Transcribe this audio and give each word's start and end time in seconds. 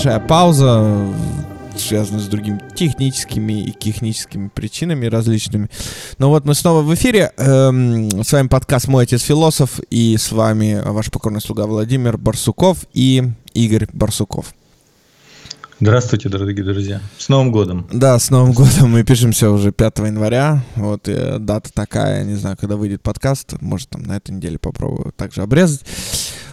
небольшая 0.00 0.26
пауза, 0.26 1.14
связанная 1.76 2.22
с 2.22 2.26
другими 2.26 2.58
техническими 2.74 3.64
и 3.64 3.70
техническими 3.70 4.48
причинами 4.48 5.04
различными. 5.04 5.68
Но 6.16 6.30
вот 6.30 6.46
мы 6.46 6.54
снова 6.54 6.80
в 6.80 6.94
эфире. 6.94 7.32
Эм, 7.36 8.24
с 8.24 8.32
вами 8.32 8.48
подкаст 8.48 8.88
«Мой 8.88 9.04
отец 9.04 9.20
философ» 9.20 9.78
и 9.90 10.16
с 10.16 10.32
вами 10.32 10.80
ваш 10.82 11.10
покорный 11.10 11.42
слуга 11.42 11.66
Владимир 11.66 12.16
Барсуков 12.16 12.86
и 12.94 13.24
Игорь 13.52 13.88
Барсуков. 13.92 14.54
Здравствуйте, 15.80 16.30
дорогие 16.30 16.64
друзья. 16.64 17.02
С 17.18 17.28
Новым 17.28 17.52
годом. 17.52 17.86
Да, 17.92 18.18
с 18.18 18.30
Новым 18.30 18.52
годом. 18.52 18.92
Мы 18.92 19.04
пишемся 19.04 19.50
уже 19.50 19.70
5 19.70 19.98
января. 19.98 20.64
Вот 20.76 21.08
и 21.08 21.36
дата 21.38 21.70
такая, 21.74 22.24
не 22.24 22.36
знаю, 22.36 22.56
когда 22.58 22.76
выйдет 22.76 23.02
подкаст. 23.02 23.60
Может, 23.60 23.90
там 23.90 24.04
на 24.04 24.16
этой 24.16 24.30
неделе 24.30 24.58
попробую 24.58 25.12
также 25.14 25.42
обрезать. 25.42 25.84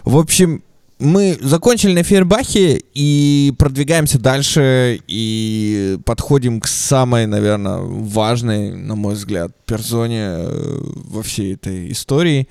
В 0.04 0.18
общем, 0.18 0.62
мы 0.98 1.38
закончили 1.40 1.92
на 1.92 2.02
Фейербахе 2.02 2.82
и 2.92 3.54
продвигаемся 3.56 4.18
дальше 4.18 5.00
и 5.06 5.98
подходим 6.04 6.60
к 6.60 6.66
самой, 6.66 7.26
наверное, 7.26 7.78
важной, 7.78 8.72
на 8.72 8.96
мой 8.96 9.14
взгляд, 9.14 9.52
персоне 9.64 10.22
э, 10.22 10.80
во 10.82 11.22
всей 11.22 11.54
этой 11.54 11.92
истории. 11.92 12.48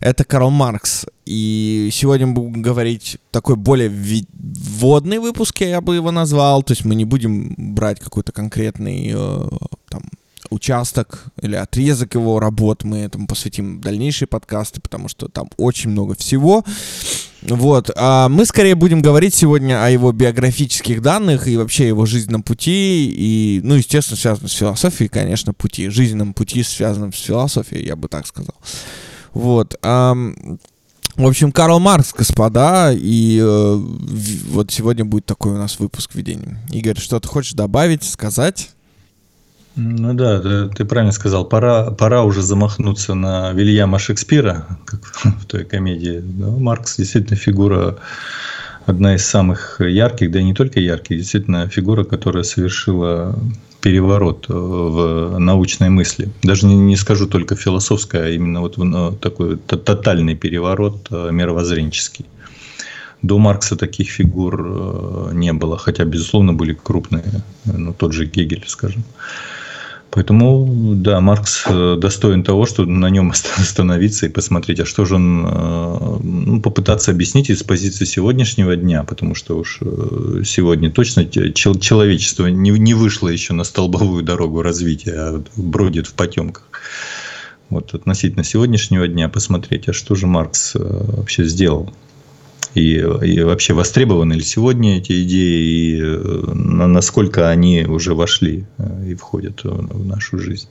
Это 0.00 0.24
Карл 0.24 0.50
Маркс. 0.50 1.06
И 1.26 1.90
сегодня 1.92 2.26
мы 2.26 2.34
будем 2.34 2.62
говорить 2.62 3.18
такой 3.30 3.56
более 3.56 3.90
вводный 4.32 5.18
выпуск, 5.18 5.60
я 5.60 5.80
бы 5.80 5.94
его 5.94 6.10
назвал. 6.10 6.62
То 6.62 6.72
есть 6.72 6.84
мы 6.86 6.94
не 6.94 7.04
будем 7.04 7.54
брать 7.56 8.00
какой-то 8.00 8.32
конкретный 8.32 9.12
э, 9.14 9.48
там, 9.90 10.04
участок 10.48 11.24
или 11.42 11.54
отрезок 11.54 12.14
его 12.14 12.40
работ. 12.40 12.84
Мы 12.84 12.98
этому 12.98 13.26
посвятим 13.26 13.80
дальнейшие 13.80 14.26
подкасты, 14.26 14.80
потому 14.80 15.08
что 15.08 15.28
там 15.28 15.50
очень 15.58 15.90
много 15.90 16.14
всего. 16.14 16.64
Вот. 17.44 17.90
А 17.96 18.28
мы 18.28 18.46
скорее 18.46 18.74
будем 18.74 19.02
говорить 19.02 19.34
сегодня 19.34 19.84
о 19.84 19.90
его 19.90 20.12
биографических 20.12 21.02
данных 21.02 21.46
и 21.46 21.56
вообще 21.56 21.88
его 21.88 22.06
жизненном 22.06 22.42
пути. 22.42 23.12
И, 23.14 23.60
ну, 23.62 23.74
естественно, 23.74 24.16
связано 24.16 24.48
с 24.48 24.52
философией, 24.52 25.08
конечно, 25.08 25.52
пути. 25.52 25.88
Жизненном 25.88 26.32
пути, 26.32 26.62
связанном 26.62 27.12
с 27.12 27.20
философией, 27.20 27.86
я 27.86 27.96
бы 27.96 28.08
так 28.08 28.26
сказал. 28.26 28.54
Вот. 29.34 29.76
А, 29.82 30.16
в 31.16 31.26
общем, 31.26 31.52
Карл 31.52 31.78
Маркс, 31.80 32.12
господа, 32.12 32.92
и 32.92 33.38
э, 33.40 33.76
вот 34.48 34.72
сегодня 34.72 35.04
будет 35.04 35.26
такой 35.26 35.52
у 35.52 35.58
нас 35.58 35.78
выпуск 35.78 36.14
введения. 36.14 36.58
Игорь, 36.72 36.98
что 36.98 37.20
ты 37.20 37.28
хочешь 37.28 37.52
добавить, 37.52 38.02
сказать? 38.04 38.70
Ну 39.76 40.14
да, 40.14 40.40
ты, 40.40 40.68
ты 40.68 40.84
правильно 40.84 41.12
сказал. 41.12 41.44
Пора, 41.44 41.90
пора 41.90 42.22
уже 42.22 42.42
замахнуться 42.42 43.14
на 43.14 43.52
Вильяма 43.52 43.98
Шекспира, 43.98 44.66
как 44.84 45.00
в 45.24 45.46
той 45.46 45.64
комедии. 45.64 46.22
Но 46.22 46.56
Маркс 46.58 46.96
действительно 46.96 47.36
фигура 47.36 47.96
одна 48.86 49.16
из 49.16 49.26
самых 49.26 49.80
ярких, 49.80 50.30
да 50.30 50.40
и 50.40 50.44
не 50.44 50.54
только 50.54 50.78
ярких, 50.78 51.18
действительно 51.18 51.68
фигура, 51.68 52.04
которая 52.04 52.44
совершила 52.44 53.36
переворот 53.80 54.46
в 54.48 55.38
научной 55.38 55.90
мысли. 55.90 56.28
Даже 56.42 56.66
не, 56.66 56.76
не 56.76 56.96
скажу 56.96 57.26
только 57.26 57.56
философская, 57.56 58.26
а 58.26 58.28
именно 58.28 58.60
вот 58.60 58.78
ну, 58.78 59.12
такой 59.12 59.56
тотальный 59.56 60.36
переворот 60.36 61.08
э, 61.10 61.30
мировоззренческий. 61.32 62.24
До 63.22 63.38
Маркса 63.38 63.76
таких 63.76 64.08
фигур 64.08 64.62
э, 64.64 65.30
не 65.34 65.52
было, 65.52 65.76
хотя, 65.76 66.04
безусловно, 66.04 66.52
были 66.52 66.72
крупные, 66.74 67.42
ну, 67.64 67.92
тот 67.92 68.12
же 68.12 68.24
Гегель, 68.24 68.64
скажем. 68.66 69.04
Поэтому, 70.14 70.94
да, 70.94 71.20
Маркс 71.20 71.64
э, 71.66 71.96
достоин 71.98 72.44
того, 72.44 72.66
что 72.66 72.84
на 72.84 73.10
нем 73.10 73.32
остановиться 73.56 74.26
и 74.26 74.28
посмотреть, 74.28 74.78
а 74.78 74.86
что 74.86 75.04
же 75.04 75.16
он, 75.16 75.44
э, 75.44 76.18
ну, 76.22 76.60
попытаться 76.60 77.10
объяснить 77.10 77.50
из 77.50 77.64
позиции 77.64 78.04
сегодняшнего 78.04 78.76
дня, 78.76 79.02
потому 79.02 79.34
что 79.34 79.58
уж 79.58 79.78
э, 79.80 80.42
сегодня 80.44 80.92
точно 80.92 81.26
человечество 81.26 82.46
не, 82.46 82.70
не 82.70 82.94
вышло 82.94 83.26
еще 83.26 83.54
на 83.54 83.64
столбовую 83.64 84.22
дорогу 84.22 84.62
развития, 84.62 85.14
а 85.16 85.42
бродит 85.56 86.06
в 86.06 86.14
потемках. 86.14 86.68
Вот 87.68 87.92
относительно 87.92 88.44
сегодняшнего 88.44 89.08
дня 89.08 89.28
посмотреть, 89.28 89.88
а 89.88 89.92
что 89.92 90.14
же 90.14 90.28
Маркс 90.28 90.74
вообще 90.74 91.42
сделал 91.42 91.92
и, 92.74 92.96
и 92.96 93.42
вообще 93.42 93.72
востребованы 93.72 94.34
ли 94.34 94.42
сегодня 94.42 94.98
эти 94.98 95.22
идеи, 95.22 95.96
и 95.96 96.00
э, 96.02 96.52
насколько 96.54 97.48
они 97.48 97.84
уже 97.84 98.14
вошли 98.14 98.64
э, 98.78 99.10
и 99.10 99.14
входят 99.14 99.62
в 99.62 100.06
нашу 100.06 100.38
жизнь. 100.38 100.68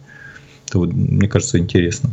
Это, 0.67 0.79
вот, 0.79 0.93
мне 0.93 1.27
кажется, 1.27 1.59
интересно. 1.59 2.11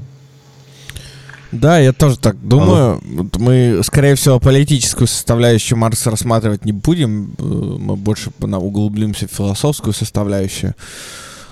Да, 1.53 1.79
я 1.79 1.93
тоже 1.93 2.17
так 2.19 2.37
думаю. 2.41 3.00
Алло. 3.05 3.29
Мы, 3.39 3.81
скорее 3.83 4.15
всего, 4.15 4.39
политическую 4.39 5.09
составляющую 5.09 5.77
Маркса 5.77 6.11
рассматривать 6.11 6.65
не 6.65 6.73
будем. 6.73 7.34
Э, 7.39 7.43
мы 7.43 7.97
больше 7.97 8.31
углубимся 8.41 9.27
в 9.27 9.33
философскую 9.33 9.93
составляющую. 9.93 10.75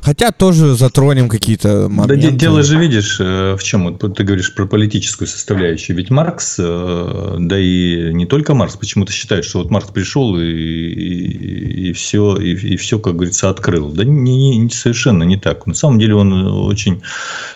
Хотя 0.01 0.31
тоже 0.31 0.75
затронем 0.75 1.29
какие-то 1.29 1.89
моменты. 1.89 2.31
Да 2.31 2.37
дело 2.37 2.63
же 2.63 2.79
видишь, 2.79 3.19
э, 3.21 3.57
в 3.57 3.63
чем 3.63 3.97
ты 3.97 4.25
говоришь 4.25 4.55
про 4.55 4.67
политическую 4.67 5.29
составляющую. 5.29 5.97
Ведь 5.97 6.11
Маркс, 6.11 6.57
э, 6.59 7.37
да 7.39 7.59
и 7.59 8.13
не 8.13 8.27
только 8.27 8.55
Маркс, 8.55 8.77
почему-то 8.77 9.13
считает, 9.13 9.45
что 9.45 9.59
вот 9.59 9.71
Маркс 9.71 9.91
пришел 9.91 10.39
и, 10.39 10.45
и, 10.45 11.89
и 11.89 11.93
все, 11.93 12.37
и, 12.37 12.53
и 12.53 12.77
все, 12.77 12.99
как 12.99 13.17
говорится, 13.17 13.51
открыл. 13.51 13.91
Да 13.91 14.05
не, 14.05 14.57
не, 14.57 14.71
совершенно 14.71 15.25
не 15.25 15.37
так. 15.37 15.67
На 15.67 15.75
самом 15.75 15.99
деле 15.99 16.15
он 16.15 16.33
очень 16.33 17.03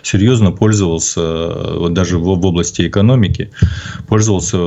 серьезно 0.01 0.51
пользовался, 0.51 1.21
вот 1.75 1.93
даже 1.93 2.17
в, 2.17 2.23
в 2.23 2.45
области 2.45 2.87
экономики, 2.87 3.51
пользовался 4.07 4.57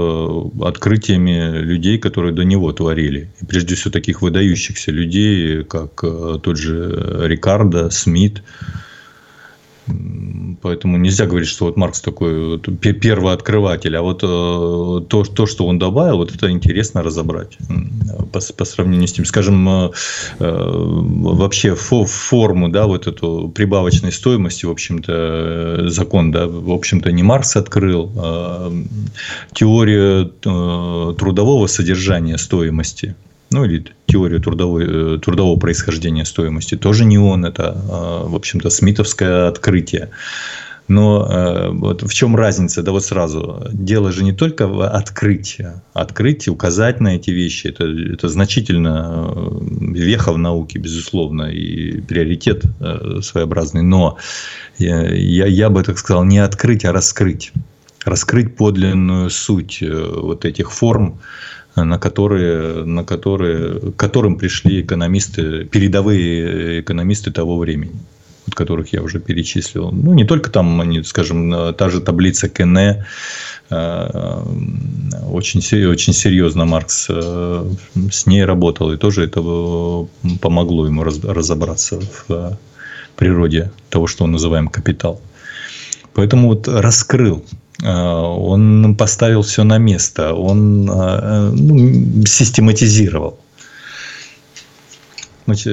открытиями 0.63 1.59
людей, 1.59 1.99
которые 1.99 2.35
до 2.35 2.45
него 2.45 2.73
творили. 2.73 3.31
И 3.41 3.45
прежде 3.45 3.75
всего 3.75 3.93
таких 3.93 4.23
выдающихся 4.23 4.91
людей, 4.91 5.65
как 5.65 6.03
э, 6.03 6.39
тот 6.43 6.57
же 6.57 7.27
Рикардо, 7.27 7.66
Форда, 7.67 7.91
Смит. 7.91 8.43
Поэтому 10.63 10.99
нельзя 10.99 11.27
говорить, 11.27 11.49
что 11.49 11.67
вот 11.67 11.77
Маркс 11.77 12.01
такой 12.01 12.57
вот 12.57 12.67
первый 12.81 13.33
открыватель, 13.33 13.97
а 13.97 14.03
вот 14.03 14.21
э, 14.25 14.27
то, 14.27 15.23
то, 15.23 15.47
что 15.47 15.65
он 15.65 15.79
добавил, 15.79 16.17
вот 16.17 16.35
это 16.35 16.51
интересно 16.51 17.05
разобрать 17.05 17.57
по, 18.33 18.41
по 18.41 18.65
сравнению 18.65 19.07
с 19.07 19.13
тем, 19.13 19.25
скажем, 19.25 19.69
э, 19.69 19.91
э, 20.41 20.67
вообще 20.67 21.77
фо, 21.77 22.05
форму, 22.05 22.69
да, 22.69 22.87
вот 22.89 23.07
эту 23.07 23.49
прибавочной 23.55 24.11
стоимости, 24.11 24.67
в 24.67 24.71
общем-то, 24.73 25.89
закон, 25.89 26.33
да, 26.33 26.49
в 26.49 26.73
общем-то, 26.73 27.13
не 27.13 27.23
Маркс 27.23 27.55
открыл, 27.55 28.11
а 28.17 28.73
теорию 29.53 30.33
трудового 31.15 31.69
содержания 31.69 32.39
стоимости, 32.39 33.15
ну 33.57 33.65
или 33.65 33.87
теорию 34.07 34.41
трудовой, 34.41 34.85
э, 34.87 35.19
трудового 35.19 35.59
происхождения 35.59 36.27
стоимости, 36.27 36.77
тоже 36.77 37.07
не 37.07 37.19
он, 37.19 37.47
это, 37.47 37.75
а, 37.91 38.27
в 38.29 38.35
общем-то, 38.35 38.69
смитовское 38.69 39.49
открытие. 39.49 40.11
Но 40.89 41.27
э, 41.27 41.71
вот 41.71 42.03
в 42.03 42.13
чем 42.15 42.37
разница? 42.37 42.83
Да 42.83 42.93
вот 42.93 43.05
сразу. 43.05 43.67
Дело 43.73 44.13
же 44.13 44.23
не 44.23 44.33
только 44.33 44.69
в 44.69 44.87
открытии. 44.87 45.69
Открыть, 45.95 46.47
указать 46.49 47.01
на 47.01 47.17
эти 47.17 47.31
вещи. 47.31 47.69
Это, 47.69 47.85
это 47.87 48.29
значительно 48.29 49.33
э, 49.35 49.59
веха 49.95 50.33
в 50.33 50.39
науке, 50.39 50.79
безусловно, 50.79 51.45
и 51.45 52.01
приоритет 52.03 52.63
своеобразный. 53.23 53.83
Но 53.83 54.19
я, 54.79 55.47
я 55.47 55.71
бы 55.71 55.83
так 55.83 55.99
сказал, 55.99 56.25
не 56.25 56.39
открыть, 56.39 56.85
а 56.85 56.93
раскрыть. 56.93 57.53
Раскрыть 58.05 58.55
подлинную 58.55 59.31
суть 59.31 59.83
вот 59.83 60.45
этих 60.45 60.71
форм, 60.71 61.19
на 61.85 61.99
которые, 61.99 62.85
на 62.85 63.05
которые, 63.05 63.93
к 63.93 63.97
которым 63.97 64.37
пришли 64.37 64.81
экономисты, 64.81 65.65
передовые 65.65 66.81
экономисты 66.81 67.31
того 67.31 67.59
времени 67.59 67.93
от 68.47 68.55
которых 68.55 68.93
я 68.93 69.03
уже 69.03 69.19
перечислил. 69.19 69.91
Ну, 69.91 70.15
не 70.15 70.25
только 70.25 70.51
там, 70.51 70.81
они, 70.81 71.03
скажем, 71.03 71.75
та 71.75 71.89
же 71.89 72.01
таблица 72.01 72.49
Кене, 72.49 73.05
э, 73.71 74.43
очень, 75.29 75.87
очень 75.89 76.13
серьезно 76.13 76.65
Маркс 76.65 77.07
э, 77.09 77.71
с 78.11 78.27
ней 78.27 78.45
работал, 78.45 78.93
и 78.93 78.97
тоже 78.97 79.25
это 79.25 79.41
помогло 80.41 80.87
ему 80.87 81.03
разобраться 81.03 82.01
в 82.29 82.57
природе 83.17 83.73
того, 83.91 84.07
что 84.07 84.27
мы 84.27 84.33
называем 84.33 84.69
капитал. 84.69 85.21
Поэтому 86.15 86.49
вот 86.49 86.69
раскрыл 86.69 87.45
он 87.83 88.97
поставил 88.97 89.43
все 89.43 89.65
на 89.65 89.79
место, 89.79 90.35
он 90.35 90.89
а, 90.91 91.51
ну, 91.53 92.25
систематизировал. 92.25 93.39
Значит, 95.45 95.67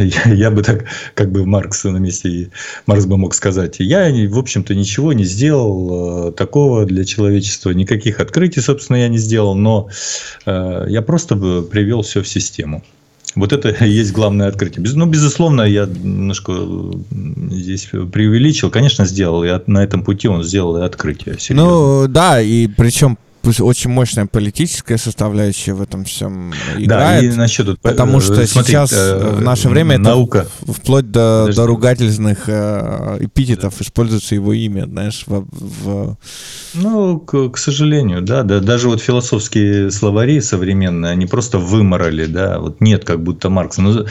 я, 0.00 0.32
я 0.32 0.50
бы 0.50 0.62
так, 0.62 0.86
как 1.14 1.30
бы 1.30 1.46
Маркс 1.46 1.84
на 1.84 1.98
месте, 1.98 2.50
Маркс 2.86 3.06
бы 3.06 3.16
мог 3.16 3.34
сказать, 3.34 3.76
я, 3.78 4.10
в 4.28 4.38
общем-то, 4.38 4.74
ничего 4.74 5.12
не 5.12 5.24
сделал 5.24 6.32
такого 6.32 6.84
для 6.84 7.04
человечества, 7.04 7.70
никаких 7.70 8.20
открытий, 8.20 8.60
собственно, 8.60 8.96
я 8.96 9.08
не 9.08 9.18
сделал, 9.18 9.54
но 9.54 9.88
я 10.46 11.02
просто 11.06 11.36
привел 11.36 12.02
все 12.02 12.22
в 12.22 12.28
систему. 12.28 12.82
Вот 13.34 13.52
это 13.52 13.68
и 13.70 13.88
есть 14.00 14.12
главное 14.12 14.48
открытие. 14.48 14.84
Ну, 14.94 15.06
безусловно, 15.06 15.62
я 15.62 15.86
немножко 15.86 16.52
здесь 17.50 17.88
преувеличил. 18.12 18.70
Конечно, 18.70 19.04
сделал. 19.04 19.44
И 19.44 19.50
на 19.66 19.82
этом 19.82 20.02
пути 20.02 20.28
он 20.28 20.42
сделал 20.44 20.76
и 20.78 20.82
открытие. 20.82 21.38
Серьезно. 21.38 21.70
Ну, 21.70 22.08
да, 22.08 22.40
и 22.40 22.66
причем 22.66 23.18
очень 23.46 23.90
мощная 23.90 24.26
политическая 24.26 24.98
составляющая 24.98 25.74
в 25.74 25.82
этом 25.82 26.04
всем 26.04 26.52
играет. 26.76 26.88
Да, 26.88 27.18
и 27.20 27.28
насчет, 27.36 27.78
потому 27.80 28.20
что 28.20 28.40
э, 28.40 28.46
смотри, 28.46 28.72
сейчас 28.72 28.92
э, 28.92 29.34
в 29.36 29.40
наше 29.40 29.68
время 29.68 29.98
наука. 29.98 30.46
это 30.62 30.72
вплоть 30.72 31.10
до, 31.10 31.50
до 31.54 31.66
ругательных 31.66 32.48
э, 32.48 33.18
эпитетов 33.20 33.74
да. 33.78 33.84
используется 33.84 34.34
его 34.34 34.52
имя, 34.52 34.86
знаешь, 34.86 35.24
в, 35.26 35.46
в... 35.50 36.16
Ну, 36.74 37.18
к, 37.18 37.50
к 37.50 37.58
сожалению, 37.58 38.22
да, 38.22 38.42
да, 38.42 38.60
даже 38.60 38.88
вот 38.88 39.00
философские 39.00 39.90
словари 39.90 40.40
современные, 40.40 41.12
они 41.12 41.26
просто 41.26 41.58
выморали, 41.58 42.26
да, 42.26 42.58
вот 42.58 42.80
нет 42.80 43.04
как 43.04 43.22
будто 43.22 43.50
Маркса. 43.50 43.82
Ну, 43.82 44.06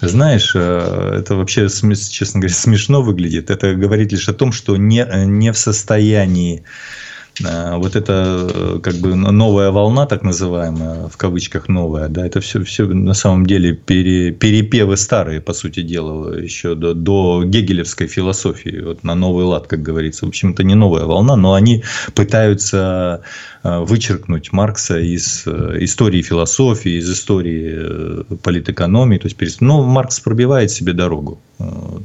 знаешь, 0.00 0.54
это 0.54 1.34
вообще, 1.36 1.68
честно 1.68 2.40
говоря, 2.40 2.54
смешно 2.54 3.02
выглядит. 3.02 3.50
Это 3.50 3.74
говорит 3.74 4.12
лишь 4.12 4.28
о 4.28 4.34
том, 4.34 4.52
что 4.52 4.76
не, 4.76 5.06
не 5.26 5.52
в 5.52 5.58
состоянии 5.58 6.56
Э, 6.56 7.05
вот 7.40 7.96
эта 7.96 8.48
э, 8.54 8.80
как 8.82 8.94
бы 8.94 9.14
новая 9.14 9.70
волна, 9.70 10.06
так 10.06 10.22
называемая, 10.22 11.08
в 11.08 11.16
кавычках 11.16 11.68
новая, 11.68 12.08
да, 12.08 12.26
это 12.26 12.40
все, 12.40 12.62
все 12.64 12.86
на 12.86 13.14
самом 13.14 13.44
деле 13.46 13.74
пере, 13.74 14.32
перепевы 14.32 14.96
старые, 14.96 15.40
по 15.40 15.52
сути 15.52 15.82
дела, 15.82 16.34
еще 16.34 16.74
до, 16.74 16.94
до 16.94 17.42
гегелевской 17.44 18.06
философии, 18.06 18.80
вот 18.80 19.04
на 19.04 19.14
новый 19.14 19.44
лад, 19.44 19.66
как 19.66 19.82
говорится. 19.82 20.24
В 20.24 20.28
общем, 20.28 20.52
это 20.52 20.64
не 20.64 20.74
новая 20.74 21.04
волна, 21.04 21.36
но 21.36 21.52
они 21.52 21.84
пытаются 22.14 23.22
э, 23.62 23.78
вычеркнуть 23.80 24.52
Маркса 24.52 24.98
из 24.98 25.46
истории 25.46 26.22
философии, 26.22 26.98
из 26.98 27.10
истории 27.10 28.24
политэкономии. 28.36 29.18
То 29.18 29.26
есть, 29.26 29.60
но 29.60 29.82
Маркс 29.82 30.20
пробивает 30.20 30.70
себе 30.70 30.94
дорогу. 30.94 31.38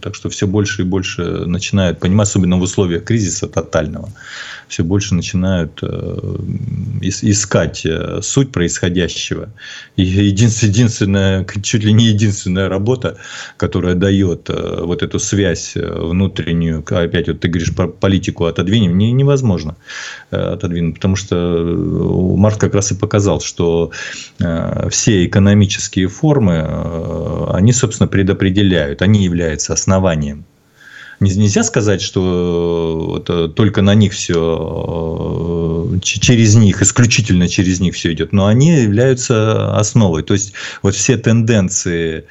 Так 0.02 0.16
что 0.16 0.30
все 0.30 0.48
больше 0.48 0.84
и 0.84 0.86
больше 0.86 1.24
начинают 1.46 2.00
понимать, 2.00 2.28
особенно 2.28 2.58
в 2.58 2.62
условиях 2.62 3.04
кризиса 3.04 3.48
тотального 3.48 4.10
все 4.72 4.84
больше 4.84 5.16
начинают 5.16 5.80
э, 5.84 6.38
искать 7.02 7.86
э, 7.86 8.22
суть 8.22 8.52
происходящего. 8.52 9.50
И 9.98 10.04
единственная, 10.04 11.46
чуть 11.62 11.84
ли 11.84 11.92
не 11.92 12.06
единственная 12.06 12.70
работа, 12.70 13.18
которая 13.58 13.96
дает 13.96 14.50
э, 14.50 14.82
вот 14.82 15.04
эту 15.04 15.20
связь 15.20 15.74
внутреннюю, 15.76 16.86
опять 16.90 17.28
вот 17.28 17.42
ты 17.42 17.50
говоришь 17.50 17.76
про 17.76 17.88
политику 17.88 18.46
отодвинем, 18.46 18.98
не, 18.98 19.12
невозможно 19.12 19.76
отодвинуть, 20.30 20.96
потому 20.96 21.18
что 21.18 21.36
Маркс 22.38 22.58
как 22.58 22.74
раз 22.74 22.92
и 22.92 22.96
показал, 22.96 23.42
что 23.42 23.92
все 24.90 25.26
экономические 25.26 26.08
формы, 26.08 27.50
они, 27.50 27.74
собственно, 27.74 28.08
предопределяют, 28.08 29.02
они 29.02 29.24
являются 29.24 29.41
основанием. 29.70 30.46
Нельзя 31.20 31.64
сказать, 31.64 32.02
что 32.02 33.20
это 33.22 33.48
только 33.48 33.84
на 33.84 33.94
них 33.94 34.12
все, 34.14 35.92
э, 35.94 36.00
через 36.02 36.56
них, 36.56 36.82
исключительно 36.82 37.48
через 37.48 37.80
них 37.80 37.94
все 37.94 38.12
идет, 38.14 38.34
но 38.34 38.48
они 38.48 38.82
являются 38.82 39.78
основой. 39.78 40.24
То 40.24 40.34
есть, 40.34 40.54
вот 40.82 40.96
все 40.96 41.18
тенденции 41.18 42.26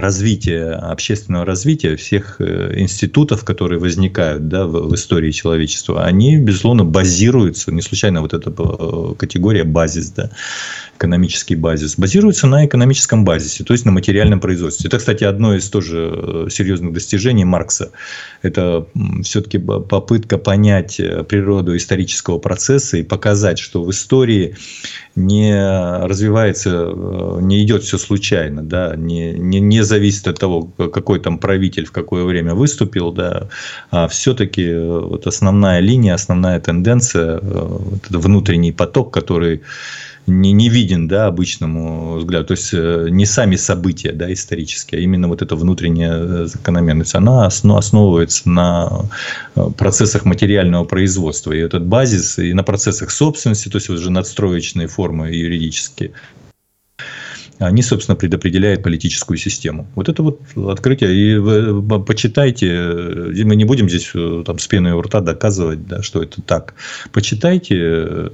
развития, 0.00 0.72
общественного 0.72 1.44
развития 1.44 1.94
всех 1.94 2.40
э, 2.40 2.74
институтов, 2.80 3.44
которые 3.44 3.78
возникают 3.78 4.48
да, 4.48 4.66
в, 4.66 4.88
в 4.88 4.94
истории 4.94 5.30
человечества, 5.30 6.04
они, 6.04 6.36
безусловно, 6.36 6.84
базируются, 6.84 7.72
не 7.72 7.82
случайно 7.82 8.20
вот 8.20 8.34
эта 8.34 8.50
э, 8.50 9.14
категория 9.16 9.64
базис, 9.64 10.10
да, 10.10 10.30
экономический 11.04 11.54
базис, 11.54 11.98
базируется 11.98 12.46
на 12.46 12.64
экономическом 12.64 13.24
базисе, 13.24 13.62
то 13.62 13.74
есть 13.74 13.84
на 13.84 13.92
материальном 13.92 14.40
производстве. 14.40 14.88
Это, 14.88 14.98
кстати, 14.98 15.24
одно 15.24 15.54
из 15.54 15.68
тоже 15.68 16.10
э, 16.12 16.46
серьезных 16.50 16.94
достижений 16.94 17.44
Маркса. 17.44 17.90
Это 18.42 18.86
все-таки 19.22 19.58
попытка 19.58 20.38
понять 20.38 20.98
э, 20.98 21.22
природу 21.24 21.76
исторического 21.76 22.38
процесса 22.38 22.96
и 22.96 23.02
показать, 23.02 23.58
что 23.58 23.84
в 23.84 23.90
истории 23.90 24.56
не 25.14 25.54
развивается, 26.06 26.70
э, 26.70 27.38
не 27.42 27.62
идет 27.62 27.82
все 27.82 27.98
случайно, 27.98 28.62
да, 28.62 28.94
не, 28.96 29.32
не, 29.32 29.60
не 29.60 29.84
зависит 29.84 30.26
от 30.26 30.38
того, 30.38 30.62
какой 30.62 31.20
там 31.20 31.38
правитель 31.38 31.84
в 31.84 31.92
какое 31.92 32.24
время 32.24 32.54
выступил, 32.54 33.12
да, 33.12 33.48
а 33.90 34.08
все-таки 34.08 34.74
вот 34.74 35.26
основная 35.26 35.80
линия, 35.80 36.14
основная 36.14 36.60
тенденция, 36.60 37.40
вот 37.42 38.08
внутренний 38.08 38.72
поток, 38.72 39.12
который 39.12 39.60
не, 40.26 40.52
не 40.52 40.68
виден 40.68 41.08
да, 41.08 41.26
обычному 41.26 42.16
взгляду. 42.16 42.46
То 42.46 42.52
есть 42.52 42.70
э, 42.72 43.08
не 43.10 43.26
сами 43.26 43.56
события 43.56 44.12
да, 44.12 44.32
исторические, 44.32 45.00
а 45.00 45.02
именно 45.02 45.28
вот 45.28 45.42
эта 45.42 45.56
внутренняя 45.56 46.14
э, 46.14 46.46
закономерность. 46.46 47.14
Она 47.14 47.46
основывается 47.46 48.48
на 48.48 49.06
э, 49.54 49.68
процессах 49.76 50.24
материального 50.24 50.84
производства. 50.84 51.52
И 51.52 51.58
этот 51.58 51.84
базис 51.84 52.38
и 52.38 52.52
на 52.52 52.62
процессах 52.62 53.10
собственности, 53.10 53.68
то 53.68 53.76
есть 53.76 53.90
уже 53.90 54.10
надстроечные 54.10 54.88
формы 54.88 55.30
юридические, 55.30 56.12
они, 57.58 57.82
собственно, 57.82 58.16
предопределяют 58.16 58.82
политическую 58.82 59.36
систему. 59.36 59.86
Вот 59.94 60.08
это 60.08 60.22
вот 60.22 60.40
открытие. 60.56 61.14
И 61.14 61.36
вы 61.36 62.02
почитайте, 62.02 62.68
мы 63.44 63.56
не 63.56 63.64
будем 63.64 63.88
здесь 63.88 64.10
там, 64.44 64.58
с 64.58 64.66
пеной 64.66 64.92
у 64.92 65.00
рта 65.00 65.20
доказывать, 65.20 65.86
да, 65.86 66.02
что 66.02 66.22
это 66.22 66.42
так. 66.42 66.74
Почитайте 67.12 68.30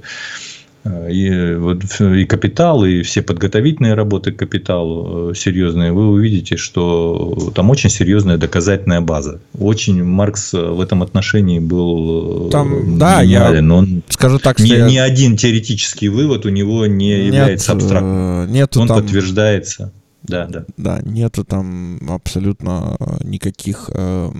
и, 1.09 1.55
вот, 1.55 1.83
и 1.99 2.25
капитал, 2.25 2.85
и 2.85 3.01
все 3.01 3.21
подготовительные 3.21 3.93
работы 3.93 4.31
к 4.31 4.37
капиталу 4.37 5.31
э, 5.31 5.35
серьезные, 5.35 5.91
вы 5.91 6.09
увидите, 6.09 6.57
что 6.57 7.51
там 7.55 7.69
очень 7.69 7.89
серьезная 7.89 8.37
доказательная 8.37 9.01
база. 9.01 9.41
Очень 9.57 10.03
Маркс 10.03 10.53
в 10.53 10.79
этом 10.79 11.03
отношении 11.03 11.59
был 11.59 12.47
э, 12.47 12.51
там, 12.51 12.97
да, 12.97 13.21
я 13.21 13.51
он 13.51 14.03
скажу 14.09 14.39
так, 14.39 14.57
что 14.57 14.67
ни, 14.67 14.71
я... 14.71 14.87
ни 14.87 14.97
один 14.97 15.37
теоретический 15.37 16.07
вывод 16.07 16.45
у 16.45 16.49
него 16.49 16.85
не 16.85 17.09
Нет, 17.09 17.25
является 17.25 17.71
абстрактным. 17.71 18.45
Э, 18.45 18.47
нету 18.49 18.81
он 18.81 18.87
там... 18.87 18.97
подтверждается. 18.97 19.91
Да, 20.23 20.45
да. 20.45 20.65
Да, 20.77 20.99
нету 21.03 21.43
там 21.43 21.99
абсолютно 22.09 22.97
никаких, 23.23 23.89
э, 23.93 24.31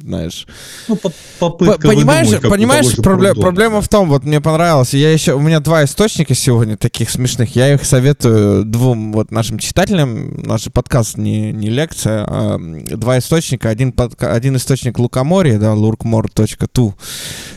знаешь... 0.00 0.46
Ну, 0.88 0.96
попытка 1.38 1.88
Понимаешь, 1.88 2.28
выдумать, 2.28 2.50
понимаешь 2.50 2.86
пробле- 2.98 3.34
проблема 3.34 3.80
в 3.80 3.88
том, 3.88 4.08
вот 4.08 4.24
мне 4.24 4.40
понравилось, 4.40 4.94
я 4.94 5.12
еще, 5.12 5.34
у 5.34 5.40
меня 5.40 5.60
два 5.60 5.84
источника 5.84 6.34
сегодня 6.34 6.76
таких 6.76 7.10
смешных, 7.10 7.56
я 7.56 7.74
их 7.74 7.84
советую 7.84 8.64
двум 8.64 9.12
вот 9.12 9.32
нашим 9.32 9.58
читателям, 9.58 10.40
наш 10.42 10.64
подкаст 10.72 11.18
не, 11.18 11.52
не 11.52 11.68
лекция, 11.68 12.24
а 12.26 12.58
два 12.58 13.18
источника, 13.18 13.68
один, 13.68 13.90
подка- 13.90 14.32
один 14.32 14.56
источник 14.56 14.98
Лукоморье, 14.98 15.58
да, 15.58 15.74
lurkmore.tu, 15.74 16.94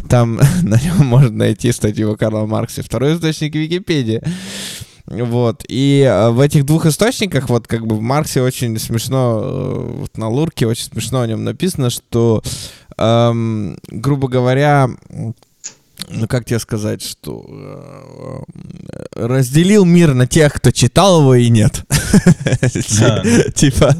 там 0.10 0.39
на 0.63 0.81
нем 0.81 1.05
можно 1.05 1.38
найти 1.38 1.72
статью 1.72 2.12
о 2.12 2.17
Карла 2.17 2.46
Марксе, 2.46 2.81
второй 2.81 3.15
источник 3.15 3.53
Википедия. 3.55 4.24
Вот. 5.07 5.63
И 5.69 6.01
э, 6.01 6.29
в 6.31 6.41
этих 6.41 6.65
двух 6.65 6.85
источниках, 6.85 7.49
вот 7.49 7.67
как 7.67 7.87
бы 7.87 7.95
в 7.95 8.01
Марксе 8.01 8.41
очень 8.41 8.77
смешно, 8.77 9.41
э, 9.41 9.91
вот 10.01 10.17
на 10.17 10.29
Лурке 10.29 10.67
очень 10.67 10.85
смешно 10.85 11.21
о 11.21 11.27
нем 11.27 11.45
написано, 11.45 11.89
что, 11.89 12.43
эм, 12.97 13.77
грубо 13.87 14.27
говоря, 14.27 14.89
ну 16.09 16.27
как 16.27 16.45
тебе 16.45 16.59
сказать, 16.59 17.03
что 17.03 17.45
э, 17.49 19.27
разделил 19.27 19.85
мир 19.85 20.13
на 20.13 20.27
тех, 20.27 20.53
кто 20.53 20.71
читал 20.71 21.21
его 21.21 21.35
и 21.35 21.49
нет. 21.49 21.83
Типа, 23.55 23.95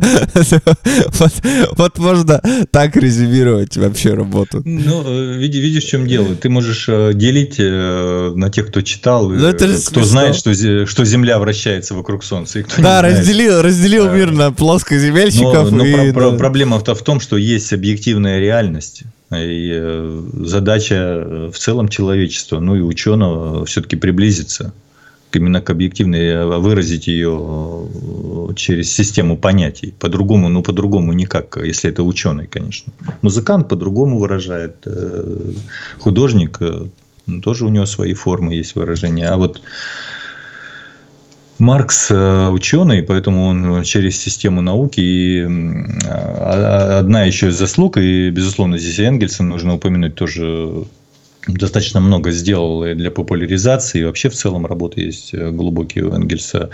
вот 1.78 1.98
можно 1.98 2.42
так 2.72 2.96
резюмировать 2.96 3.76
вообще 3.78 4.14
работу. 4.14 4.62
Ну, 4.64 5.04
э, 5.06 5.38
видишь, 5.38 5.84
в 5.84 5.88
чем 5.88 6.08
дело. 6.08 6.36
Ты 6.36 6.50
можешь 6.50 6.86
э, 6.88 7.12
делить 7.14 7.58
на 7.60 8.50
тех, 8.50 8.68
кто 8.68 8.82
читал, 8.82 9.30
ну, 9.30 9.54
кто 9.54 10.04
знает, 10.04 10.36
что 10.36 10.54
Земля 11.06 11.40
вращается 11.40 11.94
вокруг 11.94 12.24
Солнца. 12.24 12.64
Да, 12.78 13.02
разделил 13.02 13.62
разделил 13.62 14.10
мир 14.12 14.32
на 14.32 14.52
плоскоземельщиков. 14.52 15.72
Но 15.72 16.38
проблема-то 16.38 16.96
в 16.96 17.02
том, 17.02 17.20
что 17.20 17.38
есть 17.38 17.74
объективная 17.74 18.40
реальность. 18.40 19.04
И 19.32 19.72
э, 19.74 20.22
задача 20.46 20.96
э, 20.96 21.52
в 21.54 21.58
целом 21.58 21.90
человечества, 21.90 22.60
ну 22.60 22.76
и 22.76 22.82
ученого 22.82 23.66
все-таки 23.66 23.98
приблизиться 23.98 24.74
именно 25.34 25.62
к 25.62 25.70
объективной, 25.70 26.28
э, 26.28 26.46
выразить 26.46 27.08
ее 27.08 27.90
через 28.56 28.94
систему 28.94 29.38
понятий. 29.38 29.94
По-другому, 30.00 30.48
ну 30.48 30.64
по-другому 30.64 31.12
никак, 31.12 31.58
если 31.62 31.90
это 31.90 32.04
ученый, 32.04 32.48
конечно. 32.48 32.94
Музыкант 33.22 33.68
по-другому 33.68 34.18
выражает, 34.18 34.88
художник 36.00 36.60
тоже 37.44 37.66
у 37.66 37.70
него 37.70 37.86
свои 37.86 38.14
формы 38.14 38.56
есть 38.56 38.76
выражения. 38.76 39.28
А 39.28 39.36
вот 39.36 39.62
Маркс 41.60 42.12
э, 42.12 42.50
ученый, 42.50 43.04
поэтому 43.04 43.46
он 43.46 43.84
через 43.84 44.20
систему 44.20 44.62
науки. 44.62 45.00
И 45.00 45.48
а, 46.08 47.00
одна 47.00 47.24
еще 47.24 47.50
из 47.50 47.56
заслуг, 47.56 47.98
и, 47.98 48.30
безусловно, 48.30 48.78
здесь 48.78 49.00
Энгельса 49.00 49.44
нужно 49.44 49.76
упомянуть 49.76 50.16
тоже 50.16 50.86
достаточно 51.48 52.00
много 52.00 52.32
сделал 52.32 52.84
для 52.96 53.12
популяризации. 53.12 54.02
И 54.02 54.04
вообще 54.04 54.30
в 54.30 54.34
целом 54.34 54.66
работа 54.66 55.00
есть 55.00 55.34
э, 55.34 55.52
глубокий 55.52 56.02
у 56.02 56.14
Энгельса. 56.14 56.70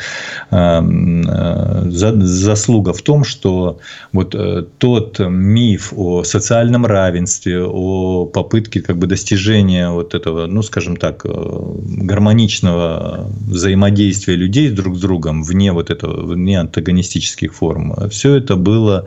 Эм, 0.51 1.25
э, 1.27 1.91
заслуга 1.91 2.93
в 2.93 3.01
том, 3.01 3.23
что 3.23 3.79
вот 4.11 4.35
э, 4.35 4.65
тот 4.77 5.19
миф 5.19 5.93
о 5.95 6.23
социальном 6.23 6.85
равенстве, 6.85 7.63
о 7.63 8.25
попытке 8.25 8.81
как 8.81 8.97
бы 8.97 9.07
достижения 9.07 9.89
вот 9.89 10.15
этого, 10.15 10.47
ну, 10.47 10.61
скажем 10.63 10.97
так, 10.97 11.25
гармоничного 11.25 13.27
взаимодействия 13.47 14.35
людей 14.35 14.69
друг 14.69 14.97
с 14.97 14.99
другом 14.99 15.43
вне 15.43 15.71
вот 15.71 15.89
этого, 15.89 16.25
вне 16.25 16.59
антагонистических 16.59 17.53
форм, 17.53 17.95
все 18.09 18.35
это 18.35 18.55
было 18.55 19.05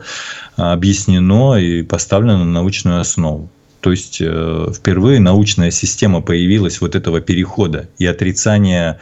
объяснено 0.55 1.55
и 1.55 1.83
поставлено 1.83 2.39
на 2.39 2.45
научную 2.45 3.01
основу. 3.01 3.49
То 3.81 3.91
есть 3.91 4.19
э, 4.21 4.71
впервые 4.73 5.19
научная 5.19 5.71
система 5.71 6.21
появилась 6.21 6.81
вот 6.81 6.95
этого 6.95 7.21
перехода 7.21 7.89
и 7.97 8.05
отрицания 8.05 8.99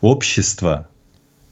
общества, 0.00 0.88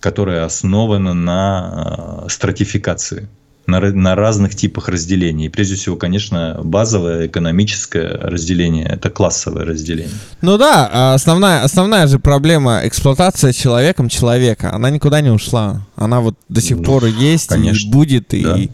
которое 0.01 0.45
основано 0.45 1.15
на 1.15 2.25
э, 2.27 2.29
стратификации 2.29 3.29
на, 3.69 3.81
на 3.81 4.15
разных 4.15 4.55
типах 4.55 4.89
разделений. 4.89 5.47
И 5.47 5.49
прежде 5.49 5.77
всего, 5.77 5.95
конечно, 5.97 6.59
базовое 6.65 7.27
экономическое 7.27 8.09
разделение– 8.09 8.87
это 8.91 9.11
классовое 9.11 9.65
разделение. 9.65 10.15
Ну 10.41 10.57
да, 10.57 10.89
а 10.91 11.15
основная, 11.15 11.63
основная 11.63 12.07
же 12.07 12.19
проблема 12.19 12.81
эксплуатация 12.85 13.53
человеком 13.53 14.09
человека, 14.09 14.73
она 14.73 14.89
никуда 14.91 15.21
не 15.21 15.31
ушла. 15.31 15.87
Она 15.97 16.21
вот 16.21 16.35
до 16.49 16.61
сих 16.61 16.79
ну, 16.79 16.85
пор 16.85 17.05
есть 17.05 17.49
конечно, 17.49 17.87
и 17.87 17.91
будет. 17.91 18.29
Да. 18.31 18.57
И, 18.57 18.71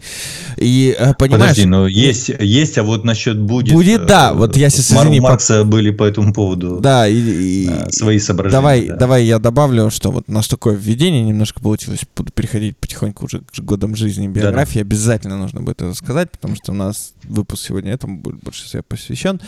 и, 0.57 0.95
э, 0.97 1.13
понимаешь, 1.15 1.55
Подожди, 1.55 1.65
но 1.65 1.87
есть, 1.87 2.31
есть, 2.39 2.77
а 2.77 2.83
вот 2.83 3.03
насчет 3.03 3.39
будет… 3.39 3.73
Будет, 3.73 4.05
да. 4.05 4.31
Э, 4.31 4.33
вот 4.33 4.55
я 4.55 4.69
сейчас, 4.69 4.91
извини. 4.91 5.19
Маркса 5.19 5.61
по... 5.61 5.65
были 5.65 5.91
по 5.91 6.05
этому 6.05 6.33
поводу 6.33 6.79
да, 6.79 7.07
и, 7.07 7.17
и, 7.17 7.69
э, 7.69 7.89
свои 7.91 8.19
соображения. 8.19 8.61
Давай, 8.61 8.87
да. 8.87 8.95
давай 8.95 9.25
я 9.25 9.39
добавлю, 9.39 9.89
что 9.89 10.11
вот 10.11 10.23
у 10.27 10.31
нас 10.31 10.47
такое 10.47 10.75
введение 10.75 11.21
немножко 11.23 11.59
получилось. 11.59 12.01
Буду 12.15 12.31
переходить 12.31 12.77
потихоньку 12.77 13.25
уже 13.25 13.39
к 13.39 13.59
годам 13.59 13.95
жизни 13.95 14.27
биографии. 14.27 14.79
Да, 14.79 14.83
да 14.83 14.84
обязательно 14.85 15.37
нужно 15.37 15.61
будет 15.61 15.81
это 15.81 15.93
сказать, 15.93 16.31
потому 16.31 16.55
что 16.55 16.71
у 16.71 16.75
нас 16.75 17.13
выпуск 17.23 17.65
сегодня 17.67 17.93
этому 17.93 18.17
будет 18.17 18.43
больше 18.43 18.65
всего 18.65 18.83
посвящен. 18.83 19.41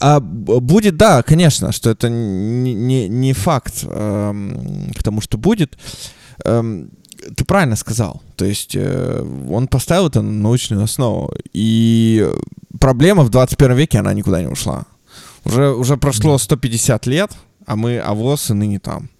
А, 0.00 0.20
будет, 0.20 0.96
да, 0.96 1.22
конечно, 1.22 1.72
что 1.72 1.90
это 1.90 2.08
не, 2.08 2.74
не, 2.74 3.08
не 3.08 3.32
факт 3.32 3.84
эм, 3.84 4.90
к 4.98 5.02
тому, 5.02 5.20
что 5.20 5.38
будет. 5.38 5.78
Эм, 6.44 6.90
ты 7.36 7.44
правильно 7.44 7.76
сказал. 7.76 8.22
То 8.36 8.44
есть 8.44 8.74
э, 8.74 9.46
он 9.50 9.68
поставил 9.68 10.08
это 10.08 10.22
на 10.22 10.32
научную 10.32 10.82
основу. 10.82 11.32
И 11.52 12.28
проблема 12.80 13.22
в 13.22 13.30
21 13.30 13.76
веке, 13.76 13.98
она 13.98 14.14
никуда 14.14 14.40
не 14.40 14.48
ушла. 14.48 14.84
Уже, 15.44 15.74
уже 15.74 15.96
прошло 15.96 16.38
150 16.38 17.06
лет, 17.06 17.30
а 17.66 17.76
мы, 17.76 17.98
а 17.98 18.12
и 18.14 18.52
ныне 18.54 18.78
там. 18.78 19.10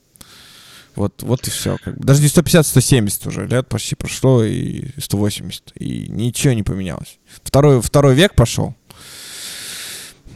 Вот, 0.95 1.23
вот 1.23 1.47
и 1.47 1.51
все. 1.51 1.79
Даже 1.87 2.23
не 2.23 2.29
150, 2.29 2.67
170 2.67 3.27
уже 3.27 3.47
лет 3.47 3.69
почти 3.69 3.95
прошло, 3.95 4.45
и 4.45 4.89
180. 4.99 5.73
И 5.77 6.07
ничего 6.09 6.53
не 6.53 6.63
поменялось. 6.63 7.19
Второй, 7.43 7.81
второй 7.81 8.15
век 8.15 8.35
пошел. 8.35 8.75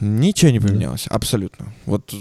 Ничего 0.01 0.51
не 0.51 0.61
поменялось, 0.61 1.07
абсолютно. 1.09 1.67
Вот 1.87 2.13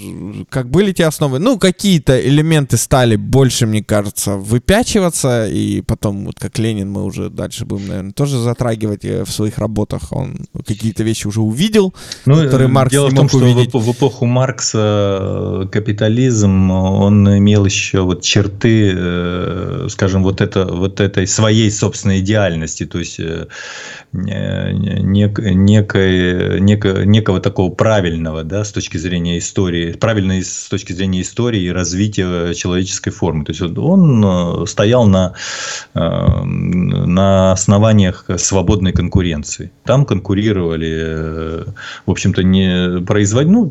как 0.49 0.69
были 0.69 0.91
те 0.91 1.05
основы, 1.05 1.39
ну, 1.39 1.57
какие-то 1.57 2.19
элементы 2.19 2.77
стали 2.77 3.15
больше, 3.15 3.65
мне 3.65 3.83
кажется, 3.83 4.37
выпячиваться, 4.37 5.47
и 5.47 5.81
потом, 5.81 6.25
вот 6.25 6.39
как 6.39 6.57
Ленин, 6.59 6.89
мы 6.89 7.03
уже 7.03 7.29
дальше 7.29 7.65
будем, 7.65 7.87
наверное, 7.87 8.11
тоже 8.13 8.39
затрагивать 8.39 9.05
э, 9.05 9.23
в 9.23 9.31
своих 9.31 9.57
работах. 9.57 10.11
Он 10.11 10.37
какие-то 10.65 11.03
вещи 11.03 11.27
уже 11.27 11.41
увидел, 11.41 11.93
ну, 12.25 12.43
которые 12.43 12.67
Маркс 12.67 12.91
дело 12.91 13.09
не 13.09 13.15
мог 13.15 13.27
в 13.27 13.31
том, 13.31 13.43
увидеть. 13.43 13.69
что 13.69 13.79
в, 13.79 13.91
эпоху 13.91 14.25
Маркса 14.25 15.63
э, 15.63 15.67
капитализм, 15.71 16.71
он 16.71 17.37
имел 17.37 17.65
еще 17.65 18.01
вот 18.01 18.21
черты, 18.21 18.93
э, 18.95 19.87
скажем, 19.89 20.23
вот, 20.23 20.41
это, 20.41 20.65
вот 20.65 20.99
этой 21.01 21.27
своей 21.27 21.71
собственной 21.71 22.19
идеальности, 22.19 22.85
то 22.85 22.99
есть 22.99 23.19
нек, 24.13 25.39
некой, 25.39 26.61
некой, 26.61 27.05
некого 27.05 27.39
такого 27.39 27.64
правильного, 27.69 28.43
да, 28.43 28.63
с 28.63 28.71
точки 28.71 28.97
зрения 28.97 29.37
истории, 29.37 29.93
правильной 29.93 30.43
с 30.43 30.67
точки 30.69 30.93
зрения 30.93 31.21
истории 31.21 31.61
и 31.63 31.71
развития 31.71 32.53
человеческой 32.53 33.11
формы. 33.11 33.45
То 33.45 33.51
есть 33.51 33.61
он 33.61 34.23
э, 34.25 34.65
стоял 34.65 35.05
на, 35.05 35.33
э, 35.93 35.99
на 35.99 37.51
основаниях 37.51 38.25
свободной 38.37 38.91
конкуренции. 38.91 39.71
Там 39.83 40.05
конкурировали, 40.05 40.93
э, 40.97 41.65
в 42.05 42.11
общем-то, 42.11 42.43
не 42.43 43.01
производить, 43.01 43.51
ну, 43.51 43.69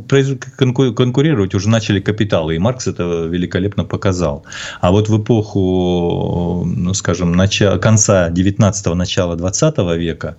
конкурировать 0.95 1.55
уже 1.55 1.69
начали 1.69 2.01
капиталы, 2.01 2.57
и 2.57 2.59
Маркс 2.59 2.87
это 2.87 3.03
великолепно 3.27 3.85
показал. 3.85 4.45
А 4.81 4.91
вот 4.91 5.09
в 5.09 5.23
эпоху, 5.23 6.65
ну, 6.67 6.95
скажем, 6.95 7.33
начала, 7.33 7.79
конца 7.79 8.31
19-го, 8.31 8.95
начала 8.95 9.37
20 9.37 9.79
века 9.99 10.37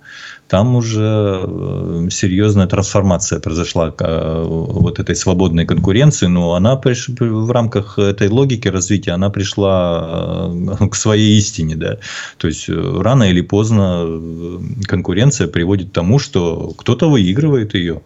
там 0.47 0.75
уже 0.75 2.07
серьезная 2.11 2.67
трансформация 2.67 3.39
произошла 3.45 3.93
э, 3.99 4.43
вот 4.47 4.99
этой 4.99 5.15
свободной 5.15 5.67
конкуренции, 5.67 6.25
но 6.25 6.55
она 6.55 6.75
приш... 6.75 7.09
в 7.09 7.51
рамках 7.51 7.99
этой 7.99 8.27
логики 8.27 8.67
развития 8.67 9.11
она 9.11 9.29
пришла 9.29 10.49
э, 10.81 10.87
к 10.89 10.95
своей 10.95 11.37
истине, 11.37 11.75
да. 11.75 11.99
То 12.37 12.47
есть 12.47 12.67
рано 12.67 13.29
или 13.29 13.41
поздно 13.41 14.07
конкуренция 14.87 15.47
приводит 15.47 15.89
к 15.89 15.93
тому, 15.93 16.17
что 16.17 16.73
кто-то 16.75 17.07
выигрывает 17.07 17.75
ее 17.75 18.01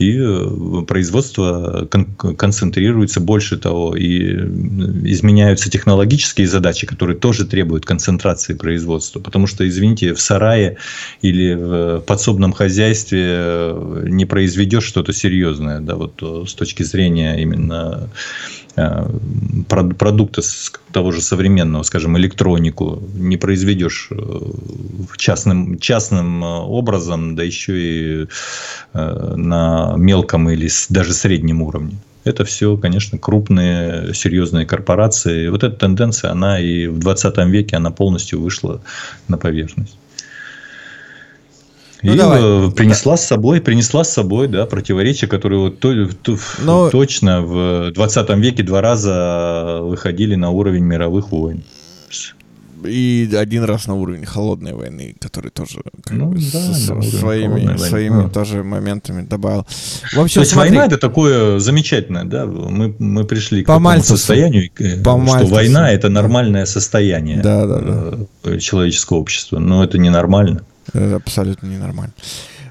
и 0.00 0.18
э, 0.18 0.82
производство 0.86 1.86
кон- 1.90 2.06
концентрируется 2.16 3.20
больше 3.20 3.58
того, 3.58 3.94
и 3.94 4.32
изменяются 5.04 5.70
технологические 5.70 6.46
задачи, 6.46 6.86
которые 6.86 7.18
тоже 7.18 7.44
требуют 7.44 7.84
концентрации 7.84 8.54
производства. 8.54 9.20
Потому 9.20 9.46
что, 9.46 9.68
извините, 9.68 10.14
в 10.14 10.20
сарае 10.20 10.78
или 11.20 11.52
в 11.52 12.00
подсобном 12.00 12.54
хозяйстве 12.54 13.26
э, 13.28 14.04
не 14.08 14.24
произведешь 14.24 14.84
что-то 14.84 15.12
серьезное, 15.12 15.80
да, 15.80 15.96
вот 15.96 16.14
э, 16.22 16.44
с 16.48 16.54
точки 16.54 16.82
зрения 16.82 17.36
именно 17.38 18.08
Э, 18.76 19.06
продукта 19.68 20.42
того 20.92 21.12
же 21.12 21.20
современного, 21.20 21.82
скажем, 21.82 22.16
электронику 22.18 23.02
не 23.14 23.36
произведешь 23.36 24.08
э, 24.10 24.40
частным, 25.16 25.78
частным 25.78 26.44
э, 26.44 26.46
образом, 26.46 27.36
да 27.36 27.42
еще 27.42 27.72
и 27.78 28.26
на 28.92 29.94
мелком 29.96 30.50
или 30.50 30.68
даже 30.88 31.12
среднем 31.12 31.62
уровне. 31.62 31.96
Это 32.24 32.44
все, 32.44 32.76
конечно, 32.76 33.18
крупные, 33.18 34.12
серьезные 34.14 34.66
корпорации. 34.66 35.48
Вот 35.48 35.62
эта 35.64 35.76
тенденция, 35.76 36.32
она 36.32 36.60
и 36.60 36.86
в 36.86 36.98
20 36.98 37.38
веке, 37.46 37.76
она 37.76 37.90
полностью 37.90 38.40
вышла 38.40 38.80
на 39.28 39.38
поверхность. 39.38 39.96
Ну, 42.02 42.12
и 42.12 42.16
давай. 42.16 42.40
Э, 42.42 42.70
принесла 42.70 43.16
с 43.16 43.26
собой, 43.26 43.60
принесла 43.60 44.04
с 44.04 44.12
собой, 44.12 44.48
да, 44.48 44.66
противоречия, 44.66 45.26
которые 45.26 45.60
вот 45.60 45.80
то, 45.80 46.06
то, 46.22 46.38
Но... 46.60 46.84
Ну, 46.84 46.90
точно 46.90 47.42
в 47.42 47.92
20 47.92 48.30
веке 48.38 48.62
два 48.62 48.80
раза 48.80 49.80
выходили 49.82 50.34
на 50.34 50.50
уровень 50.50 50.84
мировых 50.84 51.30
войн. 51.30 51.62
И 52.84 53.30
один 53.36 53.64
раз 53.64 53.86
на 53.86 53.94
уровень 53.94 54.24
холодной 54.24 54.72
войны, 54.72 55.14
который 55.20 55.50
тоже 55.50 55.82
ну, 56.10 56.32
да, 56.32 56.40
с, 56.40 56.88
да, 56.88 57.02
своими, 57.02 57.76
своими 57.76 58.28
тоже 58.28 58.62
моментами 58.62 59.22
добавил. 59.22 59.66
В 60.14 60.20
общем, 60.20 60.34
То 60.34 60.40
есть 60.40 60.52
смотри, 60.52 60.70
война 60.70 60.86
это 60.86 60.98
такое 60.98 61.58
замечательное, 61.58 62.24
да? 62.24 62.46
Мы, 62.46 62.94
мы 62.98 63.24
пришли 63.24 63.64
по 63.64 63.74
к 63.74 63.76
такому 63.76 64.02
состоянию, 64.02 64.70
по 64.70 65.10
что 65.10 65.18
Мальцеву. 65.18 65.54
война 65.54 65.92
это 65.92 66.08
нормальное 66.08 66.64
состояние 66.64 67.42
да, 67.42 67.66
да, 67.66 67.78
да. 67.80 68.18
Э, 68.44 68.58
человеческого 68.58 69.18
общества, 69.18 69.58
но 69.58 69.84
это 69.84 69.98
ненормально. 69.98 70.62
Это 70.92 71.16
абсолютно 71.16 71.66
ненормально. 71.66 72.12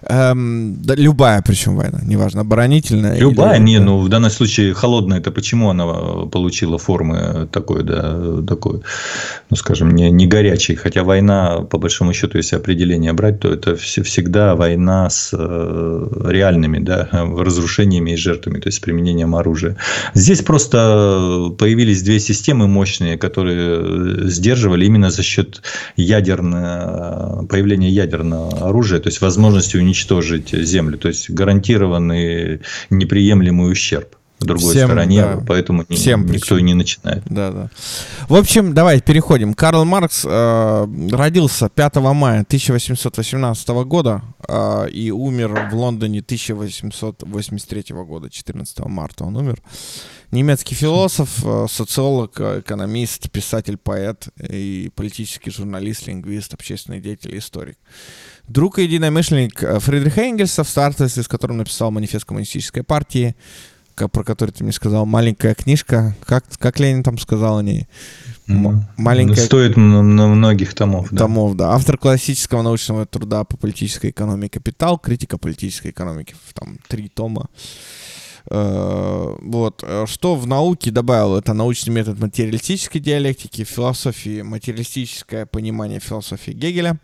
Эм, 0.03 0.77
да, 0.81 0.95
любая, 0.95 1.41
причем 1.41 1.75
война, 1.75 1.99
неважно, 2.03 2.41
оборонительная. 2.41 3.17
Любая, 3.17 3.57
или... 3.57 3.63
не, 3.63 3.79
ну 3.79 3.99
в 3.99 4.09
данном 4.09 4.31
случае 4.31 4.73
холодная, 4.73 5.19
это 5.19 5.31
почему 5.31 5.69
она 5.69 5.85
получила 6.31 6.77
формы 6.77 7.47
такой, 7.51 7.83
да, 7.83 8.41
такой, 8.47 8.81
ну 9.49 9.55
скажем, 9.55 9.91
не, 9.91 10.09
не 10.09 10.25
горячей. 10.27 10.75
Хотя 10.75 11.03
война, 11.03 11.61
по 11.61 11.77
большому 11.77 12.13
счету, 12.13 12.37
если 12.37 12.55
определение 12.55 13.13
брать, 13.13 13.39
то 13.39 13.51
это 13.53 13.75
все, 13.75 14.03
всегда 14.03 14.55
война 14.55 15.09
с 15.09 15.31
э, 15.33 16.07
реальными, 16.29 16.79
да, 16.79 17.09
разрушениями 17.11 18.11
и 18.11 18.15
жертвами, 18.15 18.59
то 18.59 18.69
есть 18.69 18.81
применением 18.81 19.35
оружия. 19.35 19.75
Здесь 20.13 20.41
просто 20.41 21.51
появились 21.57 22.03
две 22.03 22.19
системы 22.19 22.67
мощные, 22.67 23.17
которые 23.17 24.29
сдерживали 24.29 24.85
именно 24.85 25.11
за 25.11 25.23
счет 25.23 25.61
ядерного, 25.97 27.45
появления 27.49 27.89
ядерного 27.89 28.69
оружия, 28.69 28.99
то 28.99 29.09
есть 29.09 29.21
возможности 29.21 29.75
уничтожить 29.75 29.88
уничтожить 29.89 30.51
Землю, 30.51 30.97
то 30.97 31.07
есть 31.07 31.29
гарантированный 31.29 32.61
неприемлемый 32.89 33.71
ущерб. 33.71 34.15
другой 34.39 34.73
Всем, 34.73 34.87
стороне, 34.87 35.21
да. 35.21 35.43
поэтому 35.45 35.85
Всем 35.89 36.25
никто 36.25 36.55
причем. 36.55 36.57
и 36.57 36.61
не 36.61 36.73
начинает. 36.73 37.23
Да, 37.25 37.51
да. 37.51 37.69
В 38.29 38.35
общем, 38.35 38.73
давай 38.73 39.01
переходим. 39.01 39.53
Карл 39.53 39.83
Маркс 39.83 40.23
э, 40.25 40.87
родился 41.11 41.67
5 41.67 41.95
мая 41.95 42.41
1818 42.41 43.69
года 43.69 44.21
э, 44.47 44.89
и 44.91 45.11
умер 45.11 45.69
в 45.71 45.75
Лондоне 45.75 46.19
1883 46.19 47.83
года, 47.89 48.29
14 48.29 48.79
марта 48.85 49.25
он 49.25 49.35
умер. 49.35 49.61
Немецкий 50.31 50.75
философ, 50.75 51.43
э, 51.43 51.65
социолог, 51.69 52.39
экономист, 52.39 53.29
писатель, 53.31 53.77
поэт 53.77 54.29
и 54.39 54.89
политический 54.95 55.51
журналист, 55.51 56.07
лингвист, 56.07 56.53
общественный 56.53 57.01
деятель, 57.01 57.37
историк. 57.37 57.77
Друг 58.49 58.79
и 58.79 58.83
единомышленник 58.83 59.61
э, 59.63 59.79
Фридриха 59.79 60.21
Энгельса, 60.21 60.63
в 60.63 60.69
старстве, 60.69 61.07
с 61.07 61.27
которым 61.27 61.57
написал 61.57 61.91
манифест 61.91 62.25
коммунистической 62.25 62.83
партии, 62.83 63.35
про 63.95 64.23
который 64.23 64.51
ты 64.51 64.63
мне 64.63 64.73
сказал, 64.73 65.05
маленькая 65.05 65.53
книжка. 65.53 66.15
Как, 66.25 66.45
как 66.57 66.79
Ленин 66.79 67.03
там 67.03 67.17
сказал 67.19 67.57
о 67.59 67.63
ней? 67.63 67.87
М- 68.47 68.87
маленькая- 68.97 69.35
Стоит 69.45 69.77
на 69.77 70.01
многих 70.27 70.73
томов. 70.73 71.09
да. 71.11 71.17
Томов, 71.17 71.55
да. 71.55 71.73
Автор 71.73 71.97
классического 71.97 72.61
научного 72.63 73.05
труда 73.05 73.43
по 73.43 73.55
политической 73.57 74.09
экономии 74.09 74.47
«Капитал», 74.47 74.97
критика 74.97 75.37
политической 75.37 75.89
экономики, 75.91 76.33
там 76.53 76.79
три 76.87 77.09
тома. 77.09 77.47
Э, 78.49 79.35
Вот. 79.41 79.83
Что 80.07 80.35
в 80.35 80.47
науке 80.47 80.89
добавил? 80.91 81.35
Это 81.35 81.53
научный 81.53 81.91
метод 81.91 82.19
материалистической 82.19 82.99
диалектики, 83.01 83.63
философии 83.63 84.41
материалистическое 84.41 85.45
понимание 85.45 85.99
философии 85.99 86.51
Гегеля, 86.51 86.97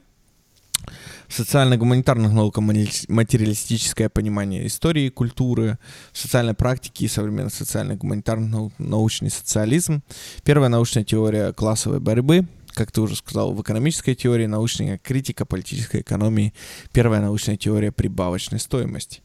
социально-гуманитарных 1.30 2.32
мани- 2.58 3.06
материалистическое 3.08 4.10
понимание 4.10 4.68
истории 4.68 5.10
культуры, 5.10 5.78
социальной 6.14 6.54
практике 6.54 7.06
и 7.06 7.08
современных 7.08 7.54
социально-гуманитарных 7.54 8.50
наук 8.50 8.74
научный 8.78 9.32
социализм, 9.32 10.04
первая 10.44 10.70
научная 10.70 11.04
теория 11.04 11.54
классовой 11.54 12.00
борьбы, 12.00 12.48
как 12.74 12.92
ты 12.92 13.02
уже 13.02 13.16
сказал, 13.16 13.54
в 13.54 13.62
экономической 13.62 14.16
теории 14.16 14.46
научная 14.46 14.98
критика 14.98 15.46
политической 15.46 16.02
экономии, 16.02 16.54
первая 16.92 17.22
научная 17.22 17.58
теория 17.58 17.92
прибавочной 17.92 18.60
стоимости. 18.60 19.22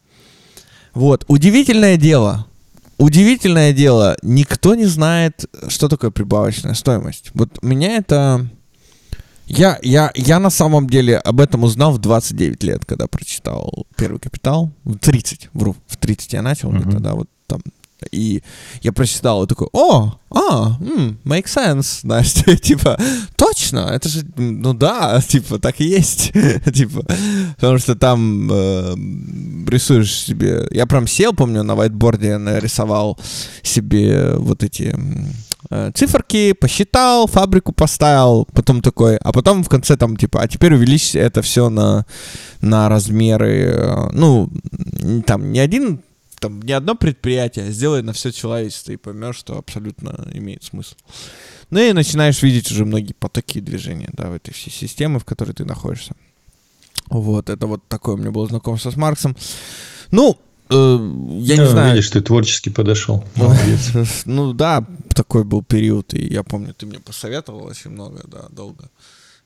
Вот, 0.94 1.24
удивительное 1.28 1.96
дело, 1.96 2.46
удивительное 2.98 3.72
дело, 3.72 4.16
никто 4.22 4.74
не 4.74 4.86
знает, 4.86 5.44
что 5.68 5.88
такое 5.88 6.10
прибавочная 6.10 6.74
стоимость. 6.74 7.30
Вот 7.34 7.62
меня 7.62 7.96
это... 7.96 8.48
Я, 9.50 9.78
я, 9.82 10.12
я 10.14 10.38
на 10.38 10.50
самом 10.50 10.88
деле 10.88 11.16
об 11.18 11.40
этом 11.40 11.64
узнал 11.64 11.92
в 11.92 11.98
29 11.98 12.62
лет, 12.62 12.84
когда 12.84 13.06
прочитал 13.08 13.86
«Первый 13.96 14.20
капитал». 14.20 14.70
В 14.84 14.96
30, 14.96 15.50
вру, 15.54 15.74
в 15.88 15.96
30 15.96 16.32
я 16.34 16.42
начал 16.42 16.70
Мгм. 16.70 16.82
где-то, 16.82 17.00
да, 17.00 17.14
вот 17.14 17.28
там. 17.48 17.60
И 18.12 18.42
я 18.82 18.92
прочитал 18.92 19.42
и 19.44 19.46
такой, 19.48 19.68
о, 19.72 20.14
а, 20.30 20.78
м, 20.80 21.18
make 21.24 21.46
sense, 21.46 22.00
знаешь, 22.02 22.32
типа, 22.62 22.96
точно, 23.36 23.90
это 23.92 24.08
же, 24.08 24.24
ну 24.36 24.72
да, 24.72 25.20
типа, 25.28 25.58
так 25.58 25.80
и 25.80 25.84
есть, 25.84 26.32
типа, 26.72 27.04
потому 27.56 27.78
что 27.78 27.96
там 27.96 28.48
э, 28.50 28.94
рисуешь 29.68 30.14
себе, 30.14 30.68
я 30.70 30.86
прям 30.86 31.06
сел, 31.08 31.32
помню, 31.34 31.62
на 31.64 31.74
вайтборде 31.74 32.38
нарисовал 32.38 33.18
себе 33.62 34.34
вот 34.36 34.62
эти 34.62 34.96
циферки, 35.94 36.52
посчитал, 36.52 37.26
фабрику 37.26 37.72
поставил, 37.72 38.46
потом 38.52 38.82
такой, 38.82 39.16
а 39.16 39.32
потом 39.32 39.62
в 39.62 39.68
конце 39.68 39.96
там, 39.96 40.16
типа, 40.16 40.42
а 40.42 40.48
теперь 40.48 40.74
увеличь 40.74 41.14
это 41.14 41.42
все 41.42 41.68
на, 41.68 42.06
на 42.60 42.88
размеры, 42.88 43.64
э, 43.64 44.10
ну, 44.12 44.50
там, 45.26 45.52
не 45.52 45.60
один 45.60 46.00
там 46.40 46.62
не 46.62 46.72
одно 46.72 46.94
предприятие, 46.94 47.66
а 47.66 47.70
сделай 47.70 48.02
на 48.02 48.12
все 48.12 48.32
человечество 48.32 48.92
и 48.92 48.96
поймешь, 48.96 49.36
что 49.36 49.58
абсолютно 49.58 50.26
имеет 50.32 50.64
смысл. 50.64 50.94
Ну 51.68 51.78
и 51.80 51.92
начинаешь 51.92 52.42
видеть 52.42 52.70
уже 52.72 52.84
многие 52.84 53.12
потоки 53.12 53.60
движения, 53.60 54.08
да, 54.14 54.30
в 54.30 54.32
этой 54.32 54.52
всей 54.52 54.70
системе, 54.70 55.18
в 55.18 55.24
которой 55.24 55.52
ты 55.52 55.64
находишься. 55.64 56.16
Вот, 57.10 57.50
это 57.50 57.66
вот 57.66 57.86
такое 57.88 58.14
у 58.14 58.18
меня 58.18 58.30
было 58.30 58.46
знакомство 58.46 58.90
с 58.90 58.96
Марксом. 58.96 59.36
Ну, 60.10 60.32
э, 60.32 60.49
я 60.74 61.56
не 61.56 61.62
Ну, 61.62 61.66
знаю. 61.66 61.94
Видишь, 61.94 62.10
ты 62.10 62.20
творчески 62.20 62.68
подошел. 62.68 63.24
Молодец. 63.34 63.90
Ну 64.24 64.52
да, 64.52 64.84
такой 65.14 65.44
был 65.44 65.62
период, 65.62 66.14
и 66.14 66.32
я 66.32 66.42
помню, 66.42 66.74
ты 66.74 66.86
мне 66.86 66.98
посоветовал 66.98 67.64
очень 67.64 67.90
много, 67.90 68.22
да, 68.26 68.46
долго. 68.50 68.88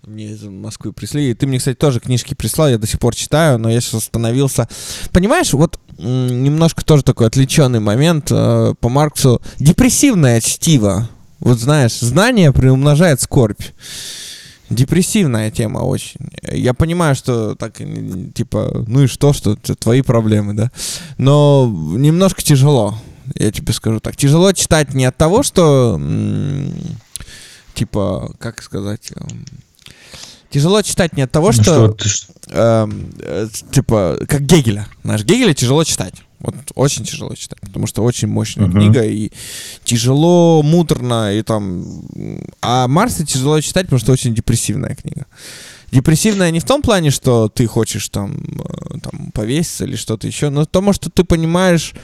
Мне 0.07 0.33
из 0.33 0.43
Москвы 0.43 0.93
прислали. 0.93 1.25
И 1.31 1.35
ты 1.35 1.47
мне, 1.47 1.59
кстати, 1.59 1.77
тоже 1.77 1.99
книжки 1.99 2.35
прислал, 2.35 2.69
я 2.69 2.77
до 2.77 2.87
сих 2.87 3.01
пор 3.01 3.15
читаю, 3.15 3.59
но 3.59 3.71
я 3.71 3.81
сейчас 3.81 4.03
остановился. 4.03 4.69
Понимаешь, 5.13 5.55
вот 5.55 5.81
немножко 5.97 6.85
тоже 6.85 7.03
такой 7.03 7.27
отвлеченный 7.27 7.81
момент 7.81 8.29
э, 8.31 8.75
по 8.79 8.89
Марксу. 8.91 9.41
Депрессивное 9.59 10.43
чтиво. 10.43 11.09
Вот 11.41 11.59
знаешь, 11.59 11.99
знание 12.01 12.53
приумножает 12.53 13.23
скорбь. 13.23 13.63
Депрессивная 14.71 15.51
тема 15.51 15.81
очень. 15.81 16.21
Я 16.43 16.73
понимаю, 16.75 17.15
что 17.15 17.55
так, 17.55 17.77
типа, 18.35 18.85
ну 18.87 19.03
и 19.03 19.07
что, 19.07 19.33
что 19.33 19.53
это 19.53 19.75
твои 19.75 20.01
проблемы, 20.03 20.55
да? 20.55 20.71
Но 21.19 21.71
немножко 21.97 22.43
тяжело, 22.43 22.99
я 23.35 23.51
тебе 23.53 23.73
скажу 23.73 24.01
так. 24.01 24.17
Тяжело 24.17 24.53
читать 24.53 24.95
не 24.95 25.05
от 25.05 25.17
того, 25.17 25.43
что, 25.43 26.01
типа, 27.75 28.33
как 28.39 28.63
сказать... 28.63 29.13
эм, 29.17 29.45
Тяжело 30.51 30.83
читать 30.83 31.17
не 31.17 31.23
от 31.23 31.33
того, 31.33 31.49
Ну, 31.49 31.53
что, 31.63 31.89
ты 31.89 32.09
ж- 32.09 32.27
эм, 32.51 33.13
э, 33.19 33.49
типа, 33.73 34.19
как 34.29 34.43
Гегеля. 34.43 34.87
Знаешь, 35.03 35.25
Гегеля 35.25 35.53
тяжело 35.53 35.83
читать. 35.83 36.15
Вот 36.45 36.55
очень 36.75 37.05
тяжело 37.05 37.35
читать, 37.35 37.61
потому 37.61 37.87
что 37.87 38.03
очень 38.03 38.29
мощная 38.29 38.67
Мгм. 38.67 38.79
книга, 38.79 39.03
и 39.03 39.31
тяжело, 39.85 40.63
муторно, 40.63 41.33
и 41.33 41.43
там... 41.43 42.03
А 42.61 42.87
Марса 42.89 43.25
тяжело 43.25 43.61
читать, 43.61 43.87
потому 43.87 44.01
что 44.01 44.13
очень 44.13 44.35
депрессивная 44.35 44.95
книга. 44.95 45.27
Депрессивная 45.91 46.51
не 46.51 46.61
в 46.61 46.65
том 46.65 46.83
плане, 46.83 47.11
что 47.11 47.49
ты 47.49 47.67
хочешь 47.67 48.09
там, 48.09 48.37
э, 48.59 48.99
там 49.01 49.31
повеситься 49.33 49.85
или 49.85 49.97
что-то 49.97 50.27
еще, 50.27 50.51
но 50.51 50.63
потому 50.63 50.93
что 50.93 51.09
ты 51.09 51.25
понимаешь, 51.25 51.95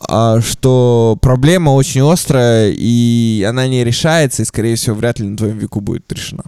а, 0.00 0.40
что 0.40 1.18
проблема 1.20 1.70
очень 1.70 2.02
острая, 2.02 2.70
и 2.76 3.44
она 3.48 3.66
не 3.66 3.84
решается, 3.84 4.42
и, 4.42 4.44
скорее 4.44 4.76
всего, 4.76 4.96
вряд 4.96 5.20
ли 5.20 5.28
на 5.28 5.36
твоем 5.36 5.58
веку 5.58 5.80
будет 5.80 6.10
решена. 6.12 6.44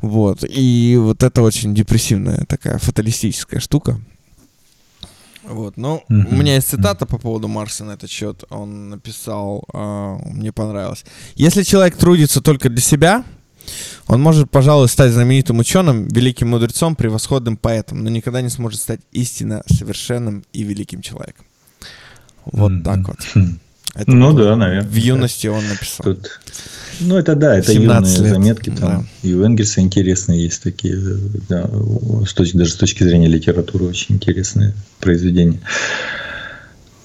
Вот. 0.00 0.44
И 0.48 0.96
вот 0.98 1.22
это 1.22 1.42
очень 1.42 1.74
депрессивная 1.74 2.44
такая 2.48 2.78
фаталистическая 2.78 3.60
штука. 3.60 4.00
Вот, 5.48 5.76
ну, 5.76 6.02
у 6.08 6.12
меня 6.34 6.56
есть 6.56 6.68
цитата 6.68 7.06
по 7.06 7.18
поводу 7.18 7.48
Марса 7.48 7.84
на 7.84 7.92
этот 7.92 8.10
счет. 8.10 8.44
Он 8.50 8.90
написал, 8.90 9.64
а, 9.72 10.18
мне 10.24 10.52
понравилось. 10.52 11.04
Если 11.36 11.62
человек 11.62 11.96
трудится 11.96 12.40
только 12.40 12.68
для 12.68 12.82
себя, 12.82 13.24
он 14.06 14.20
может, 14.22 14.50
пожалуй, 14.50 14.88
стать 14.88 15.12
знаменитым 15.12 15.58
ученым, 15.58 16.08
великим 16.08 16.48
мудрецом, 16.48 16.96
превосходным 16.96 17.56
поэтом, 17.56 18.02
но 18.04 18.10
никогда 18.10 18.40
не 18.40 18.48
сможет 18.48 18.80
стать 18.80 19.00
истинно 19.12 19.62
совершенным 19.66 20.44
и 20.52 20.62
великим 20.62 21.02
человеком. 21.02 21.44
Вот 22.44 22.72
так 22.84 23.06
вот. 23.08 23.18
Это 23.94 24.10
Ну 24.10 24.32
да, 24.32 24.56
наверное. 24.56 24.88
В 24.88 24.94
юности 24.94 25.46
он 25.46 25.66
написал. 25.66 26.04
Тут- 26.04 26.40
Ну, 27.00 27.16
это 27.16 27.34
да, 27.34 27.56
это 27.56 27.72
17 27.72 28.16
юные 28.16 28.24
лет, 28.24 28.34
заметки 28.34 28.70
там. 28.70 28.78
да. 28.78 29.28
И 29.28 29.34
у 29.34 29.44
Энгельса 29.44 29.80
интересные 29.80 30.44
есть 30.44 30.62
такие, 30.62 30.96
да, 31.48 31.68
с 32.26 32.32
точки, 32.32 32.56
даже 32.56 32.72
с 32.72 32.76
точки 32.76 33.02
зрения 33.02 33.28
литературы 33.28 33.84
очень 33.84 34.16
интересные 34.16 34.74
произведения. 35.00 35.60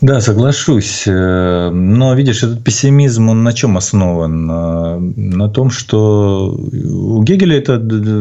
Да, 0.03 0.19
соглашусь. 0.19 1.03
Э, 1.07 1.69
Но, 1.69 2.13
видишь, 2.13 2.43
этот 2.43 2.61
пессимизм, 2.61 3.29
он 3.29 3.43
на 3.43 3.53
чем 3.53 3.77
основан? 3.77 4.45
На, 4.45 4.99
на 4.99 5.47
том, 5.47 5.69
что 5.69 6.53
у 6.53 7.23
Гегеля 7.23 7.57
это 7.57 7.79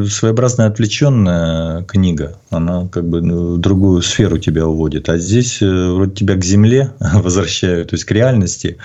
своеобразная 0.08 0.68
отвлеченная 0.68 1.82
книга. 1.82 2.36
Она 2.50 2.86
как 2.86 3.08
бы 3.08 3.20
ну, 3.20 3.54
в 3.56 3.58
другую 3.58 4.00
сферу 4.02 4.38
тебя 4.38 4.64
уводит. 4.68 5.08
А 5.08 5.18
здесь 5.18 5.60
э, 5.60 5.66
вроде 5.66 6.14
тебя 6.14 6.36
к 6.36 6.44
земле 6.44 6.92
возвращают, 7.00 7.90
то 7.90 7.94
есть 7.94 8.04
к 8.04 8.12
реальности. 8.12 8.76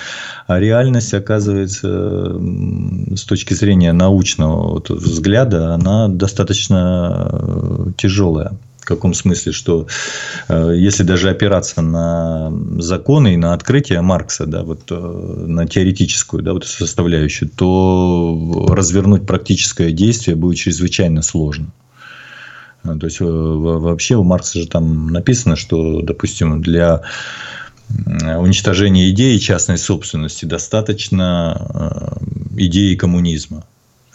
А 0.48 0.60
реальность, 0.60 1.14
оказывается, 1.14 2.36
с 3.16 3.24
точки 3.26 3.54
зрения 3.54 3.94
научного 3.94 4.82
взгляда, 4.90 5.76
она 5.76 6.08
достаточно 6.08 7.30
э, 7.32 7.92
тяжелая. 7.96 8.54
Каком 8.88 9.14
смысле, 9.14 9.52
что 9.52 9.86
э, 10.48 10.72
если 10.78 11.04
даже 11.04 11.30
опираться 11.30 11.82
на 11.82 12.54
законы 12.78 13.34
и 13.34 13.38
на 13.38 13.54
открытие 13.54 14.00
Маркса, 14.00 14.46
да, 14.46 14.64
вот 14.64 14.84
э, 14.90 14.96
на 14.96 15.68
теоретическую, 15.68 16.42
да, 16.42 16.54
вот 16.54 16.66
составляющую, 16.66 17.50
то 17.50 18.66
развернуть 18.70 19.28
практическое 19.28 19.92
действие 19.92 20.38
будет 20.38 20.56
чрезвычайно 20.56 21.22
сложно. 21.22 21.68
А, 22.84 22.98
То 22.98 23.08
есть 23.08 23.20
э, 23.20 23.26
во- 23.26 23.80
вообще 23.80 24.16
у 24.16 24.24
Маркса 24.24 24.60
же 24.60 24.68
там 24.68 25.08
написано, 25.08 25.58
что, 25.58 26.02
допустим, 26.02 26.62
для 26.62 27.02
уничтожения 28.40 29.10
идеи 29.10 29.38
частной 29.38 29.78
собственности 29.78 30.46
достаточно 30.46 32.20
э, 32.56 32.64
идеи 32.64 32.96
коммунизма. 32.96 33.66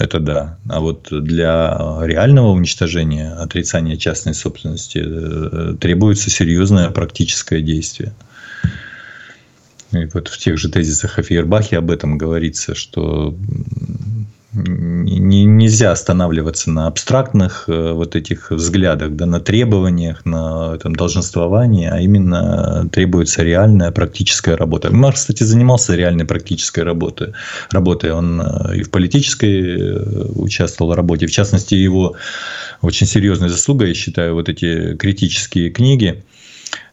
Это 0.02 0.18
да. 0.18 0.58
А 0.68 0.80
вот 0.80 1.10
для 1.12 1.78
реального 2.02 2.48
уничтожения, 2.48 3.34
отрицания 3.34 3.96
частной 3.96 4.34
собственности 4.34 5.00
э, 5.00 5.76
требуется 5.78 6.28
серьезное 6.28 6.90
практическое 6.90 7.60
действие. 7.60 8.12
И 9.92 10.06
вот 10.12 10.26
в 10.26 10.36
тех 10.38 10.58
же 10.58 10.70
тезисах 10.70 11.20
о 11.20 11.22
Фейербахе 11.22 11.78
об 11.78 11.88
этом 11.92 12.18
говорится, 12.18 12.74
что 12.74 13.36
не, 14.54 15.44
нельзя 15.44 15.92
останавливаться 15.92 16.70
на 16.70 16.86
абстрактных 16.86 17.64
э, 17.68 17.92
вот 17.92 18.16
этих 18.16 18.50
взглядах, 18.50 19.16
да, 19.16 19.26
на 19.26 19.40
требованиях, 19.40 20.26
на 20.26 20.76
там, 20.78 20.94
долженствовании, 20.94 21.88
а 21.88 22.00
именно 22.00 22.88
требуется 22.92 23.42
реальная 23.42 23.90
практическая 23.90 24.56
работа. 24.56 24.94
Маркс, 24.94 25.22
кстати, 25.22 25.42
занимался 25.42 25.96
реальной 25.96 26.26
практической 26.26 26.80
работой. 26.80 27.32
работой. 27.70 28.12
Он 28.12 28.40
э, 28.40 28.76
и 28.76 28.82
в 28.82 28.90
политической 28.90 29.78
э, 29.78 30.02
участвовал 30.34 30.92
в 30.92 30.96
работе. 30.96 31.26
В 31.26 31.32
частности, 31.32 31.74
его 31.74 32.16
очень 32.82 33.06
серьезной 33.06 33.48
заслугой, 33.48 33.88
я 33.88 33.94
считаю, 33.94 34.34
вот 34.34 34.48
эти 34.48 34.96
критические 34.96 35.70
книги, 35.70 36.22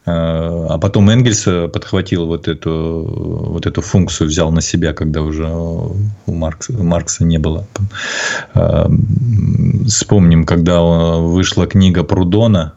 а 0.06 0.78
потом 0.78 1.10
Энгельс 1.10 1.44
подхватил 1.72 2.26
вот 2.26 2.48
эту, 2.48 3.04
вот 3.50 3.66
эту 3.66 3.82
функцию, 3.82 4.28
взял 4.28 4.50
на 4.50 4.60
себя, 4.60 4.92
когда 4.92 5.20
уже 5.22 5.46
у 5.46 5.94
Маркса, 6.26 6.72
Маркса 6.72 7.24
не 7.24 7.38
было. 7.38 7.66
Вспомним, 9.86 10.44
когда 10.44 10.80
вышла 10.82 11.66
книга 11.66 12.02
Прудона 12.02 12.74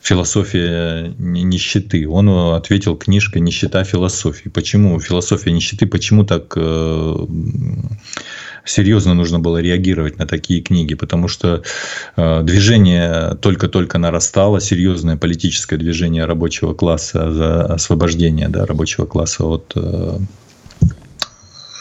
«Философия 0.00 1.14
нищеты». 1.18 2.08
Он 2.08 2.28
ответил 2.54 2.96
книжкой 2.96 3.40
«Нищета 3.42 3.84
философии». 3.84 4.48
Почему 4.48 4.98
философия 5.00 5.52
нищеты? 5.52 5.86
Почему 5.86 6.24
так 6.24 6.52
э, 6.56 7.16
серьезно 8.64 9.14
нужно 9.14 9.38
было 9.38 9.58
реагировать 9.58 10.18
на 10.18 10.26
такие 10.26 10.60
книги, 10.60 10.94
потому 10.94 11.28
что 11.28 11.62
э, 12.16 12.42
движение 12.42 13.36
только-только 13.40 13.98
нарастало, 13.98 14.60
серьезное 14.60 15.16
политическое 15.16 15.76
движение 15.76 16.24
рабочего 16.24 16.74
класса 16.74 17.32
за 17.32 17.64
освобождение 17.64 18.48
да, 18.48 18.66
рабочего 18.66 19.06
класса 19.06 19.44
от 19.44 19.72
э, 19.76 20.18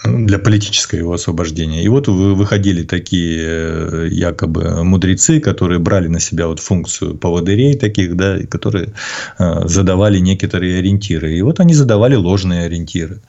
для 0.05 0.37
политического 0.37 0.99
его 0.99 1.13
освобождения. 1.13 1.81
И 1.81 1.87
вот 1.87 2.09
выходили 2.09 2.83
такие 2.83 3.39
э, 3.41 4.07
якобы 4.11 4.83
мудрецы, 4.83 5.39
которые 5.39 5.79
брали 5.79 6.09
на 6.09 6.19
себя 6.19 6.47
вот 6.47 6.59
функцию 6.59 7.15
поводырей 7.15 7.75
таких, 7.77 8.17
да, 8.17 8.39
которые 8.49 8.89
задавали 9.37 10.19
некоторые 10.19 10.79
ориентиры. 10.79 11.33
И 11.33 11.41
вот 11.41 11.61
они 11.61 11.73
задавали 11.73 12.15
ложные 12.15 12.65
ориентиры 12.65 13.21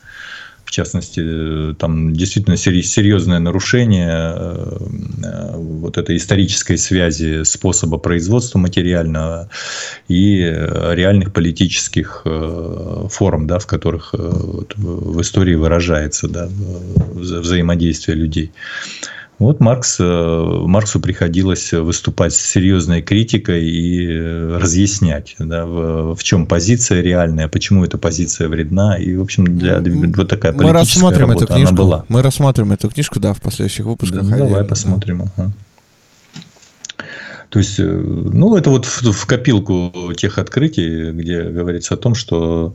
частности, 0.75 1.75
там 1.75 2.13
действительно 2.13 2.57
серьезное 2.57 3.39
нарушение 3.39 4.11
э, 4.11 4.77
э, 5.23 5.57
вот 5.57 5.99
этой 5.99 6.17
исторической 6.17 6.77
связи 6.77 7.45
способа 7.45 7.99
производства 7.99 8.59
материального 8.59 9.49
и 10.09 10.41
реальных 10.41 11.33
политических 11.33 12.23
э, 12.25 13.07
форм, 13.11 13.47
да, 13.47 13.59
в 13.59 13.67
которых 13.67 14.15
в 14.15 15.21
истории 15.21 15.55
выражается 15.55 16.29
да, 16.29 16.49
взаимодействие 17.15 18.17
людей. 18.17 18.53
Вот 19.45 19.61
Маркс, 19.61 19.99
э, 20.01 20.63
Марксу 20.67 21.01
приходилось 21.01 21.73
выступать 21.73 22.33
с 22.33 22.41
серьезной 22.41 23.03
критикой 23.03 23.69
и 23.69 24.09
э, 24.09 24.57
разъяснять, 24.57 25.37
да, 25.39 25.67
в, 25.67 26.15
в 26.15 26.23
чем 26.23 26.47
позиция 26.47 27.03
реальная, 27.03 27.49
почему 27.49 27.85
эта 27.85 27.99
позиция 27.99 28.49
вредна. 28.49 28.97
И, 28.97 29.15
в 29.15 29.21
общем, 29.21 29.59
для, 29.59 29.81
вот 29.81 30.29
такая 30.29 30.53
политическая 30.53 30.65
Мы 30.65 30.73
рассмотрим 30.73 31.29
работа, 31.29 31.45
эту 31.45 31.55
книжку, 31.55 31.75
она 31.75 31.83
была. 31.83 32.05
Мы 32.09 32.23
рассмотрим 32.23 32.73
эту 32.73 32.89
книжку, 32.89 33.21
да, 33.21 33.35
в 33.35 33.43
последующих 33.43 33.85
выпусках. 33.85 34.27
Да, 34.27 34.37
давай 34.39 34.65
посмотрим. 34.65 35.31
Ага. 35.37 35.53
То 37.51 37.59
есть, 37.59 37.79
э, 37.79 37.85
ну, 37.85 38.57
это 38.57 38.71
вот 38.71 38.87
в, 38.87 39.13
в 39.13 39.27
копилку 39.27 39.93
тех 40.17 40.39
открытий, 40.39 41.11
где 41.13 41.43
говорится 41.43 41.95
о 41.95 41.97
том, 41.99 42.15
что 42.15 42.75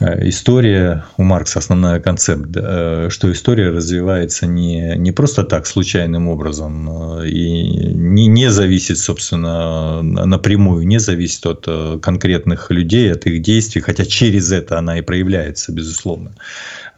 история 0.00 1.04
у 1.16 1.22
Маркса 1.22 1.58
основной 1.58 2.00
концепт, 2.00 2.48
э, 2.54 3.08
что 3.10 3.32
история 3.32 3.70
развивается 3.70 4.46
не, 4.46 4.96
не 4.96 5.12
просто 5.12 5.44
так, 5.44 5.66
случайным 5.66 6.28
образом, 6.28 7.20
э, 7.20 7.28
и 7.28 7.92
не, 7.94 8.26
не 8.26 8.50
зависит, 8.50 8.98
собственно, 8.98 10.02
напрямую, 10.02 10.86
не 10.86 10.98
зависит 10.98 11.44
от 11.46 12.00
конкретных 12.00 12.70
людей, 12.70 13.12
от 13.12 13.26
их 13.26 13.42
действий, 13.42 13.80
хотя 13.80 14.04
через 14.04 14.52
это 14.52 14.78
она 14.78 14.98
и 14.98 15.02
проявляется, 15.02 15.72
безусловно. 15.72 16.32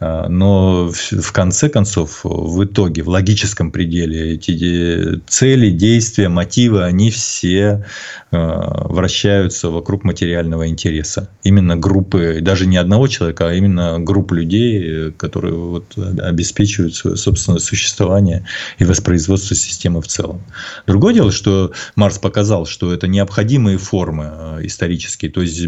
А, 0.01 0.27
но 0.27 0.89
в 0.91 1.31
конце 1.31 1.69
концов, 1.69 2.21
в 2.23 2.63
итоге, 2.63 3.03
в 3.03 3.09
логическом 3.09 3.71
пределе, 3.71 4.33
эти 4.33 5.21
цели, 5.27 5.69
действия, 5.69 6.27
мотивы, 6.27 6.83
они 6.83 7.11
все 7.11 7.85
а, 8.31 8.87
вращаются 8.87 9.69
вокруг 9.69 10.03
материального 10.03 10.67
интереса. 10.67 11.29
Именно 11.43 11.77
группы, 11.77 12.39
даже 12.41 12.65
не 12.65 12.77
одного 12.77 13.07
человека, 13.07 13.49
а 13.49 13.53
именно 13.53 13.99
групп 13.99 14.31
людей, 14.31 15.11
которые 15.11 15.53
вот 15.53 15.95
обеспечивают 15.97 16.95
свое 16.95 17.15
собственное 17.15 17.59
существование 17.59 18.47
и 18.79 18.85
воспроизводство 18.85 19.55
системы 19.55 20.01
в 20.01 20.07
целом. 20.07 20.41
Другое 20.87 21.13
дело, 21.13 21.31
что 21.31 21.73
Марс 21.95 22.17
показал, 22.17 22.65
что 22.65 22.91
это 22.91 23.07
необходимые 23.07 23.77
формы 23.77 24.29
а, 24.31 24.57
исторические, 24.63 25.29
то 25.29 25.41
есть 25.41 25.63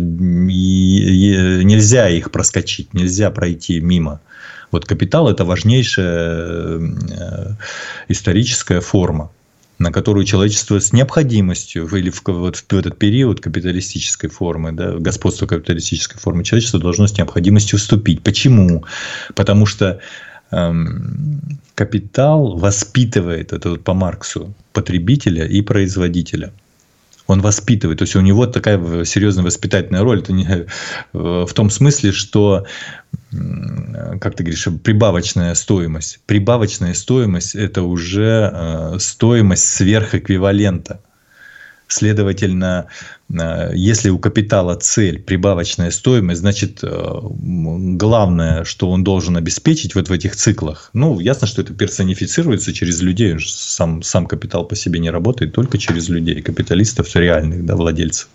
нельзя 1.63 2.10
их 2.10 2.32
проскочить, 2.32 2.96
нельзя 2.96 3.30
пройти 3.30 3.80
мимо. 3.80 4.22
Вот 4.73 4.86
капитал– 4.86 5.29
это 5.29 5.45
важнейшая 5.45 6.79
э, 6.79 7.49
историческая 8.09 8.81
форма 8.81 9.31
на 9.79 9.91
которую 9.91 10.23
человечество 10.23 10.79
с 10.79 10.93
необходимостью 10.93 11.88
или 11.88 12.09
в, 12.09 12.21
вот 12.27 12.55
в 12.57 12.73
этот 12.73 12.97
период 12.97 13.41
капиталистической 13.41 14.29
формы, 14.29 14.71
да, 14.71 14.93
господства 14.93 15.45
капиталистической 15.45 16.19
формы, 16.19 16.43
человечество 16.43 16.79
должно 16.79 17.07
с 17.07 17.17
необходимостью 17.17 17.79
вступить. 17.79 18.21
Почему? 18.21 18.86
Потому 19.36 19.65
что 19.65 19.99
эм, 20.51 21.41
капитал 21.75 22.55
воспитывает, 22.55 23.51
это 23.51 23.71
вот 23.71 23.83
по 23.83 23.93
Марксу, 23.93 24.53
потребителя 24.71 25.45
и 25.45 25.62
производителя 25.62 26.53
он 27.27 27.41
воспитывает. 27.41 27.99
То 27.99 28.03
есть 28.03 28.15
у 28.15 28.21
него 28.21 28.45
такая 28.45 29.05
серьезная 29.05 29.45
воспитательная 29.45 30.01
роль. 30.01 30.19
Это 30.19 30.33
не, 30.33 30.45
э, 30.45 30.65
в 31.13 31.53
том 31.53 31.69
смысле, 31.69 32.12
что, 32.12 32.65
как 33.31 34.36
ты 34.36 34.43
говоришь, 34.43 34.67
прибавочная 34.83 35.55
стоимость. 35.55 36.19
Прибавочная 36.25 36.93
стоимость– 36.93 37.55
это 37.55 37.83
уже 37.83 38.51
э, 38.53 38.97
стоимость 38.99 39.65
сверхэквивалента. 39.65 40.99
Следовательно, 41.88 42.88
если 43.74 44.10
у 44.10 44.19
капитала 44.19 44.76
цель 44.76 45.19
прибавочная 45.19 45.91
стоимость, 45.91 46.41
значит, 46.41 46.80
э, 46.84 47.19
главное, 47.32 48.63
что 48.63 48.89
он 48.91 49.04
должен 49.04 49.38
обеспечить 49.38 49.96
вот 49.96 50.10
в 50.10 50.12
этих 50.12 50.36
циклах, 50.36 50.89
ну, 50.93 51.19
ясно, 51.19 51.48
что 51.48 51.62
это 51.62 51.74
персонифицируется 51.74 52.74
через 52.74 53.02
людей, 53.02 53.36
сам, 53.39 54.04
сам 54.04 54.26
капитал 54.28 54.65
по 54.65 54.76
себе 54.76 55.00
не 55.00 55.10
работает, 55.10 55.54
только 55.54 55.78
через 55.78 56.10
людей, 56.10 56.41
капиталистов 56.41 57.15
реальных, 57.15 57.65
да, 57.65 57.76
владельцев, 57.76 58.28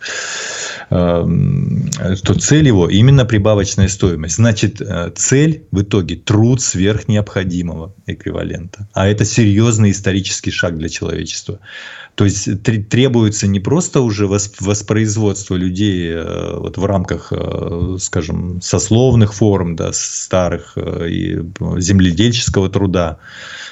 эм, 0.91 1.91
то 2.25 2.35
цель 2.35 2.67
его 2.67 2.89
именно 2.89 3.25
прибавочная 3.25 3.89
стоимость. 3.89 4.37
Значит, 4.37 4.81
э, 4.81 5.13
цель 5.15 5.63
в 5.71 5.83
итоге 5.83 6.17
труд 6.17 6.61
сверх 6.61 7.09
необходимого 7.09 7.95
эквивалента. 8.07 8.89
А 8.95 9.07
это 9.07 9.25
серьезный 9.25 9.93
исторический 9.93 10.51
шаг 10.51 10.77
для 10.77 10.89
человечества. 10.89 11.61
То 12.19 12.25
есть 12.25 12.49
требуется 12.89 13.47
не 13.47 13.61
просто 13.61 14.01
уже 14.01 14.27
воспроизводство 14.88 15.55
людей 15.55 16.11
э, 16.11 16.57
вот 16.57 16.79
в 16.79 16.85
рамках, 16.87 17.33
э, 17.33 17.96
скажем, 18.01 18.61
сословных 18.62 19.35
форм, 19.35 19.77
да, 19.77 19.90
старых 19.92 20.72
э, 20.77 21.09
и 21.11 21.38
земледельческого 21.79 22.70
труда 22.70 23.18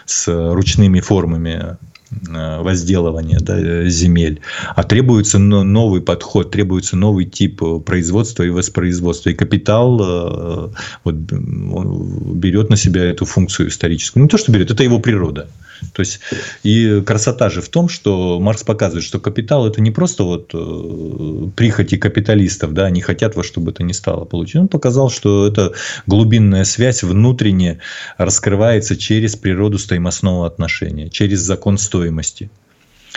с 0.04 0.28
ручными 0.28 1.00
формами 1.00 1.78
возделывания 2.22 3.38
да, 3.40 3.84
земель, 3.88 4.40
а 4.74 4.82
требуется 4.82 5.38
новый 5.38 6.00
подход, 6.00 6.50
требуется 6.50 6.96
новый 6.96 7.24
тип 7.24 7.62
производства 7.84 8.42
и 8.42 8.50
воспроизводства. 8.50 9.30
И 9.30 9.34
капитал 9.34 10.72
вот, 11.04 11.14
берет 11.14 12.70
на 12.70 12.76
себя 12.76 13.04
эту 13.04 13.24
функцию 13.24 13.68
историческую. 13.68 14.22
Не 14.22 14.28
то, 14.28 14.38
что 14.38 14.52
берет, 14.52 14.70
это 14.70 14.82
его 14.82 14.98
природа. 14.98 15.48
То 15.92 16.00
есть, 16.00 16.20
и 16.62 17.02
красота 17.04 17.50
же 17.50 17.60
в 17.60 17.68
том, 17.68 17.88
что 17.88 18.40
Маркс 18.40 18.62
показывает, 18.62 19.04
что 19.04 19.18
капитал– 19.18 19.66
это 19.68 19.80
не 19.80 19.90
просто 19.90 20.24
вот 20.24 20.50
э, 20.54 21.48
прихоти 21.54 21.96
капиталистов, 21.96 22.72
да, 22.72 22.86
они 22.86 23.00
хотят 23.00 23.36
во 23.36 23.42
что 23.42 23.60
бы 23.60 23.72
то 23.72 23.82
ни 23.82 23.92
стало 23.92 24.24
получить. 24.24 24.56
Он 24.56 24.68
показал, 24.68 25.10
что 25.10 25.46
это 25.46 25.72
глубинная 26.06 26.64
связь 26.64 27.02
внутренне 27.02 27.80
раскрывается 28.16 28.96
через 28.96 29.36
природу 29.36 29.78
стоимостного 29.78 30.46
отношения, 30.46 31.10
через 31.10 31.40
закон 31.40 31.78
стоимости. 31.78 32.05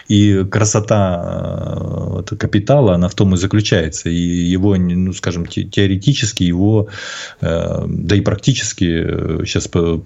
И 0.07 0.43
красота 0.49 2.23
э, 2.29 2.35
капитала, 2.35 2.95
она 2.95 3.09
в 3.09 3.15
том 3.15 3.35
и 3.35 3.37
заключается. 3.37 4.09
И 4.09 4.15
его, 4.15 4.75
ну, 4.75 5.13
скажем, 5.13 5.45
теоретически 5.45 6.43
его, 6.43 6.87
э, 7.41 7.85
да 7.87 8.15
и 8.15 8.21
практически 8.21 8.85
сейчас 9.45 9.69
э, 9.73 9.99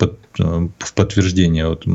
в 0.80 0.94
подтверждение 0.94 1.68
вот 1.68 1.86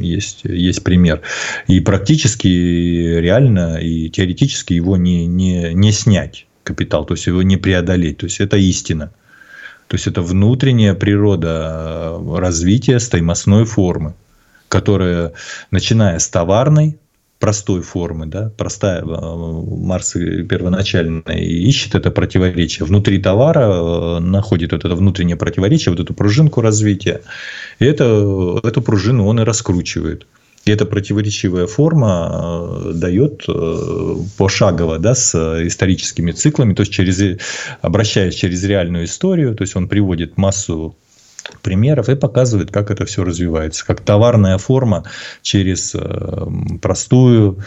есть, 0.00 0.44
есть 0.44 0.84
пример. 0.84 1.22
И 1.66 1.80
практически, 1.80 2.46
реально, 2.46 3.78
и 3.78 4.08
теоретически 4.08 4.74
его 4.74 4.96
не, 4.96 5.26
не, 5.26 5.74
не 5.74 5.92
снять 5.92 6.46
капитал, 6.62 7.04
то 7.04 7.14
есть 7.14 7.26
его 7.26 7.42
не 7.42 7.56
преодолеть. 7.56 8.18
То 8.18 8.26
есть 8.26 8.40
это 8.40 8.56
истина. 8.56 9.12
То 9.88 9.96
есть 9.96 10.06
это 10.06 10.22
внутренняя 10.22 10.94
природа 10.94 12.18
развития 12.36 12.98
стоимостной 12.98 13.64
формы, 13.64 14.14
которая, 14.72 15.32
начиная 15.70 16.18
с 16.18 16.28
товарной, 16.28 16.98
простой 17.38 17.82
формы, 17.82 18.24
да, 18.24 18.50
простая, 18.56 19.04
Марс 19.04 20.12
первоначально 20.12 21.32
ищет 21.32 21.94
это 21.94 22.10
противоречие. 22.10 22.86
Внутри 22.86 23.18
товара 23.18 24.18
находит 24.18 24.72
вот 24.72 24.86
это 24.86 24.94
внутреннее 24.94 25.36
противоречие, 25.36 25.92
вот 25.92 26.00
эту 26.00 26.14
пружинку 26.14 26.62
развития. 26.62 27.20
И 27.80 27.84
это, 27.84 28.60
эту 28.64 28.80
пружину 28.80 29.26
он 29.26 29.40
и 29.40 29.44
раскручивает. 29.44 30.26
И 30.64 30.70
эта 30.70 30.86
противоречивая 30.86 31.66
форма 31.66 32.30
э, 32.32 32.92
дает 32.94 33.44
э, 33.48 34.16
пошагово 34.38 34.98
да, 34.98 35.14
с 35.14 35.34
историческими 35.66 36.30
циклами, 36.32 36.72
то 36.72 36.82
есть 36.82 36.92
через, 36.92 37.38
обращаясь 37.82 38.36
через 38.36 38.64
реальную 38.64 39.04
историю, 39.04 39.54
то 39.54 39.64
есть 39.64 39.76
он 39.76 39.88
приводит 39.88 40.38
массу 40.38 40.96
примеров 41.62 42.08
и 42.08 42.14
показывает, 42.14 42.70
как 42.70 42.90
это 42.90 43.04
все 43.04 43.24
развивается. 43.24 43.84
Как 43.86 44.00
товарная 44.00 44.58
форма 44.58 45.04
через 45.42 45.94
э, 45.94 46.46
простую 46.80 47.58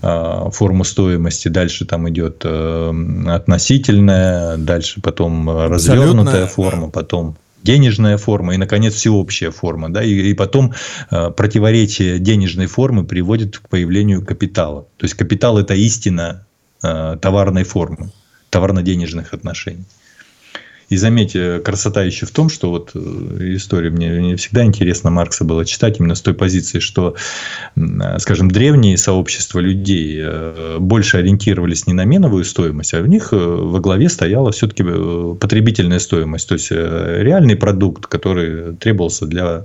форму 0.00 0.84
стоимости. 0.84 1.48
Дальше 1.48 1.84
там 1.84 2.08
идет 2.08 2.44
относительная, 2.44 4.56
дальше 4.56 5.00
потом 5.00 5.50
развернутая 5.50 6.46
форма, 6.46 6.88
потом 6.88 7.36
денежная 7.62 8.16
форма 8.16 8.54
и, 8.54 8.56
наконец, 8.56 8.94
всеобщая 8.94 9.50
форма. 9.50 9.92
Да? 9.92 10.02
И, 10.02 10.30
и 10.30 10.34
потом 10.34 10.74
э, 11.10 11.30
противоречие 11.30 12.18
денежной 12.18 12.66
формы 12.66 13.04
приводит 13.04 13.58
к 13.58 13.68
появлению 13.68 14.24
капитала. 14.24 14.86
То 14.96 15.04
есть 15.04 15.14
капитал– 15.14 15.58
это 15.62 15.74
истина 15.74 16.46
э, 16.82 17.16
товарной 17.20 17.64
формы, 17.64 18.10
товарно-денежных 18.50 19.34
отношений. 19.34 19.84
И 20.88 20.96
заметьте, 20.96 21.58
красота 21.60 22.02
еще 22.02 22.24
в 22.24 22.30
том, 22.30 22.48
что 22.48 22.70
вот 22.70 22.92
э, 22.94 22.98
историю 23.56 23.92
мне, 23.92 24.10
мне 24.10 24.36
всегда 24.36 24.64
интересно 24.64 25.10
Маркса 25.10 25.44
было 25.44 25.64
читать 25.64 26.00
именно 26.00 26.14
с 26.14 26.22
той 26.22 26.32
позиции, 26.32 26.78
что, 26.78 27.14
скажем, 28.18 28.50
древние 28.50 28.96
сообщества 28.96 29.60
людей 29.60 30.18
э, 30.20 30.78
больше 30.78 31.18
ориентировались 31.18 31.86
не 31.86 31.92
на 31.92 32.04
меновую 32.04 32.44
стоимость, 32.44 32.94
а 32.94 33.02
в 33.02 33.08
них 33.08 33.32
э, 33.32 33.36
во 33.36 33.80
главе 33.80 34.08
стояла 34.08 34.50
все-таки 34.50 34.82
потребительная 35.38 35.98
стоимость, 35.98 36.48
то 36.48 36.54
есть 36.54 36.70
реальный 36.70 37.56
продукт, 37.56 38.06
который 38.06 38.74
требовался 38.76 39.26
для 39.26 39.48
Э, 39.48 39.64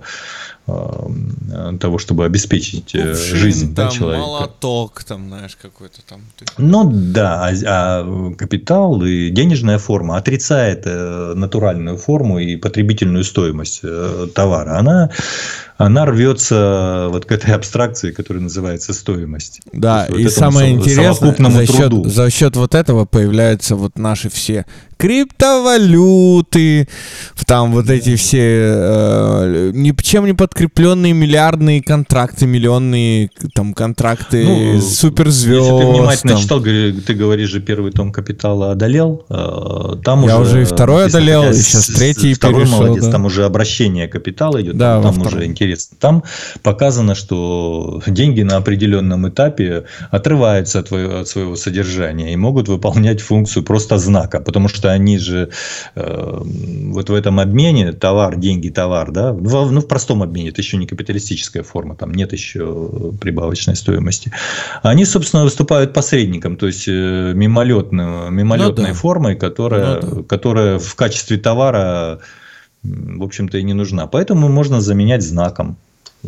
того, 0.66 1.98
чтобы 1.98 2.26
обеспечить 2.26 2.96
э, 2.96 3.10
Кувшин, 3.10 3.38
жизнь 3.38 3.76
там, 3.76 3.90
да, 3.90 3.92
человека. 3.92 4.26
молоток, 4.26 5.04
там, 5.04 5.28
знаешь, 5.28 5.58
какой-то 5.62 6.02
там. 6.08 6.22
Ну 6.58 6.90
да, 6.90 7.50
а, 7.50 7.52
а 7.66 8.34
капитал 8.36 9.04
и 9.04 9.30
денежная 9.30 9.78
форма 9.78 10.16
отрицает 10.18 10.84
э, 10.86 11.34
натуральную 11.36 11.98
форму 11.98 12.40
и 12.40 12.56
потребительную 12.56 13.26
стоимость 13.26 13.82
товара. 14.34 14.78
Она 14.78 15.10
она 15.86 16.06
рвется 16.06 17.08
вот 17.10 17.26
к 17.26 17.32
этой 17.32 17.54
абстракции, 17.54 18.12
которая 18.12 18.44
называется 18.44 18.94
стоимость. 18.94 19.62
Да, 19.74 20.06
и 20.06 20.24
вот 20.24 20.32
самое 20.32 20.74
интересное, 20.74 21.52
за 21.52 21.66
счет, 21.66 21.94
за 22.06 22.30
счет 22.30 22.56
вот 22.56 22.74
этого 22.76 23.06
появляются 23.06 23.76
вот 23.76 23.98
наши 23.98 24.30
все 24.30 24.66
криптовалюты, 25.04 26.88
там 27.46 27.74
вот 27.74 27.90
эти 27.90 28.16
все 28.16 28.40
э, 28.40 29.72
ничем 29.74 30.26
не 30.26 30.34
подкрепленные 30.34 31.12
миллиардные 31.12 31.84
контракты, 31.84 32.46
миллионные 32.46 33.30
там 33.54 33.74
контракты 33.74 34.46
ну, 34.46 34.80
суперзвезд. 34.80 35.70
Если 35.70 35.86
ты 35.86 35.92
внимательно 35.92 36.34
там. 36.34 36.42
читал, 36.42 36.62
ты 36.62 37.14
говоришь 37.16 37.50
же 37.50 37.60
первый 37.60 37.92
том 37.92 38.14
«Капитала» 38.14 38.72
одолел, 38.72 39.26
э, 39.30 39.96
там 40.06 40.26
Я 40.26 40.40
уже, 40.40 40.52
уже 40.52 40.62
и 40.62 40.66
второй 40.66 41.08
одолел, 41.08 41.50
и 41.50 41.54
сейчас 41.54 41.88
третий 41.88 42.34
второй 42.34 42.62
перешел. 42.62 42.84
молодец, 42.84 43.04
да. 43.04 43.12
там 43.12 43.26
уже 43.26 43.44
обращение 43.44 44.08
капитала 44.08 44.62
идет, 44.62 44.78
да, 44.78 45.02
там 45.02 45.22
уже 45.22 45.46
интересно. 45.46 45.73
Там 46.00 46.24
показано, 46.62 47.16
что 47.16 48.02
деньги 48.08 48.42
на 48.42 48.58
определенном 48.58 49.28
этапе 49.28 49.86
отрываются 50.12 50.80
от, 50.80 50.92
от 50.92 51.28
своего 51.28 51.56
содержания 51.56 52.34
и 52.34 52.36
могут 52.36 52.68
выполнять 52.68 53.22
функцию 53.22 53.64
просто 53.64 53.98
знака, 53.98 54.40
потому 54.40 54.68
что 54.68 54.92
они 54.92 55.18
же 55.18 55.50
э, 55.96 56.42
вот 56.44 57.10
в 57.10 57.14
этом 57.14 57.40
обмене 57.40 57.94
товар, 57.94 58.36
деньги, 58.38 58.70
товар, 58.70 59.12
да, 59.12 59.34
в, 59.34 59.72
ну, 59.72 59.82
в 59.82 59.88
простом 59.88 60.24
обмене, 60.24 60.50
это 60.50 60.62
еще 60.62 60.78
не 60.78 60.88
капиталистическая 60.88 61.64
форма, 61.64 61.96
там 61.96 62.14
нет 62.14 62.34
еще 62.34 63.14
прибавочной 63.22 63.76
стоимости. 63.76 64.32
Они, 64.82 65.06
собственно, 65.06 65.44
выступают 65.44 65.94
посредником, 65.94 66.58
то 66.58 66.68
есть 66.68 66.88
э, 66.88 67.34
мимолетной, 67.34 68.32
мимолетной 68.32 68.90
ну, 68.90 68.94
да. 68.94 68.94
формой, 68.94 69.36
которая, 69.36 70.02
ну, 70.02 70.16
да. 70.16 70.24
которая 70.24 70.80
в 70.80 70.96
качестве 70.96 71.38
товара 71.38 72.20
в 72.84 73.24
общем-то, 73.24 73.58
и 73.58 73.64
не 73.64 73.74
нужна. 73.74 74.08
Поэтому 74.08 74.50
можно 74.50 74.82
заменять 74.82 75.24
знаком 75.24 75.78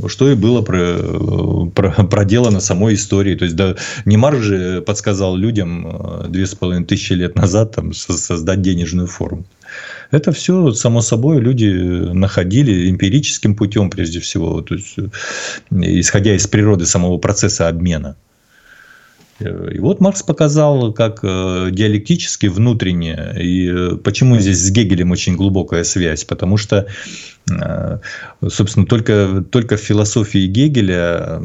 что 0.08 0.30
и 0.30 0.36
было 0.36 0.62
про, 0.62 1.68
про, 1.74 1.92
проделано 2.10 2.60
самой 2.60 2.96
историей. 2.96 3.36
То 3.36 3.46
есть, 3.46 3.56
да, 3.56 3.76
Немар 4.06 4.36
же 4.38 4.82
подсказал 4.82 5.36
людям 5.36 5.88
э, 5.88 6.28
две 6.28 6.46
с 6.46 6.56
половиной 6.56 6.86
тысячи 6.86 7.14
лет 7.14 7.36
назад 7.36 7.76
там, 7.76 7.94
создать 7.94 8.62
денежную 8.62 9.08
форму. 9.08 9.46
Это 10.12 10.32
все, 10.32 10.72
само 10.74 11.02
собой, 11.02 11.40
люди 11.40 11.68
находили 12.14 12.90
эмпирическим 12.90 13.56
путем, 13.56 13.90
прежде 13.90 14.20
всего, 14.20 14.62
то 14.62 14.76
есть, 14.76 14.96
э, 14.98 15.08
исходя 15.72 16.36
из 16.36 16.46
природы 16.48 16.86
самого 16.86 17.18
процесса 17.18 17.68
обмена. 17.68 18.16
И 19.40 19.80
вот 19.80 20.00
Маркс 20.00 20.24
показал, 20.24 20.94
как 20.94 21.20
э, 21.24 21.70
диалектически 21.72 22.48
внутренне, 22.48 23.36
и 23.38 23.98
почему 23.98 24.38
здесь 24.40 24.60
с 24.60 24.72
Гегелем 24.72 25.12
очень 25.12 25.36
глубокая 25.36 25.84
связь, 25.84 26.24
потому 26.24 26.56
что 26.56 26.88
Э, 27.52 28.00
собственно, 28.48 28.86
только, 28.86 29.44
только 29.50 29.78
в 29.78 29.82
философии 29.82 30.48
Гегеля 30.48 31.42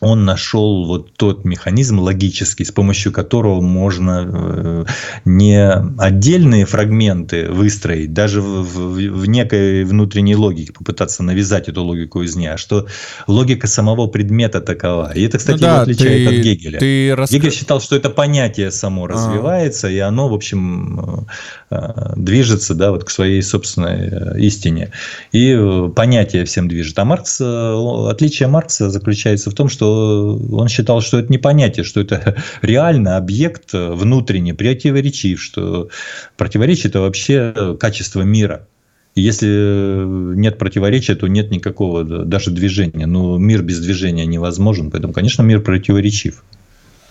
он 0.00 0.24
нашел 0.24 0.86
вот 0.86 1.12
тот 1.16 1.44
механизм 1.44 2.00
логический, 2.00 2.64
с 2.64 2.72
помощью 2.72 3.12
которого 3.12 3.60
можно 3.60 4.26
э, 4.26 4.84
не 5.26 5.70
отдельные 5.98 6.64
фрагменты 6.64 7.50
выстроить, 7.50 8.12
даже 8.14 8.40
в, 8.40 8.64
в, 8.64 8.94
в 8.94 9.26
некой 9.26 9.84
внутренней 9.84 10.36
логике, 10.36 10.72
попытаться 10.72 11.22
навязать 11.22 11.68
эту 11.68 11.84
логику 11.84 12.22
из 12.22 12.34
нее, 12.34 12.52
а 12.52 12.56
что 12.56 12.86
логика 13.26 13.66
самого 13.66 14.06
предмета 14.06 14.60
такова. 14.60 15.12
И 15.14 15.22
это, 15.22 15.38
кстати, 15.38 15.60
ну 15.60 15.62
да, 15.62 15.72
его 15.72 15.82
отличает 15.82 16.28
ты, 16.28 16.38
от 16.38 16.44
Гегеля. 16.44 16.78
Ты 16.78 17.14
раска... 17.14 17.36
Гегель 17.36 17.52
считал, 17.52 17.80
что 17.80 17.94
это 17.94 18.08
понятие 18.08 18.70
само 18.70 19.04
а. 19.04 19.08
развивается, 19.08 19.88
а. 19.88 19.90
и 19.90 19.98
оно, 19.98 20.28
в 20.28 20.34
общем, 20.34 21.26
э, 21.70 22.12
движется 22.16 22.74
да, 22.74 22.90
вот 22.90 23.04
к 23.04 23.10
своей 23.10 23.42
собственной 23.42 24.08
э, 24.08 24.40
истине. 24.40 24.92
И 25.32 25.58
понятие 25.94 26.46
всем 26.46 26.68
движет. 26.68 26.98
А 26.98 27.04
Маркс, 27.04 27.38
отличие 27.40 28.48
Маркса 28.48 28.88
заключается 28.88 29.50
в 29.50 29.54
том, 29.54 29.68
что 29.68 29.89
он 29.90 30.68
считал, 30.68 31.00
что 31.00 31.18
это 31.18 31.30
не 31.30 31.38
понятие, 31.38 31.84
что 31.84 32.00
это 32.00 32.36
реально 32.62 33.16
объект 33.16 33.72
внутренне 33.72 34.54
противоречив, 34.54 35.42
что 35.42 35.88
противоречие– 36.36 36.88
это 36.90 37.00
вообще 37.00 37.76
качество 37.78 38.22
мира. 38.22 38.66
И 39.14 39.22
если 39.22 40.04
нет 40.36 40.58
противоречия, 40.58 41.16
то 41.16 41.26
нет 41.26 41.50
никакого 41.50 42.04
даже 42.04 42.50
движения. 42.50 43.06
Но 43.06 43.38
мир 43.38 43.62
без 43.62 43.80
движения 43.80 44.26
невозможен. 44.26 44.90
Поэтому, 44.90 45.12
конечно, 45.12 45.42
мир 45.42 45.60
противоречив. 45.60 46.44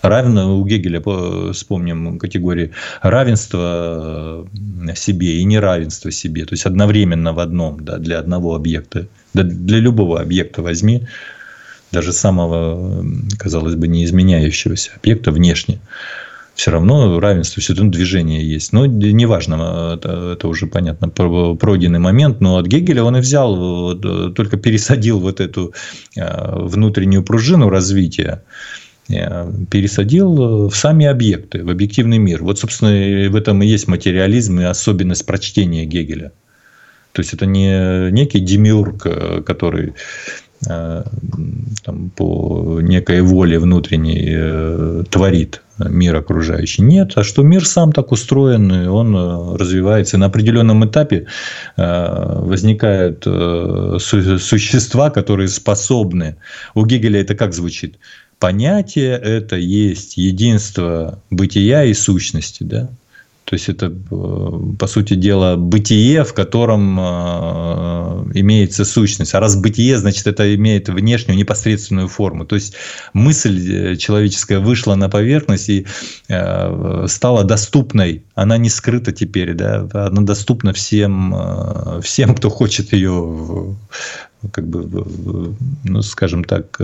Равно 0.02 0.58
у 0.58 0.64
Гегеля, 0.64 1.02
вспомним 1.52 2.18
категории 2.18 2.70
равенства 3.02 4.48
себе 4.96 5.36
и 5.36 5.44
неравенства 5.44 6.10
себе. 6.10 6.46
То 6.46 6.54
есть 6.54 6.64
одновременно 6.64 7.34
в 7.34 7.38
одном, 7.38 7.84
да, 7.84 7.98
для 7.98 8.18
одного 8.18 8.54
объекта. 8.54 9.06
Да, 9.34 9.42
для 9.42 9.78
любого 9.78 10.20
объекта 10.20 10.62
возьми 10.62 11.06
даже 11.92 12.12
самого, 12.12 13.04
казалось 13.38 13.74
бы, 13.74 13.88
не 13.88 14.04
изменяющегося 14.04 14.92
объекта 14.96 15.32
внешне, 15.32 15.80
все 16.54 16.72
равно 16.72 17.18
равенство, 17.20 17.62
все 17.62 17.74
равно 17.74 17.90
движение 17.90 18.46
есть. 18.46 18.72
Но 18.72 18.84
неважно, 18.84 19.94
это, 19.94 20.32
это 20.34 20.46
уже 20.48 20.66
понятно, 20.66 21.08
пройденный 21.08 22.00
момент. 22.00 22.40
Но 22.40 22.58
от 22.58 22.66
Гегеля 22.66 23.02
он 23.02 23.16
и 23.16 23.20
взял, 23.20 23.96
только 23.98 24.56
пересадил 24.58 25.20
вот 25.20 25.40
эту 25.40 25.72
а, 26.18 26.58
внутреннюю 26.58 27.22
пружину 27.22 27.70
развития 27.70 28.42
пересадил 29.08 30.68
в 30.68 30.76
сами 30.76 31.04
объекты, 31.06 31.64
в 31.64 31.70
объективный 31.70 32.18
мир. 32.18 32.44
Вот, 32.44 32.60
собственно, 32.60 33.28
в 33.28 33.34
этом 33.34 33.60
и 33.60 33.66
есть 33.66 33.88
материализм 33.88 34.60
и 34.60 34.64
особенность 34.64 35.26
прочтения 35.26 35.84
Гегеля. 35.84 36.30
То 37.10 37.22
есть 37.22 37.34
это 37.34 37.44
не 37.44 38.12
некий 38.12 38.38
демиург, 38.38 39.06
э, 39.06 39.42
который 39.44 39.94
Э, 39.94 40.49
там, 40.62 42.10
по 42.14 42.80
некой 42.82 43.22
воле 43.22 43.58
внутренней 43.58 44.28
э, 44.30 45.04
творит 45.10 45.62
мир 45.78 46.16
окружающий. 46.16 46.82
Нет, 46.82 47.12
а 47.16 47.24
что 47.24 47.42
мир 47.42 47.66
сам 47.66 47.92
так 47.92 48.12
устроен, 48.12 48.70
и 48.70 48.86
он 48.86 49.16
э, 49.16 49.56
развивается. 49.56 50.16
И 50.16 50.20
на 50.20 50.26
определенном 50.26 50.84
этапе 50.84 51.26
возникают 51.76 53.24
существа, 53.24 55.10
которые 55.10 55.48
способны. 55.48 56.36
У 56.74 56.84
Гегеля 56.84 57.20
это 57.22 57.34
как 57.34 57.54
звучит? 57.54 57.98
Понятие 58.38 59.18
это 59.18 59.56
есть 59.56 60.16
единство 60.16 61.22
бытия 61.30 61.84
и 61.84 61.94
сущности. 61.94 62.62
Да? 62.64 62.90
То 63.50 63.54
есть 63.54 63.68
это, 63.68 63.86
э, 63.86 64.60
по 64.78 64.86
сути 64.86 65.14
дела, 65.14 65.56
бытие, 65.56 66.22
в 66.22 66.34
котором 66.34 67.00
э, 67.00 67.02
имеется 68.34 68.84
сущность. 68.84 69.34
А 69.34 69.40
раз 69.40 69.56
бытие, 69.56 69.98
значит, 69.98 70.28
это 70.28 70.54
имеет 70.54 70.88
внешнюю 70.88 71.36
непосредственную 71.36 72.06
форму. 72.06 72.44
То 72.44 72.54
есть 72.54 72.74
мысль 73.12 73.58
э, 73.72 73.96
человеческая 73.96 74.60
вышла 74.60 74.94
на 74.94 75.08
поверхность 75.08 75.68
и 75.68 75.86
стала 76.28 77.42
доступной. 77.42 78.22
Она 78.36 78.56
не 78.56 78.68
скрыта 78.70 79.10
теперь, 79.10 79.54
да? 79.54 79.88
она 79.92 80.22
доступна 80.22 80.72
всем, 80.72 81.34
всем, 82.02 82.36
кто 82.36 82.50
хочет 82.50 82.92
ее, 82.92 83.76
как 84.52 84.68
бы, 84.68 85.56
ну, 85.84 86.02
скажем 86.02 86.44
так, 86.44 86.80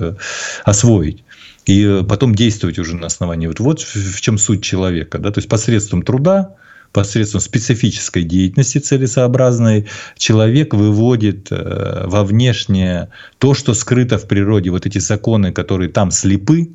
освоить 0.64 1.22
и 1.66 1.84
э, 1.84 2.04
потом 2.04 2.34
действовать 2.34 2.78
уже 2.78 2.96
на 2.96 3.06
основании. 3.06 3.48
Вот, 3.48 3.60
вот 3.60 3.80
в 3.80 4.20
чем 4.20 4.38
суть 4.38 4.62
человека. 4.62 5.18
Да? 5.18 5.30
То 5.30 5.38
есть 5.38 5.48
посредством 5.48 6.02
труда, 6.02 6.54
посредством 6.92 7.40
специфической 7.40 8.22
деятельности 8.22 8.78
целесообразной 8.78 9.86
человек 10.16 10.72
выводит 10.72 11.48
э, 11.50 12.04
во 12.06 12.24
внешнее 12.24 13.10
то, 13.38 13.52
что 13.52 13.74
скрыто 13.74 14.16
в 14.16 14.26
природе. 14.28 14.70
Вот 14.70 14.86
эти 14.86 14.98
законы, 14.98 15.52
которые 15.52 15.90
там 15.90 16.10
слепы, 16.10 16.70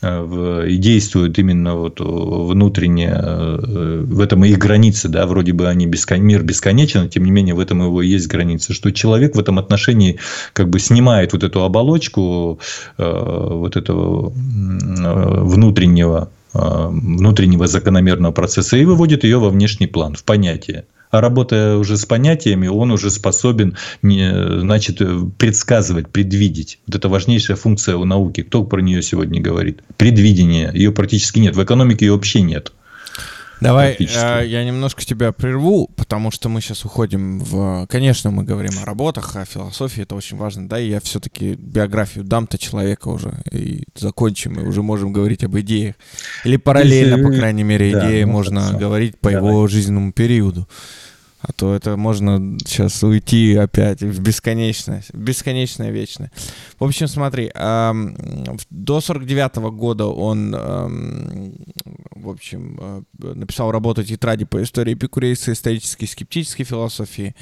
и 0.00 0.76
действуют 0.76 1.38
именно 1.38 1.74
вот 1.74 1.98
внутренне, 2.00 3.10
э, 3.12 4.04
в 4.04 4.20
этом 4.20 4.44
и 4.44 4.50
их 4.50 4.58
границы, 4.58 5.08
да, 5.08 5.26
вроде 5.26 5.52
бы 5.52 5.66
они 5.66 5.86
бескон... 5.86 6.22
мир 6.22 6.42
бесконечен, 6.44 7.08
тем 7.08 7.24
не 7.24 7.32
менее 7.32 7.54
в 7.54 7.60
этом 7.60 7.82
его 7.82 8.00
и 8.00 8.08
есть 8.08 8.28
границы, 8.28 8.72
что 8.74 8.92
человек 8.92 9.34
в 9.34 9.40
этом 9.40 9.58
отношении 9.58 10.18
как 10.52 10.68
бы 10.68 10.78
снимает 10.78 11.32
вот 11.32 11.42
эту 11.42 11.64
оболочку 11.64 12.60
э, 12.96 13.48
вот 13.50 13.76
этого 13.76 14.32
внутреннего 15.44 16.30
внутреннего 16.54 17.66
закономерного 17.66 18.32
процесса 18.32 18.78
и 18.78 18.84
выводит 18.86 19.22
ее 19.22 19.38
во 19.38 19.50
внешний 19.50 19.86
план, 19.86 20.14
в 20.14 20.24
понятие 20.24 20.86
работая 21.10 21.76
уже 21.76 21.96
с 21.96 22.06
понятиями, 22.06 22.68
он 22.68 22.90
уже 22.90 23.10
способен 23.10 23.76
не, 24.02 24.60
значит, 24.60 25.00
предсказывать, 25.38 26.08
предвидеть. 26.08 26.80
Вот 26.86 26.96
это 26.96 27.08
важнейшая 27.08 27.56
функция 27.56 27.96
у 27.96 28.04
науки. 28.04 28.42
Кто 28.42 28.64
про 28.64 28.80
нее 28.80 29.02
сегодня 29.02 29.40
говорит? 29.40 29.82
Предвидение. 29.96 30.70
Ее 30.74 30.92
практически 30.92 31.38
нет. 31.38 31.56
В 31.56 31.62
экономике 31.62 32.06
ее 32.06 32.12
вообще 32.12 32.40
нет. 32.40 32.72
Давай 33.60 33.96
э, 33.98 34.46
я 34.46 34.64
немножко 34.64 35.04
тебя 35.04 35.32
прерву, 35.32 35.88
потому 35.96 36.30
что 36.30 36.48
мы 36.48 36.60
сейчас 36.60 36.84
уходим 36.84 37.40
в... 37.40 37.86
Конечно, 37.88 38.30
мы 38.30 38.44
говорим 38.44 38.72
о 38.80 38.84
работах, 38.84 39.36
о 39.36 39.44
философии, 39.44 40.02
это 40.02 40.14
очень 40.14 40.36
важно, 40.36 40.68
да, 40.68 40.78
и 40.78 40.88
я 40.88 41.00
все-таки 41.00 41.54
биографию 41.54 42.24
дам-то 42.24 42.58
человека 42.58 43.08
уже, 43.08 43.34
и 43.50 43.84
закончим, 43.96 44.60
и 44.60 44.64
уже 44.64 44.82
можем 44.82 45.12
говорить 45.12 45.44
об 45.44 45.58
идеях. 45.58 45.96
Или 46.44 46.56
параллельно, 46.56 47.18
по 47.18 47.34
крайней 47.34 47.64
мере, 47.64 47.92
да, 47.92 48.08
идеи 48.08 48.24
можно 48.24 48.72
говорить 48.78 49.18
по 49.18 49.30
Давай. 49.30 49.50
его 49.50 49.66
жизненному 49.66 50.12
периоду. 50.12 50.68
А 51.40 51.52
то 51.52 51.72
это 51.72 51.96
можно 51.96 52.58
сейчас 52.66 53.00
уйти 53.04 53.54
опять 53.54 54.02
в 54.02 54.20
бесконечность, 54.20 55.10
в 55.12 55.18
бесконечное 55.18 55.90
вечное. 55.90 56.32
В 56.80 56.84
общем, 56.84 57.06
смотри, 57.06 57.50
эм, 57.54 58.16
до 58.70 59.00
49 59.00 59.58
-го 59.58 59.70
года 59.70 60.06
он, 60.06 60.52
эм, 60.52 61.54
в 62.16 62.28
общем, 62.28 62.76
э, 62.80 63.02
написал 63.34 63.70
работу 63.70 64.02
«Тетради 64.02 64.46
по 64.46 64.60
истории 64.60 64.94
эпикурейской, 64.94 65.54
исторической 65.54 66.04
и 66.04 66.08
скептической 66.08 66.64
философии». 66.64 67.36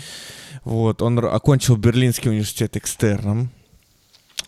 Вот, 0.65 1.01
он 1.01 1.19
окончил 1.19 1.77
Берлинский 1.77 2.31
университет 2.31 2.77
экстерном. 2.77 3.51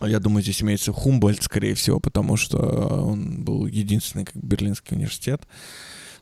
Я 0.01 0.19
думаю, 0.19 0.43
здесь 0.43 0.61
имеется 0.61 0.93
Хумбольд, 0.93 1.41
скорее 1.41 1.73
всего, 1.73 1.99
потому 1.99 2.37
что 2.37 2.57
он 2.59 3.43
был 3.43 3.65
единственный 3.65 4.25
как 4.25 4.35
Берлинский 4.35 4.95
университет. 4.95 5.41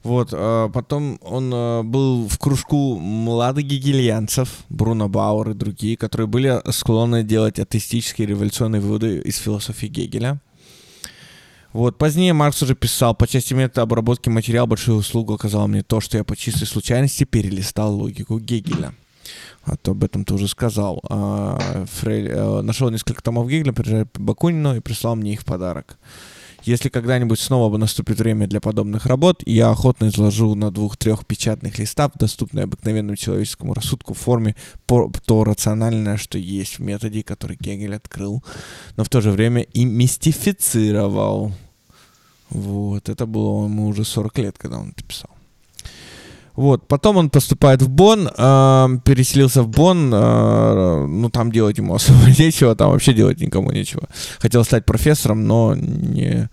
Вот, 0.08 0.30
а 0.32 0.70
потом 0.70 1.20
он 1.22 1.52
а, 1.54 1.84
был 1.84 2.30
в 2.30 2.40
кружку 2.40 2.98
младогигельянцев, 2.98 4.48
Бруно 4.70 5.10
Бауэр 5.10 5.50
и 5.50 5.54
другие, 5.54 5.98
которые 5.98 6.28
были 6.28 6.62
склонны 6.72 7.24
делать 7.24 7.60
атеистические 7.60 8.30
революционные 8.30 8.80
выводы 8.80 9.20
из 9.20 9.36
философии 9.36 9.88
Гегеля. 9.88 10.40
Вот, 11.74 11.98
позднее 11.98 12.32
Маркс 12.32 12.64
уже 12.64 12.74
писал, 12.74 13.16
по 13.16 13.28
части 13.28 13.54
метода 13.54 13.82
обработки 13.82 14.30
материала 14.30 14.66
большую 14.66 14.98
услугу 14.98 15.34
оказало 15.34 15.68
мне 15.68 15.84
то, 15.84 16.00
что 16.00 16.18
я 16.18 16.24
по 16.24 16.38
чистой 16.38 16.68
случайности 16.68 17.26
перелистал 17.26 17.94
логику 17.94 18.40
Гегеля. 18.40 18.94
А 19.66 19.76
то 19.76 19.92
об 19.92 20.06
этом 20.06 20.24
ты 20.24 20.34
уже 20.36 20.48
сказал. 20.48 21.02
А, 21.10 21.86
Фрель 22.00 22.32
а, 22.32 22.62
нашел 22.62 22.90
несколько 22.90 23.22
томов 23.22 23.50
Гегеля, 23.50 23.74
приезжал 23.74 24.08
Бакунину 24.14 24.78
и 24.78 24.80
прислал 24.80 25.18
мне 25.18 25.34
их 25.34 25.42
в 25.42 25.46
подарок. 25.46 25.98
Если 26.68 26.90
когда-нибудь 26.90 27.40
снова 27.40 27.78
наступит 27.78 28.20
время 28.20 28.46
для 28.46 28.60
подобных 28.60 29.06
работ, 29.06 29.42
я 29.46 29.70
охотно 29.70 30.10
изложу 30.10 30.54
на 30.54 30.70
двух-трех 30.70 31.26
печатных 31.26 31.80
листах, 31.80 32.12
доступные 32.16 32.66
обыкновенному 32.66 33.16
человеческому 33.16 33.74
рассудку 33.74 34.14
в 34.14 34.18
форме 34.18 34.54
то 34.86 35.44
рациональное, 35.46 36.18
что 36.18 36.38
есть 36.38 36.80
в 36.80 36.82
методе, 36.82 37.24
который 37.24 37.56
Гегель 37.58 37.96
открыл, 37.96 38.44
но 38.98 39.06
в 39.06 39.10
то 39.10 39.22
же 39.22 39.32
время 39.32 39.62
и 39.62 39.86
мистифицировал. 39.86 41.54
Вот, 42.50 43.08
это 43.08 43.26
было 43.26 43.64
ему 43.64 43.88
уже 43.88 44.04
40 44.04 44.38
лет, 44.40 44.58
когда 44.58 44.80
он 44.80 44.90
это 44.90 45.06
писал. 45.06 45.37
Вот, 46.58 46.88
потом 46.88 47.18
он 47.18 47.30
поступает 47.30 47.84
в 47.84 47.90
Бонн, 47.90 48.28
э, 48.36 48.88
переселился 49.06 49.62
в 49.62 49.70
Бонн, 49.70 50.12
э, 50.12 51.06
ну 51.08 51.30
там 51.30 51.52
делать 51.52 51.78
ему 51.78 51.94
особо 51.96 52.26
нечего, 52.40 52.76
там 52.76 52.90
вообще 52.90 53.14
делать 53.14 53.40
никому 53.40 53.72
нечего. 53.72 54.10
Хотел 54.40 54.64
стать 54.64 54.84
профессором, 54.84 55.46
но 55.46 55.76
не, 55.76 56.50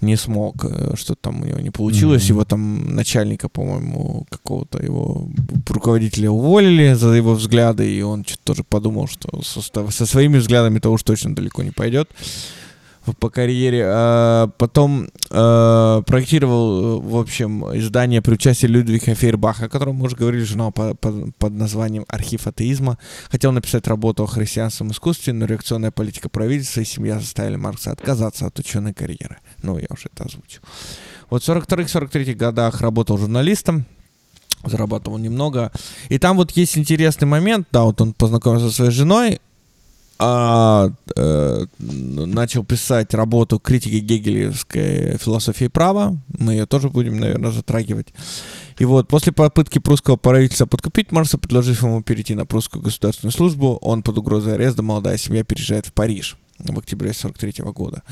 не 0.00 0.16
смог, 0.16 0.64
э, 0.64 0.96
что-то 0.96 1.20
там 1.22 1.42
у 1.42 1.44
него 1.44 1.60
не 1.60 1.70
получилось. 1.70 2.24
Mm-hmm. 2.24 2.34
Его 2.34 2.44
там 2.44 2.94
начальника, 2.96 3.48
по-моему, 3.48 4.26
какого-то 4.28 4.82
его 4.82 5.28
руководителя 5.68 6.30
уволили 6.30 6.94
за 6.94 7.10
его 7.10 7.34
взгляды, 7.34 7.88
и 7.88 8.02
он 8.02 8.24
что-то 8.24 8.42
тоже 8.44 8.64
подумал, 8.64 9.06
что 9.06 9.40
со, 9.42 9.60
со 9.90 10.06
своими 10.06 10.38
взглядами-то 10.38 10.90
уж 10.90 11.04
точно 11.04 11.36
далеко 11.36 11.62
не 11.62 11.70
пойдет 11.70 12.10
по 13.16 13.30
карьере. 13.30 13.84
А 13.86 14.48
потом 14.58 15.08
а, 15.30 16.02
проектировал, 16.02 17.00
в 17.00 17.16
общем, 17.16 17.64
издание 17.76 18.22
при 18.22 18.34
участии 18.34 18.66
Людвига 18.66 19.14
Фейербаха, 19.14 19.66
о 19.66 19.68
котором 19.68 19.96
мы 19.96 20.06
уже 20.06 20.16
говорили, 20.16 20.44
журнал 20.44 20.72
по, 20.72 20.94
по, 20.94 21.12
под 21.38 21.52
названием 21.52 22.04
«Архив 22.08 22.46
атеизма». 22.46 22.98
Хотел 23.30 23.52
написать 23.52 23.86
работу 23.86 24.24
о 24.24 24.26
христианском 24.26 24.90
искусстве, 24.90 25.32
но 25.32 25.46
реакционная 25.46 25.90
политика 25.90 26.28
правительства 26.28 26.80
и 26.80 26.84
семья 26.84 27.18
заставили 27.18 27.56
Маркса 27.56 27.92
отказаться 27.92 28.46
от 28.46 28.58
ученой 28.58 28.94
карьеры. 28.94 29.38
Ну, 29.62 29.78
я 29.78 29.86
уже 29.90 30.08
это 30.12 30.24
озвучил. 30.24 30.60
Вот 31.30 31.42
в 31.42 31.48
42-43 31.48 32.34
годах 32.34 32.80
работал 32.80 33.18
журналистом, 33.18 33.84
зарабатывал 34.64 35.18
немного. 35.18 35.72
И 36.08 36.18
там 36.18 36.36
вот 36.36 36.52
есть 36.52 36.78
интересный 36.78 37.26
момент, 37.26 37.68
да, 37.70 37.84
вот 37.84 38.00
он 38.00 38.12
познакомился 38.12 38.68
со 38.68 38.74
своей 38.74 38.90
женой, 38.90 39.40
а, 40.18 40.90
э, 41.14 41.66
начал 41.78 42.64
писать 42.64 43.14
работу 43.14 43.60
критики 43.60 43.96
гегелевской 43.96 45.16
философии 45.18 45.68
права. 45.68 46.16
Мы 46.38 46.54
ее 46.54 46.66
тоже 46.66 46.90
будем, 46.90 47.20
наверное, 47.20 47.52
затрагивать. 47.52 48.08
И 48.78 48.84
вот 48.84 49.08
после 49.08 49.32
попытки 49.32 49.78
прусского 49.78 50.16
правительства 50.16 50.66
подкупить 50.66 51.12
Марса, 51.12 51.38
предложив 51.38 51.82
ему 51.82 52.02
перейти 52.02 52.34
на 52.34 52.46
прусскую 52.46 52.82
государственную 52.82 53.32
службу, 53.32 53.78
он 53.80 54.02
под 54.02 54.18
угрозой 54.18 54.54
ареста, 54.54 54.82
молодая 54.82 55.16
семья 55.18 55.44
переезжает 55.44 55.86
в 55.86 55.92
Париж 55.92 56.36
в 56.58 56.78
октябре 56.78 57.12
43 57.12 57.64
года. 57.72 58.02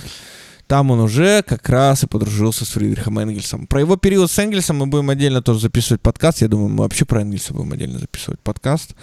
Там 0.66 0.90
он 0.90 0.98
уже 1.00 1.42
как 1.42 1.68
раз 1.68 2.02
и 2.02 2.08
подружился 2.08 2.64
с 2.64 2.68
Фридрихом 2.68 3.18
Энгельсом. 3.20 3.66
Про 3.68 3.80
его 3.80 3.96
период 3.96 4.30
с 4.30 4.38
Энгельсом 4.38 4.78
мы 4.78 4.86
будем 4.86 5.10
отдельно 5.10 5.40
тоже 5.40 5.60
записывать 5.60 6.00
подкаст. 6.00 6.42
Я 6.42 6.48
думаю, 6.48 6.68
мы 6.68 6.82
вообще 6.82 7.04
про 7.04 7.20
Энгельса 7.20 7.54
будем 7.54 7.72
отдельно 7.72 7.98
записывать 7.98 8.40
подкаст. 8.40 8.94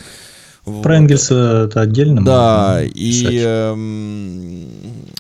Про 0.66 0.96
Энгельса 0.98 1.66
это 1.66 1.82
отдельно. 1.82 2.24
Да, 2.24 2.82
и, 2.84 3.42
э, 3.44 3.74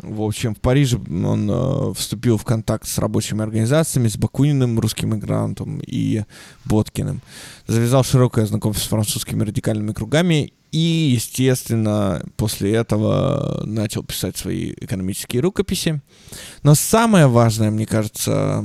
в 0.01 0.21
общем, 0.21 0.55
в 0.55 0.59
Париже 0.61 0.97
он 0.97 1.49
э, 1.51 1.93
вступил 1.95 2.37
в 2.37 2.45
контакт 2.45 2.87
с 2.87 2.97
рабочими 2.97 3.43
организациями, 3.43 4.07
с 4.07 4.15
Бакуниным, 4.15 4.79
русским 4.79 5.13
мигрантом 5.13 5.81
и 5.85 6.23
Боткиным. 6.63 7.21
Завязал 7.67 8.05
широкое 8.05 8.45
знакомство 8.45 8.85
с 8.85 8.87
французскими 8.87 9.43
радикальными 9.43 9.91
кругами 9.91 10.53
и, 10.71 11.11
естественно, 11.13 12.23
после 12.37 12.73
этого 12.73 13.63
начал 13.65 14.03
писать 14.03 14.37
свои 14.37 14.73
экономические 14.77 15.41
рукописи. 15.41 16.01
Но 16.63 16.73
самое 16.73 17.27
важное, 17.27 17.69
мне 17.69 17.85
кажется, 17.85 18.63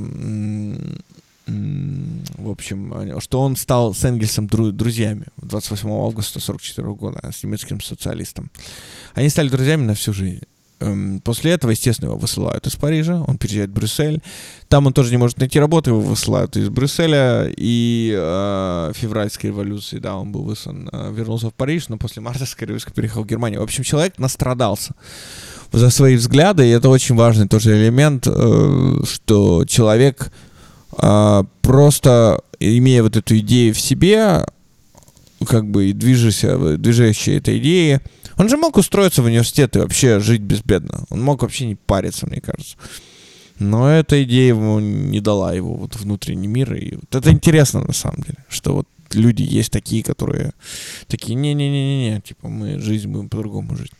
в 2.37 2.49
общем, 2.49 3.19
что 3.19 3.41
он 3.41 3.55
стал 3.55 3.93
с 3.93 4.03
Энгельсом 4.03 4.47
друзьями 4.47 5.25
28 5.37 5.89
августа 5.89 6.39
44 6.39 6.93
года 6.93 7.19
с 7.31 7.43
немецким 7.43 7.81
социалистом. 7.81 8.51
Они 9.13 9.29
стали 9.29 9.49
друзьями 9.49 9.83
на 9.83 9.93
всю 9.93 10.13
жизнь. 10.13 10.43
Эм, 10.81 11.19
после 11.19 11.51
этого, 11.51 11.71
естественно, 11.71 12.09
его 12.09 12.17
высылают 12.17 12.65
из 12.65 12.75
Парижа, 12.75 13.21
он 13.27 13.37
переезжает 13.37 13.69
в 13.69 13.73
Брюссель. 13.73 14.21
Там 14.69 14.87
он 14.87 14.93
тоже 14.93 15.11
не 15.11 15.17
может 15.17 15.37
найти 15.37 15.59
работу, 15.59 15.89
его 15.89 15.99
высылают 15.99 16.55
из 16.55 16.69
Брюсселя. 16.69 17.51
И 17.55 18.15
э, 18.17 18.91
февральской 18.95 19.49
революции, 19.49 19.99
да, 19.99 20.15
он 20.15 20.31
был 20.31 20.43
выслан, 20.43 20.89
э, 20.91 21.11
вернулся 21.13 21.49
в 21.49 21.53
Париж, 21.53 21.89
но 21.89 21.97
после 21.97 22.21
мартовской 22.21 22.65
революции 22.65 22.91
переехал 22.91 23.23
в 23.23 23.27
Германию. 23.27 23.59
В 23.59 23.63
общем, 23.63 23.83
человек 23.83 24.17
настрадался 24.17 24.95
за 25.73 25.89
свои 25.89 26.15
взгляды, 26.15 26.65
и 26.65 26.71
это 26.71 26.89
очень 26.89 27.15
важный 27.15 27.47
тоже 27.47 27.77
элемент, 27.77 28.25
э, 28.27 29.01
что 29.03 29.65
человек 29.65 30.31
просто 31.61 32.41
имея 32.59 33.03
вот 33.03 33.15
эту 33.15 33.37
идею 33.39 33.73
в 33.73 33.79
себе, 33.79 34.45
как 35.47 35.69
бы 35.69 35.89
и 35.89 35.93
движешься, 35.93 36.77
движущей 36.77 37.33
этой 37.33 37.59
идеей, 37.59 37.99
он 38.37 38.49
же 38.49 38.57
мог 38.57 38.77
устроиться 38.77 39.21
в 39.21 39.25
университет 39.25 39.75
и 39.75 39.79
вообще 39.79 40.19
жить 40.19 40.41
безбедно. 40.41 41.05
Он 41.09 41.21
мог 41.21 41.41
вообще 41.41 41.65
не 41.65 41.75
париться, 41.75 42.27
мне 42.27 42.41
кажется. 42.41 42.77
Но 43.59 43.89
эта 43.89 44.23
идея 44.23 44.49
ему 44.49 44.79
не 44.79 45.19
дала 45.19 45.53
его 45.53 45.73
вот 45.73 45.97
внутренний 45.97 46.47
мир. 46.47 46.73
И 46.73 46.95
вот 46.95 47.13
это 47.13 47.31
интересно 47.31 47.81
на 47.81 47.93
самом 47.93 48.21
деле, 48.21 48.37
что 48.47 48.73
вот 48.73 48.87
люди 49.11 49.41
есть 49.41 49.71
такие, 49.71 50.03
которые 50.03 50.53
такие, 51.07 51.35
не-не-не-не, 51.35 52.21
типа 52.21 52.47
мы 52.47 52.79
жизнь 52.79 53.09
будем 53.09 53.27
по-другому 53.27 53.75
жить. 53.75 53.91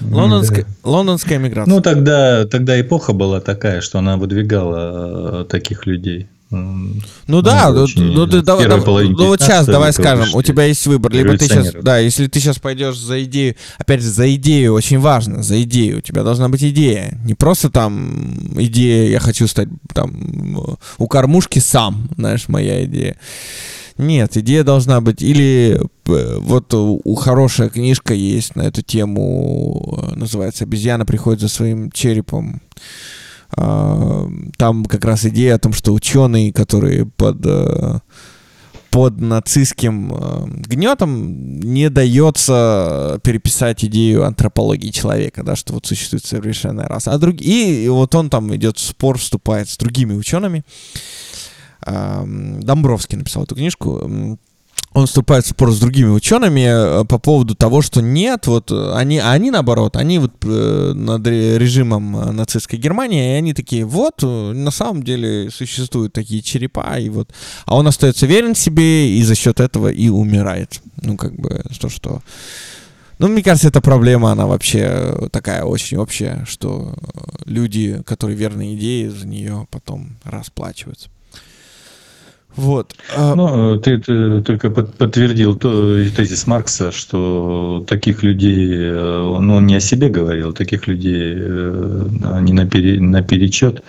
Лондонская, 0.00 0.64
да. 0.64 0.90
лондонская 0.90 1.38
миграция. 1.38 1.72
Ну, 1.72 1.80
тогда, 1.80 2.46
тогда 2.46 2.80
эпоха 2.80 3.12
была 3.12 3.40
такая, 3.40 3.80
что 3.80 3.98
она 3.98 4.16
выдвигала 4.16 5.42
э, 5.42 5.44
таких 5.44 5.86
людей. 5.86 6.28
Ну 7.26 7.42
да, 7.42 7.70
ну, 7.70 7.86
ну, 7.96 8.26
ты, 8.26 8.42
давай, 8.42 8.68
давай, 8.68 9.08
ну 9.08 9.26
вот 9.26 9.40
сейчас 9.40 9.66
давай 9.66 9.92
скажем, 9.92 10.34
у 10.34 10.42
тебя 10.42 10.64
есть 10.64 10.86
выбор, 10.86 11.12
либо 11.12 11.36
ты 11.36 11.46
сейчас, 11.46 11.72
да, 11.82 11.98
если 11.98 12.26
ты 12.26 12.40
сейчас 12.40 12.58
пойдешь 12.58 12.98
за 12.98 13.22
идею, 13.24 13.54
опять 13.78 14.02
же, 14.02 14.08
за 14.08 14.34
идею 14.34 14.74
очень 14.74 14.98
важно, 14.98 15.42
за 15.42 15.62
идею, 15.62 15.98
у 15.98 16.00
тебя 16.00 16.22
должна 16.22 16.48
быть 16.48 16.62
идея, 16.62 17.18
не 17.24 17.34
просто 17.34 17.70
там 17.70 18.52
идея, 18.56 19.10
я 19.10 19.20
хочу 19.20 19.46
стать 19.46 19.68
там 19.92 20.76
у 20.98 21.06
кормушки 21.06 21.58
сам, 21.58 22.08
знаешь, 22.16 22.48
моя 22.48 22.84
идея. 22.84 23.16
Нет, 23.96 24.36
идея 24.36 24.64
должна 24.64 25.00
быть 25.00 25.22
или 25.22 25.80
вот 26.04 26.74
у 26.74 27.14
хорошая 27.14 27.68
книжка 27.68 28.12
есть 28.12 28.56
на 28.56 28.62
эту 28.62 28.82
тему, 28.82 30.10
называется 30.16 30.64
«Обезьяна 30.64 31.06
приходит 31.06 31.40
за 31.40 31.48
своим 31.48 31.92
черепом». 31.92 32.60
А, 33.56 34.28
там 34.56 34.84
как 34.84 35.04
раз 35.04 35.24
идея 35.26 35.54
о 35.54 35.58
том, 35.58 35.72
что 35.72 35.92
ученые, 35.92 36.52
которые 36.52 37.06
под 37.06 37.44
э, 37.44 38.00
под 38.90 39.20
нацистским 39.20 40.12
э, 40.12 40.46
гнетом 40.68 41.60
не 41.60 41.90
дается 41.90 43.18
переписать 43.24 43.84
идею 43.84 44.24
антропологии 44.24 44.90
человека, 44.90 45.42
да, 45.42 45.56
что 45.56 45.74
вот 45.74 45.86
существует 45.86 46.24
совершенная 46.24 46.86
раса. 46.86 47.12
А 47.12 47.18
друг... 47.18 47.36
И 47.40 47.88
вот 47.88 48.14
он 48.14 48.30
там 48.30 48.54
идет 48.54 48.78
в 48.78 48.80
спор, 48.80 49.18
вступает 49.18 49.68
с 49.68 49.76
другими 49.76 50.14
учеными. 50.14 50.64
Домбровский 51.84 53.18
написал 53.18 53.42
эту 53.42 53.56
книжку 53.56 54.38
он 54.94 55.06
вступает 55.06 55.44
в 55.44 55.48
спор 55.48 55.72
с 55.72 55.80
другими 55.80 56.08
учеными 56.08 57.00
э, 57.00 57.04
по 57.04 57.18
поводу 57.18 57.56
того, 57.56 57.82
что 57.82 58.00
нет, 58.00 58.46
вот 58.46 58.70
они, 58.70 59.18
они 59.18 59.50
наоборот, 59.50 59.96
они 59.96 60.20
вот 60.20 60.32
э, 60.44 60.92
над 60.94 61.26
режимом 61.26 62.16
э, 62.16 62.30
нацистской 62.30 62.78
Германии, 62.78 63.34
и 63.34 63.38
они 63.38 63.54
такие, 63.54 63.84
вот, 63.84 64.22
на 64.22 64.70
самом 64.70 65.02
деле 65.02 65.50
существуют 65.50 66.12
такие 66.12 66.42
черепа, 66.42 66.96
и 66.98 67.08
вот, 67.08 67.34
а 67.66 67.76
он 67.76 67.88
остается 67.88 68.26
верен 68.26 68.54
себе, 68.54 69.18
и 69.18 69.22
за 69.24 69.34
счет 69.34 69.58
этого 69.58 69.88
и 69.88 70.08
умирает. 70.08 70.80
Ну, 71.02 71.16
как 71.16 71.34
бы, 71.34 71.62
то, 71.80 71.88
что... 71.88 72.22
Ну, 73.18 73.28
мне 73.28 73.42
кажется, 73.42 73.68
эта 73.68 73.80
проблема, 73.80 74.30
она 74.30 74.46
вообще 74.46 75.28
такая 75.32 75.64
очень 75.64 75.98
общая, 75.98 76.44
что 76.46 76.94
люди, 77.46 78.00
которые 78.06 78.36
верны 78.36 78.74
идеи, 78.74 79.08
за 79.08 79.26
нее 79.26 79.66
потом 79.70 80.16
расплачиваются. 80.24 81.08
Вот. 82.56 82.94
А 83.16 83.34
ну, 83.34 83.78
ты, 83.78 83.98
ты 83.98 84.40
только 84.42 84.70
подтвердил 84.70 85.56
то, 85.56 86.04
тезис 86.10 86.46
Маркса, 86.46 86.92
что 86.92 87.84
таких 87.88 88.22
людей, 88.22 88.68
э, 88.70 89.38
ну, 89.40 89.56
он 89.56 89.66
не 89.66 89.76
о 89.76 89.80
себе 89.80 90.08
говорил, 90.08 90.52
таких 90.52 90.86
людей, 90.86 91.34
э, 91.36 92.06
они 92.32 92.52
напере, 92.52 93.00
наперечет. 93.00 93.82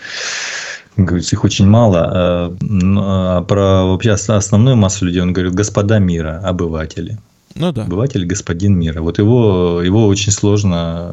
Говорится, 0.97 1.35
их 1.35 1.43
очень 1.43 1.67
мало. 1.67 2.09
А, 2.11 2.57
а 2.61 3.41
про 3.43 3.85
вообще 3.85 4.11
основную 4.11 4.77
массу 4.77 5.05
людей 5.05 5.21
он 5.21 5.33
говорит, 5.33 5.53
господа 5.53 5.99
мира, 5.99 6.41
обыватели. 6.43 7.19
Ну 7.53 7.71
да. 7.71 7.83
Обыватель, 7.83 8.25
господин 8.25 8.79
мира. 8.79 9.01
Вот 9.01 9.19
его, 9.19 9.81
его 9.83 10.07
очень 10.07 10.31
сложно 10.31 11.09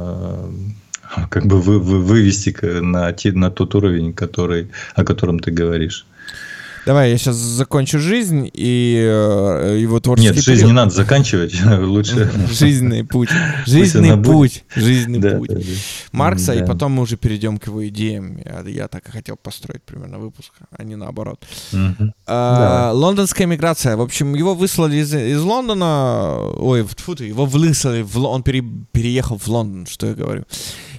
э, 1.16 1.26
как 1.28 1.46
бы 1.46 1.60
вы, 1.60 1.78
вы, 1.78 2.00
вывести 2.00 2.56
на, 2.80 3.14
на 3.24 3.50
тот 3.50 3.74
уровень, 3.74 4.12
который, 4.12 4.70
о 4.94 5.04
котором 5.04 5.38
ты 5.38 5.50
говоришь. 5.50 6.06
Давай, 6.84 7.12
я 7.12 7.18
сейчас 7.18 7.36
закончу 7.36 8.00
жизнь 8.00 8.50
и 8.52 8.96
э, 9.00 9.78
его 9.80 10.00
творческий 10.00 10.34
Нет, 10.34 10.44
жизнь 10.44 10.66
не 10.66 10.72
надо 10.72 10.90
заканчивать, 10.90 11.54
лучше... 11.80 12.30
Жизненный 12.50 13.04
путь. 13.04 13.28
Жизненный 13.66 14.22
путь. 14.22 14.64
Жизненный 14.74 15.20
да, 15.20 15.36
путь. 15.38 15.48
Да, 15.48 15.54
да. 15.54 15.62
Маркса, 16.10 16.54
и 16.54 16.66
потом 16.66 16.92
мы 16.92 17.02
уже 17.02 17.16
перейдем 17.16 17.58
к 17.58 17.68
его 17.68 17.86
идеям. 17.86 18.36
Я, 18.38 18.64
я 18.66 18.88
так 18.88 19.08
и 19.08 19.12
хотел 19.12 19.36
построить 19.36 19.82
примерно 19.82 20.18
выпуск, 20.18 20.52
а 20.76 20.82
не 20.82 20.96
наоборот. 20.96 21.44
Угу. 21.72 22.12
А, 22.26 22.90
лондонская 22.92 23.46
миграция. 23.46 23.96
В 23.96 24.00
общем, 24.00 24.34
его 24.34 24.54
выслали 24.54 24.96
из, 24.96 25.14
из 25.14 25.40
Лондона... 25.40 26.38
Ой, 26.58 26.84
фу 26.84 27.14
ты, 27.14 27.26
его 27.26 27.46
выслали, 27.46 28.02
в, 28.02 28.18
он 28.24 28.42
пере, 28.42 28.64
переехал 28.90 29.38
в 29.38 29.46
Лондон, 29.46 29.86
что 29.86 30.08
я 30.08 30.14
говорю. 30.14 30.44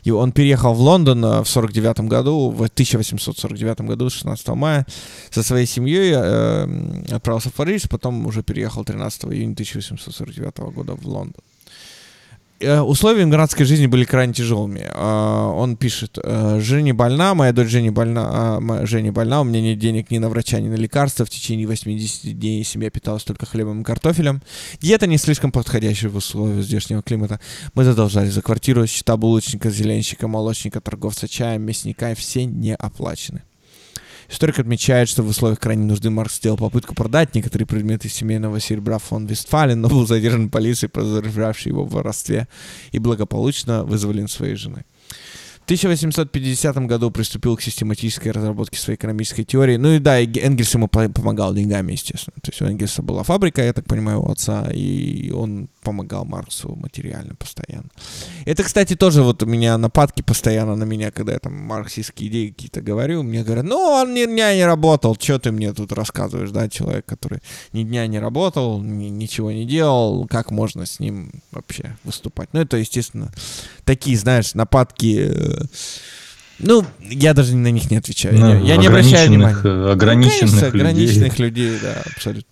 И 0.03 0.11
он 0.11 0.31
переехал 0.31 0.73
в 0.73 0.81
Лондон 0.81 1.23
э, 1.25 1.41
в 1.41 1.47
49 1.47 2.01
году, 2.01 2.49
в 2.49 2.63
1849 2.63 3.81
году, 3.81 4.09
16 4.09 4.47
мая, 4.49 4.85
со 5.31 5.43
своей 5.43 5.65
семьей 5.65 6.13
э, 6.13 7.15
отправился 7.15 7.49
в 7.49 7.53
Париж, 7.53 7.87
потом 7.89 8.25
уже 8.25 8.43
переехал 8.43 8.83
13 8.83 9.25
июня 9.25 9.53
1849 9.53 10.73
года 10.73 10.95
в 10.95 11.07
Лондон. 11.07 11.41
Э, 12.63 12.81
условия 12.81 13.23
иммигрантской 13.23 13.65
жизни 13.65 13.87
были 13.87 14.05
крайне 14.05 14.33
тяжелыми. 14.33 14.87
А, 14.91 15.49
он 15.49 15.75
пишет, 15.75 16.17
«Э, 16.23 16.59
Женя 16.61 16.93
больна, 16.93 17.35
моя 17.35 17.51
дочь 17.51 17.67
Женя 17.67 17.91
больна, 17.91 18.57
а, 18.57 18.85
Женя 18.85 19.11
больна, 19.11 19.41
у 19.41 19.43
меня 19.43 19.61
нет 19.61 19.79
денег 19.79 20.11
ни 20.11 20.17
на 20.17 20.29
врача, 20.29 20.59
ни 20.59 20.69
на 20.69 20.75
лекарства. 20.75 21.25
В 21.25 21.29
течение 21.29 21.67
80 21.67 22.39
дней 22.39 22.63
семья 22.63 22.89
питалась 22.89 23.23
только 23.23 23.45
хлебом 23.45 23.81
и 23.81 23.83
картофелем. 23.83 24.41
Диета 24.79 25.07
не 25.07 25.17
слишком 25.17 25.51
подходящая 25.51 26.09
в 26.09 26.15
условиях 26.15 26.63
здешнего 26.63 27.01
климата. 27.01 27.39
Мы 27.73 27.83
задолжали 27.83 28.29
за 28.29 28.41
квартиру, 28.41 28.87
счета 28.87 29.17
булочника, 29.17 29.69
зеленщика, 29.69 30.27
молочника, 30.27 30.81
торговца 30.81 31.27
чаем, 31.27 31.63
мясника, 31.63 32.15
все 32.15 32.45
не 32.45 32.75
оплачены. 32.75 33.43
Историк 34.29 34.59
отмечает, 34.59 35.09
что 35.09 35.23
в 35.23 35.27
условиях 35.27 35.59
крайней 35.59 35.85
нужды 35.85 36.09
Маркс 36.09 36.37
сделал 36.37 36.57
попытку 36.57 36.95
продать 36.95 37.35
некоторые 37.35 37.67
предметы 37.67 38.09
семейного 38.09 38.59
серебра 38.59 38.97
фон 38.97 39.25
Вестфален, 39.25 39.81
но 39.81 39.89
был 39.89 40.07
задержан 40.07 40.49
полицией, 40.49 40.89
подозревавшей 40.89 41.71
его 41.71 41.85
в 41.85 41.91
воровстве, 41.91 42.47
и 42.91 42.99
благополучно 42.99 43.83
вызволен 43.83 44.27
своей 44.27 44.55
женой. 44.55 44.83
В 45.61 45.65
1850 45.65 46.75
году 46.87 47.09
приступил 47.09 47.55
к 47.55 47.61
систематической 47.61 48.33
разработке 48.33 48.77
своей 48.77 48.97
экономической 48.97 49.45
теории. 49.45 49.77
Ну 49.77 49.93
и 49.93 49.99
да, 49.99 50.21
Энгельс 50.21 50.73
ему 50.73 50.89
помогал 50.89 51.53
деньгами, 51.53 51.93
естественно. 51.93 52.35
То 52.41 52.51
есть 52.51 52.61
у 52.61 52.65
Энгельса 52.65 53.01
была 53.01 53.23
фабрика, 53.23 53.63
я 53.63 53.71
так 53.71 53.85
понимаю, 53.85 54.21
у 54.21 54.29
отца, 54.29 54.69
и 54.73 55.31
он 55.31 55.69
помогал 55.83 56.25
Марксу 56.25 56.75
материально 56.75 57.35
постоянно. 57.35 57.89
Это, 58.45 58.63
кстати, 58.63 58.95
тоже 58.95 59.21
вот 59.21 59.43
у 59.43 59.45
меня 59.45 59.77
нападки 59.77 60.21
постоянно 60.21 60.75
на 60.75 60.83
меня, 60.83 61.11
когда 61.11 61.33
я 61.33 61.39
там 61.39 61.53
марксистские 61.53 62.29
идеи 62.29 62.49
какие-то 62.49 62.81
говорю, 62.81 63.23
мне 63.23 63.43
говорят, 63.43 63.65
ну, 63.65 63.77
он 63.77 64.13
ни 64.13 64.25
дня 64.25 64.55
не 64.55 64.65
работал, 64.65 65.15
что 65.19 65.39
ты 65.39 65.51
мне 65.51 65.73
тут 65.73 65.91
рассказываешь, 65.91 66.51
да, 66.51 66.69
человек, 66.69 67.05
который 67.05 67.39
ни 67.71 67.83
дня 67.83 68.07
не 68.07 68.19
работал, 68.19 68.81
ни, 68.81 69.09
ничего 69.09 69.51
не 69.51 69.65
делал, 69.65 70.27
как 70.27 70.51
можно 70.51 70.85
с 70.85 70.99
ним 70.99 71.31
вообще 71.51 71.95
выступать? 72.03 72.49
Ну, 72.53 72.61
это, 72.61 72.77
естественно, 72.77 73.31
такие, 73.83 74.17
знаешь, 74.17 74.53
нападки 74.53 75.29
э, 75.29 75.65
ну, 76.59 76.85
я 77.01 77.33
даже 77.33 77.55
на 77.55 77.71
них 77.71 77.91
не 77.91 77.97
отвечаю. 77.97 78.39
Ну, 78.39 78.47
я, 78.47 78.59
я 78.59 78.77
не 78.77 78.87
обращаю 78.87 79.29
внимания. 79.29 79.91
Ограниченных 79.91 80.53
ну, 80.53 80.59
конечно, 80.59 80.65
людей. 80.65 80.81
ограниченных 80.81 81.39
людей, 81.39 81.79
да, 81.81 82.03
абсолютно. 82.15 82.45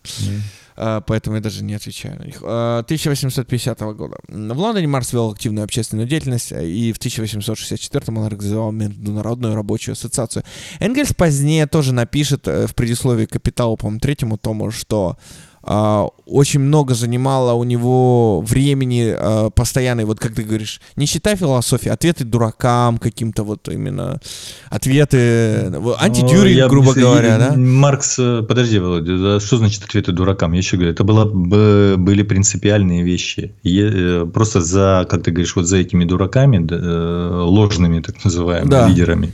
Uh, 0.78 1.04
поэтому 1.06 1.36
я 1.36 1.42
даже 1.42 1.64
не 1.64 1.74
отвечаю 1.74 2.18
на 2.20 2.24
них. 2.24 2.42
Uh, 2.42 2.80
1850 2.80 3.80
года. 3.96 4.18
В 4.28 4.60
Лондоне 4.60 4.88
Марс 4.88 5.14
вел 5.14 5.32
активную 5.32 5.64
общественную 5.64 6.08
деятельность, 6.08 6.52
и 6.52 6.94
в 6.94 6.98
1864 6.98 8.06
он 8.08 8.26
организовал 8.26 8.72
Международную 8.72 9.56
рабочую 9.56 9.94
ассоциацию. 9.94 10.44
Энгельс 10.80 11.14
позднее 11.14 11.68
тоже 11.68 11.94
напишет 11.94 12.48
э, 12.48 12.68
в 12.68 12.76
предисловии 12.76 13.26
к 13.26 13.32
«Капиталу», 13.32 13.78
по-моему, 13.78 14.00
третьему 14.00 14.38
тому, 14.38 14.72
что 14.72 15.18
очень 15.64 16.59
много 16.59 16.95
занимало 16.95 17.53
у 17.53 17.64
него 17.64 18.41
времени 18.41 19.14
uh, 19.14 19.51
постоянной, 19.51 20.05
вот 20.05 20.20
как 20.20 20.34
ты 20.34 20.43
говоришь, 20.43 20.82
не 20.95 21.05
считай 21.05 21.36
философии, 21.36 21.89
ответы 21.89 22.24
дуракам 22.24 22.97
каким-то 22.97 23.43
вот 23.43 23.70
именно, 23.70 24.20
ответы, 24.70 25.70
ну, 25.70 25.95
антидюринг, 25.99 26.70
грубо 26.70 26.93
я, 26.95 27.01
говоря, 27.01 27.38
да? 27.38 27.53
Маркс, 27.55 28.18
э, 28.18 28.41
подожди, 28.41 28.80
Володя, 28.80 29.39
что 29.39 29.57
значит 29.57 29.84
ответы 29.84 30.12
дуракам? 30.12 30.53
Я 30.53 30.59
еще 30.59 30.78
говорю, 30.78 30.93
это 30.93 31.03
было, 31.03 31.26
были 31.26 32.24
принципиальные 32.24 33.03
вещи. 33.03 33.53
Е, 33.64 34.26
просто 34.26 34.62
за, 34.62 35.05
как 35.09 35.24
ты 35.24 35.32
говоришь, 35.32 35.55
вот 35.55 35.68
за 35.68 35.78
этими 35.78 36.05
дураками, 36.05 36.66
э, 36.72 37.41
ложными 37.43 38.01
так 38.01 38.24
называемыми 38.24 38.70
да. 38.70 38.88
лидерами, 38.88 39.34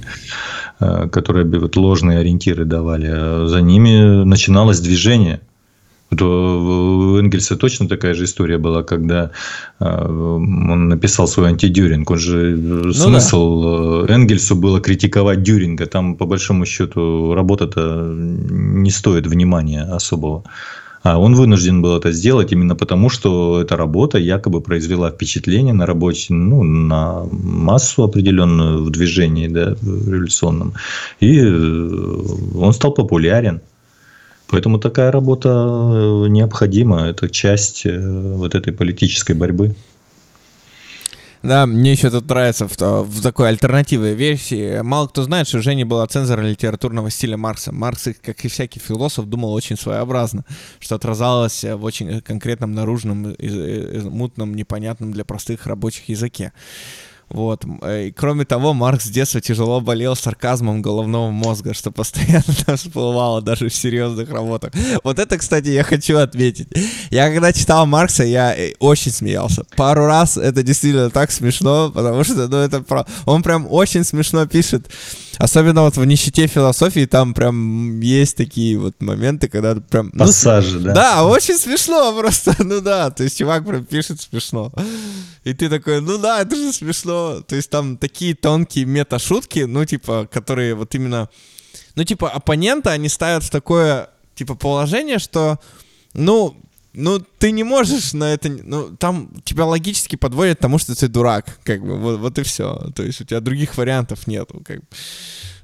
которые 0.79 1.45
вот 1.59 1.75
ложные 1.75 2.19
ориентиры 2.19 2.65
давали, 2.65 3.47
за 3.47 3.61
ними 3.61 4.23
начиналось 4.25 4.79
движение. 4.79 5.41
Вот 6.09 6.21
у 6.21 7.17
Энгельса 7.17 7.57
точно 7.57 7.87
такая 7.87 8.13
же 8.13 8.23
история 8.23 8.57
была, 8.57 8.83
когда 8.83 9.31
он 9.79 10.87
написал 10.87 11.27
свой 11.27 11.49
антидюринг. 11.49 12.09
Он 12.09 12.17
же 12.17 12.55
ну, 12.55 12.93
смысл 12.93 14.05
да. 14.05 14.13
Энгельсу 14.13 14.55
было 14.55 14.79
критиковать 14.79 15.43
Дюринга. 15.43 15.85
Там, 15.85 16.15
по 16.15 16.25
большому 16.25 16.65
счету, 16.65 17.33
работа-то 17.33 18.13
не 18.15 18.89
стоит 18.89 19.27
внимания 19.27 19.83
особого. 19.83 20.43
А 21.03 21.17
он 21.17 21.35
вынужден 21.35 21.81
был 21.81 21.97
это 21.97 22.11
сделать 22.11 22.51
именно 22.51 22.75
потому, 22.75 23.09
что 23.09 23.61
эта 23.61 23.77
работа 23.77 24.17
якобы 24.17 24.61
произвела 24.61 25.09
впечатление 25.09 25.73
на 25.73 25.85
работе, 25.85 26.33
ну, 26.33 26.63
на 26.63 27.23
массу 27.31 28.03
определенную 28.03 28.83
в 28.83 28.89
движении 28.89 29.47
да, 29.47 29.75
революционном. 29.81 30.73
И 31.21 31.39
э, 31.39 32.19
он 32.55 32.73
стал 32.73 32.93
популярен. 32.93 33.61
Поэтому 34.49 34.79
такая 34.79 35.11
работа 35.11 35.49
э, 35.49 36.27
необходима. 36.29 37.07
Это 37.07 37.29
часть 37.29 37.85
э, 37.85 37.99
вот 38.35 38.55
этой 38.55 38.71
политической 38.71 39.33
борьбы. 39.33 39.75
Да, 41.43 41.65
мне 41.65 41.91
еще 41.91 42.09
тут 42.09 42.27
нравится 42.29 42.67
в, 42.67 42.77
в 42.77 43.21
такой 43.21 43.49
альтернативной 43.49 44.15
версии. 44.15 44.81
Мало 44.81 45.07
кто 45.07 45.23
знает, 45.23 45.47
что 45.47 45.61
Женя 45.61 45.85
была 45.85 46.07
цензором 46.07 46.45
литературного 46.45 47.11
стиля 47.11 47.37
Маркса. 47.37 47.71
Маркс, 47.71 48.09
как 48.21 48.43
и 48.43 48.47
всякий 48.47 48.79
философ, 48.79 49.25
думал 49.25 49.53
очень 49.53 49.77
своеобразно, 49.77 50.45
что 50.79 50.95
отразалось 50.95 51.63
в 51.63 51.83
очень 51.83 52.21
конкретном 52.21 52.73
наружном, 52.73 53.35
мутном, 54.03 54.55
непонятном 54.55 55.11
для 55.11 55.25
простых 55.25 55.67
рабочих 55.67 56.09
языке. 56.09 56.53
Вот. 57.29 57.65
Э, 57.81 58.07
и 58.07 58.11
кроме 58.11 58.45
того, 58.45 58.73
Маркс 58.73 59.05
с 59.05 59.09
детства 59.09 59.41
тяжело 59.41 59.81
болел 59.81 60.15
сарказмом 60.15 60.81
головного 60.81 61.29
мозга, 61.31 61.73
что 61.73 61.91
постоянно 61.91 62.43
там 62.65 62.77
всплывало 62.77 63.41
даже 63.41 63.69
в 63.69 63.75
серьезных 63.75 64.29
работах. 64.29 64.73
Вот 65.03 65.19
это, 65.19 65.37
кстати, 65.37 65.67
я 65.69 65.83
хочу 65.83 66.17
отметить. 66.17 66.69
Я 67.09 67.29
когда 67.31 67.51
читал 67.51 67.85
Маркса, 67.85 68.23
я 68.23 68.55
э, 68.55 68.73
очень 68.79 69.11
смеялся. 69.11 69.65
Пару 69.75 70.05
раз 70.05 70.37
это 70.37 70.63
действительно 70.63 71.09
так 71.09 71.31
смешно, 71.31 71.91
потому 71.93 72.23
что, 72.23 72.47
ну, 72.47 72.57
это 72.57 72.81
про... 72.81 73.05
он 73.25 73.43
прям 73.43 73.67
очень 73.69 74.03
смешно 74.03 74.45
пишет. 74.47 74.89
Особенно 75.37 75.83
вот 75.83 75.97
в 75.97 76.05
нищете 76.05 76.47
философии 76.47 77.05
там 77.05 77.33
прям 77.33 77.99
есть 77.99 78.35
такие 78.37 78.77
вот 78.77 79.01
моменты, 79.01 79.47
когда 79.49 79.75
прям... 79.75 80.09
Ну, 80.13 80.25
Пассажи, 80.25 80.79
да? 80.79 80.93
Да, 80.93 81.25
очень 81.25 81.57
смешно 81.57 82.17
просто, 82.17 82.55
ну 82.63 82.81
да, 82.81 83.11
то 83.11 83.23
есть 83.23 83.37
чувак 83.37 83.65
прям 83.65 83.85
пишет 83.85 84.21
смешно. 84.21 84.71
И 85.43 85.53
ты 85.53 85.69
такой, 85.69 86.01
ну 86.01 86.17
да, 86.17 86.41
это 86.41 86.55
же 86.55 86.73
смешно. 86.73 87.41
То 87.41 87.55
есть 87.55 87.69
там 87.69 87.97
такие 87.97 88.35
тонкие 88.35 88.85
мета-шутки, 88.85 89.59
ну 89.59 89.85
типа, 89.85 90.27
которые 90.31 90.75
вот 90.75 90.95
именно... 90.95 91.29
Ну 91.95 92.03
типа 92.03 92.29
оппонента 92.29 92.91
они 92.91 93.09
ставят 93.09 93.43
в 93.43 93.49
такое, 93.49 94.09
типа, 94.35 94.55
положение, 94.55 95.19
что, 95.19 95.59
ну, 96.13 96.55
ну, 96.97 97.19
ты 97.37 97.51
не 97.51 97.63
можешь 97.63 98.13
на 98.13 98.33
это... 98.33 98.49
Ну, 98.49 98.89
там 98.97 99.29
тебя 99.43 99.65
логически 99.65 100.15
подводят 100.15 100.59
тому, 100.59 100.79
что 100.79 100.95
ты 100.95 101.07
дурак, 101.07 101.45
как 101.63 101.81
бы, 101.81 101.95
вот, 101.95 102.19
вот 102.19 102.39
и 102.39 102.43
все. 102.43 102.91
То 102.95 103.03
есть 103.03 103.21
у 103.21 103.23
тебя 103.23 103.39
других 103.39 103.77
вариантов 103.77 104.25
нету, 104.25 104.61
как 104.65 104.79
бы. 104.79 104.85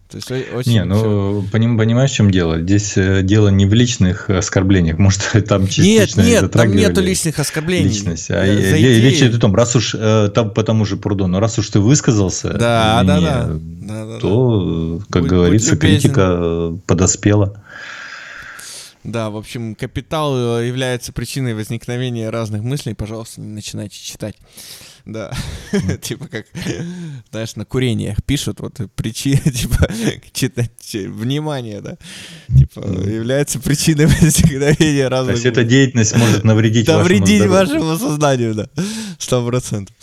То 0.10 0.18
есть 0.18 0.54
очень 0.54 0.72
не, 0.74 0.84
ну 0.84 1.44
поним, 1.52 1.76
понимаешь, 1.76 2.12
в 2.12 2.14
чем 2.14 2.30
дело? 2.30 2.62
Здесь 2.62 2.98
э, 2.98 3.24
дело 3.24 3.48
не 3.48 3.66
в 3.66 3.74
личных 3.74 4.30
оскорблениях, 4.30 5.00
может 5.00 5.24
там 5.48 5.66
частично 5.66 6.22
Нет, 6.22 6.42
нет, 6.44 6.52
там 6.52 6.72
нету 6.72 7.02
личных 7.02 7.40
оскорблений. 7.40 7.88
Личность. 7.88 8.30
А 8.30 8.46
За 8.46 8.76
речь 8.76 9.18
идет 9.18 9.34
о 9.34 9.40
том, 9.40 9.56
раз 9.56 9.76
уж 9.76 9.96
э, 9.98 10.30
там 10.36 10.52
по 10.52 10.62
тому 10.62 10.86
же 10.86 10.98
Прудону, 10.98 11.40
раз 11.40 11.58
уж 11.58 11.68
ты 11.70 11.80
высказался, 11.80 12.50
да, 12.54 13.02
да, 13.04 13.20
да, 13.20 13.50
да, 13.82 14.20
то, 14.20 15.02
как 15.10 15.24
будь, 15.24 15.32
говорится, 15.32 15.72
будь 15.72 15.80
критика 15.80 16.74
подоспела. 16.86 17.60
Да, 19.04 19.30
в 19.30 19.38
общем, 19.38 19.76
капитал 19.76 20.60
э, 20.60 20.68
является 20.68 21.12
причиной 21.12 21.54
возникновения 21.54 22.30
разных 22.30 22.64
мыслей. 22.64 22.94
Пожалуйста, 22.94 23.42
не 23.42 23.48
начинайте 23.48 23.98
читать. 23.98 24.36
Да. 25.06 25.34
типа 26.02 26.28
как, 26.28 26.46
знаешь, 27.30 27.56
на 27.58 27.66
курениях 27.66 28.24
пишут, 28.24 28.62
вот 28.62 28.80
причина, 28.96 29.42
типа, 29.52 29.90
читать, 30.32 30.72
внимание, 30.94 31.82
да, 31.82 31.98
типа, 32.48 32.80
является 32.80 33.60
причиной 33.60 34.06
возникновения 34.22 35.10
разных... 35.10 35.36
То 35.36 35.48
есть 35.48 35.58
эта 35.58 35.64
деятельность 35.66 36.16
может 36.16 36.46
навредить 36.46 36.88
Навредить 36.88 37.46
вашему 37.46 37.98
сознанию, 37.98 38.56
да, 38.56 38.70
сто 39.20 39.46
процентов. 39.46 39.94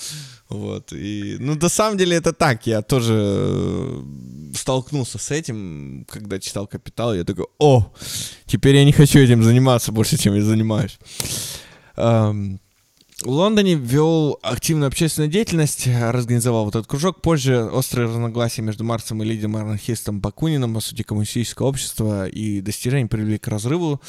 Вот, 0.50 0.92
и, 0.92 1.36
ну, 1.38 1.54
на 1.54 1.68
самом 1.68 1.96
деле 1.96 2.16
это 2.16 2.32
так, 2.32 2.66
я 2.66 2.82
тоже 2.82 3.14
э, 3.16 4.02
столкнулся 4.54 5.18
с 5.18 5.30
этим, 5.30 6.04
когда 6.08 6.40
читал 6.40 6.66
«Капитал», 6.66 7.14
я 7.14 7.22
такой, 7.22 7.46
о, 7.58 7.92
теперь 8.46 8.74
я 8.74 8.84
не 8.84 8.92
хочу 8.92 9.20
этим 9.20 9.44
заниматься 9.44 9.92
больше, 9.92 10.18
чем 10.18 10.34
я 10.34 10.42
занимаюсь. 10.42 10.98
В 13.22 13.28
Лондоне 13.28 13.74
вел 13.74 14.38
активную 14.40 14.88
общественную 14.88 15.30
деятельность, 15.30 15.86
организовал 15.86 16.64
вот 16.64 16.74
этот 16.74 16.86
кружок. 16.86 17.20
Позже 17.20 17.64
острые 17.66 18.08
разногласия 18.08 18.62
между 18.62 18.82
Марксом 18.82 19.22
и 19.22 19.26
лидером-анархистом 19.26 20.20
Бакуниным, 20.20 20.72
по 20.72 20.80
сути, 20.80 21.02
коммунистического 21.02 21.66
общества 21.66 22.26
и 22.26 22.62
достижения 22.62 23.08
привели 23.08 23.36
к 23.36 23.46
разрыву 23.48 24.00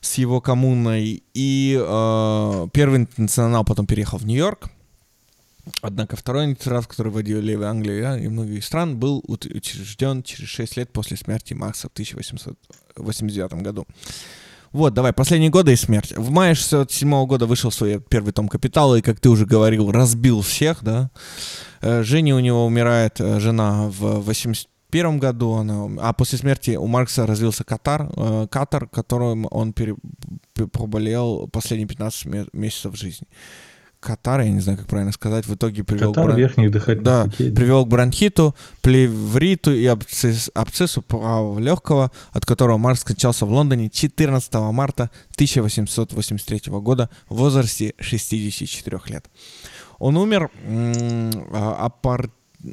с 0.00 0.14
его 0.14 0.40
коммуной. 0.40 1.22
И 1.32 1.78
э, 1.80 2.68
первый 2.72 2.98
интернационал 2.98 3.64
потом 3.64 3.86
переехал 3.86 4.18
в 4.18 4.26
Нью-Йорк. 4.26 4.68
Однако 5.82 6.16
второй 6.16 6.44
интернат, 6.44 6.86
который 6.86 7.12
вводил 7.12 7.40
Левый 7.40 7.66
Англию 7.66 8.22
и 8.22 8.28
многих 8.28 8.64
стран, 8.64 8.96
был 8.96 9.22
учрежден 9.26 10.22
через 10.22 10.48
6 10.48 10.76
лет 10.76 10.92
после 10.92 11.16
смерти 11.16 11.54
Маркса 11.54 11.88
в 11.88 11.92
1889 11.92 13.62
году. 13.62 13.86
Вот, 14.72 14.94
давай, 14.94 15.12
последние 15.12 15.50
годы 15.50 15.72
и 15.72 15.76
смерть. 15.76 16.12
В 16.16 16.30
мае 16.30 16.54
67 16.54 17.26
года 17.26 17.46
вышел 17.46 17.70
свой 17.70 17.98
первый 17.98 18.32
том 18.32 18.48
«Капитала», 18.48 18.96
и, 18.96 19.02
как 19.02 19.20
ты 19.20 19.28
уже 19.28 19.46
говорил, 19.46 19.90
разбил 19.90 20.42
всех, 20.42 20.82
да. 20.82 21.10
Э, 21.80 22.02
Женя 22.02 22.36
у 22.36 22.40
него 22.40 22.66
умирает, 22.66 23.20
э, 23.20 23.40
жена 23.40 23.88
в 23.88 24.20
81 24.20 25.18
году, 25.18 25.52
она, 25.52 25.88
а 26.02 26.12
после 26.12 26.38
смерти 26.38 26.76
у 26.76 26.86
Маркса 26.86 27.26
развился 27.26 27.64
катар, 27.64 28.10
э, 28.16 28.48
катар, 28.50 28.86
которым 28.88 29.46
он 29.50 29.72
пере, 29.72 29.94
поболел 30.72 31.48
последние 31.48 31.88
15 31.88 32.52
месяцев 32.52 32.96
жизни. 32.96 33.26
Катар, 34.06 34.42
я 34.42 34.50
не 34.50 34.60
знаю, 34.60 34.78
как 34.78 34.86
правильно 34.86 35.10
сказать, 35.10 35.46
в 35.46 35.54
итоге 35.56 35.82
привел, 35.82 36.14
Катар, 36.14 36.32
к, 36.32 36.36
верхних 36.36 36.70
дыхательных 36.70 37.02
да, 37.02 37.24
путей, 37.24 37.50
привел 37.50 37.84
к 37.84 37.88
бронхиту, 37.88 38.54
плевриту 38.80 39.72
и 39.74 39.84
абсцесс, 39.86 40.48
абсцессу 40.54 41.02
правого 41.02 41.58
легкого, 41.58 42.12
от 42.30 42.46
которого 42.46 42.78
Марс 42.78 43.00
скончался 43.00 43.46
в 43.46 43.50
Лондоне 43.50 43.90
14 43.90 44.54
марта 44.54 45.10
1883 45.34 46.72
года 46.74 47.10
в 47.28 47.34
возрасте 47.34 47.94
64 47.98 49.00
лет. 49.08 49.26
Он 49.98 50.16
умер 50.16 50.50
а, 50.64 51.86
апар, 51.86 52.30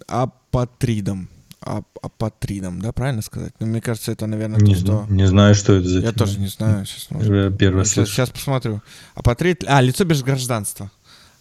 апатридом. 0.08 1.30
Ап, 1.62 1.88
апатридом, 2.02 2.82
да, 2.82 2.92
правильно 2.92 3.22
сказать? 3.22 3.54
Ну, 3.60 3.68
мне 3.68 3.80
кажется, 3.80 4.12
это, 4.12 4.28
наверное, 4.28 4.60
не, 4.60 4.74
то, 4.74 4.80
что... 4.80 5.06
Не 5.10 5.26
знаю, 5.26 5.56
что 5.56 5.74
это 5.74 5.88
за... 5.88 6.00
Я 6.00 6.12
тоже 6.12 6.38
не 6.40 6.48
знаю. 6.48 6.86
Сейчас, 6.86 7.08
Первый 7.58 7.86
сейчас, 7.86 8.10
сейчас 8.10 8.30
посмотрю. 8.32 8.82
Апатрид... 9.16 9.64
А, 9.66 9.80
лицо 9.80 10.04
без 10.04 10.22
гражданства 10.24 10.92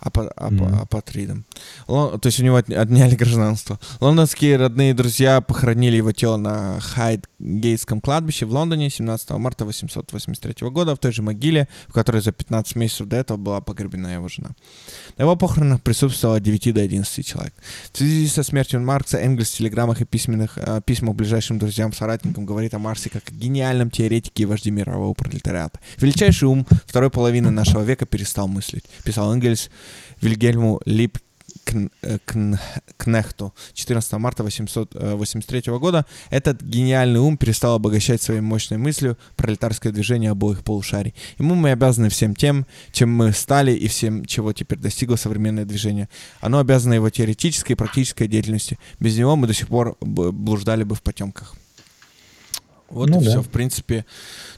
апа, 0.03 0.29
апа, 0.29 0.53
mm-hmm. 0.53 0.83
апатридом. 0.83 1.45
Лон, 1.87 2.19
то 2.19 2.27
есть 2.27 2.41
у 2.41 2.45
него 2.45 2.57
отняли 2.57 3.15
гражданство. 3.15 3.79
Лондонские 4.01 4.57
родные 4.57 4.95
друзья 4.95 5.41
похоронили 5.41 5.97
его 5.97 6.13
тело 6.13 6.37
на 6.37 6.81
Хайдгейтском 6.81 8.01
кладбище 8.01 8.47
в 8.47 8.53
Лондоне 8.53 8.91
17 8.91 9.31
марта 9.31 9.65
1883 9.65 10.69
года, 10.71 10.97
в 10.97 10.99
той 10.99 11.13
же 11.13 11.23
могиле, 11.23 11.69
в 11.87 11.93
которой 11.93 12.21
за 12.21 12.33
15 12.33 12.77
месяцев 12.77 13.07
до 13.07 13.17
этого 13.17 13.39
была 13.39 13.61
погребена 13.61 14.09
его 14.09 14.29
жена. 14.29 14.51
На 15.17 15.23
его 15.23 15.37
похоронах 15.37 15.83
присутствовало 15.83 16.39
от 16.39 16.43
9 16.43 16.75
до 16.75 16.81
11 16.81 17.27
человек. 17.27 17.55
В 17.93 17.99
связи 17.99 18.27
со 18.27 18.43
смертью 18.43 18.81
Маркса 18.81 19.19
Энгельс 19.19 19.51
в 19.51 19.57
телеграммах 19.57 20.01
и 20.01 20.05
письменных, 20.05 20.59
э, 20.59 20.81
письмах 20.85 21.15
ближайшим 21.15 21.59
друзьям, 21.59 21.93
соратникам 21.93 22.45
говорит 22.45 22.75
о 22.75 22.79
Марсе 22.79 23.09
как 23.09 23.29
о 23.29 23.33
гениальном 23.33 23.91
теоретике 23.91 24.43
и 24.43 24.47
вожде 24.47 24.71
мирового 24.71 25.15
пролетариата. 25.15 25.79
Величайший 25.99 26.49
ум 26.49 26.67
второй 26.87 27.11
половины 27.11 27.51
нашего 27.51 27.83
века 27.83 28.07
перестал 28.07 28.49
мыслить, 28.49 28.85
писал 29.05 29.33
Энгельс 29.33 29.71
Вильгельму 30.21 30.81
Лип 30.85 31.19
Кнехту 32.97 33.55
14 33.75 34.13
марта 34.15 34.43
1883 34.43 35.73
года 35.79 36.07
этот 36.31 36.63
гениальный 36.63 37.21
ум 37.21 37.37
перестал 37.37 37.75
обогащать 37.77 38.23
своей 38.23 38.41
мощной 38.41 38.79
мыслью 38.79 39.17
пролетарское 39.37 39.93
движение 39.93 40.31
обоих 40.31 40.65
полушарий. 40.65 41.15
Ему 41.39 41.55
мы 41.55 41.71
обязаны 41.71 42.09
всем 42.09 42.35
тем, 42.35 42.67
чем 42.93 43.15
мы 43.15 43.33
стали 43.33 43.73
и 43.73 43.89
всем, 43.89 44.25
чего 44.25 44.53
теперь 44.53 44.79
достигло 44.79 45.17
современное 45.17 45.65
движение. 45.65 46.09
Оно 46.41 46.59
обязано 46.59 46.95
его 46.95 47.11
теоретической 47.11 47.75
и 47.75 47.77
практической 47.77 48.29
деятельности. 48.29 48.79
Без 48.99 49.17
него 49.17 49.37
мы 49.37 49.47
до 49.47 49.55
сих 49.55 49.69
пор 49.69 49.97
блуждали 50.01 50.85
бы 50.85 50.95
в 50.95 51.03
потемках. 51.03 51.55
Вот 52.93 53.09
ну, 53.09 53.21
и 53.21 53.25
да. 53.25 53.31
все, 53.31 53.43
в 53.43 53.49
принципе. 53.49 54.05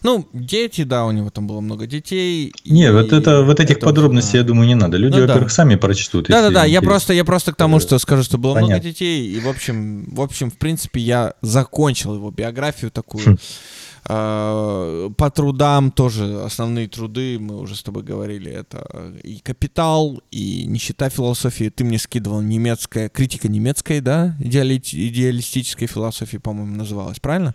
Ну, 0.02 0.28
дети, 0.32 0.82
да, 0.82 1.06
у 1.06 1.12
него 1.12 1.30
там 1.30 1.46
было 1.46 1.60
много 1.60 1.86
детей. 1.86 2.52
Не, 2.64 2.90
вот 2.92 3.12
это 3.12 3.42
вот 3.42 3.60
этих 3.60 3.76
это 3.76 3.86
подробностей, 3.86 4.32
да. 4.32 4.38
я 4.38 4.44
думаю, 4.44 4.66
не 4.66 4.74
надо. 4.74 4.96
Люди, 4.96 5.14
ну, 5.14 5.20
во-первых, 5.20 5.48
да. 5.48 5.54
сами 5.54 5.76
прочтут. 5.76 6.26
Да, 6.26 6.42
да, 6.42 6.50
да. 6.50 6.64
Я 6.64 6.82
просто, 6.82 7.12
я 7.12 7.24
просто 7.24 7.52
к 7.52 7.56
тому, 7.56 7.78
что 7.78 7.98
скажу, 7.98 8.24
что 8.24 8.36
было 8.36 8.54
Понятно. 8.54 8.74
много 8.74 8.88
детей. 8.88 9.28
И, 9.28 9.38
в 9.38 9.48
общем, 9.48 10.12
в 10.12 10.20
общем, 10.20 10.50
в 10.50 10.58
принципе, 10.58 11.00
я 11.00 11.34
закончил 11.42 12.14
его 12.16 12.30
биографию 12.32 12.90
такую. 12.90 13.38
А, 14.06 15.10
по 15.16 15.30
трудам 15.30 15.90
тоже 15.90 16.42
основные 16.42 16.88
труды, 16.88 17.38
мы 17.40 17.58
уже 17.58 17.74
с 17.74 17.82
тобой 17.82 18.02
говорили, 18.02 18.50
это 18.50 19.14
и 19.22 19.38
«Капитал», 19.42 20.20
и 20.30 20.66
«Нищета 20.66 21.08
философии». 21.08 21.70
Ты 21.70 21.84
мне 21.84 21.98
скидывал 21.98 22.42
немецкая, 22.42 23.08
критика 23.08 23.48
немецкой, 23.48 24.00
да, 24.00 24.36
Идеали, 24.40 24.76
идеалистической 24.76 25.88
философии, 25.88 26.36
по-моему, 26.36 26.76
называлась, 26.76 27.18
правильно? 27.18 27.54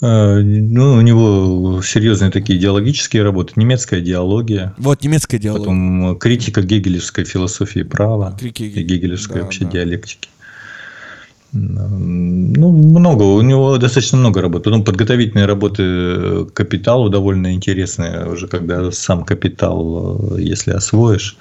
А, 0.00 0.38
ну, 0.40 0.94
у 0.94 1.00
него 1.02 1.82
серьезные 1.82 2.30
такие 2.30 2.58
идеологические 2.58 3.22
работы. 3.22 3.52
Немецкая 3.56 4.00
идеология. 4.00 4.74
Вот, 4.78 5.02
немецкая 5.02 5.36
идеология. 5.36 5.64
Потом 5.64 6.18
критика 6.18 6.62
гегелевской 6.62 7.24
философии 7.24 7.82
права 7.82 8.36
Крики... 8.38 8.62
и 8.62 8.82
гегелевской 8.82 9.36
да, 9.36 9.42
вообще 9.42 9.64
да. 9.64 9.70
диалектики. 9.72 10.28
Ну, 11.52 12.72
много. 12.72 13.22
У 13.24 13.42
него 13.42 13.76
достаточно 13.76 14.18
много 14.18 14.40
работ. 14.40 14.64
Потом 14.64 14.84
подготовительные 14.84 15.46
работы 15.46 16.46
к 16.46 16.52
капиталу 16.54 17.10
довольно 17.10 17.52
интересные. 17.52 18.26
Уже 18.26 18.48
когда 18.48 18.90
сам 18.90 19.24
капитал, 19.24 20.36
э, 20.36 20.40
если 20.40 20.70
освоишь, 20.70 21.36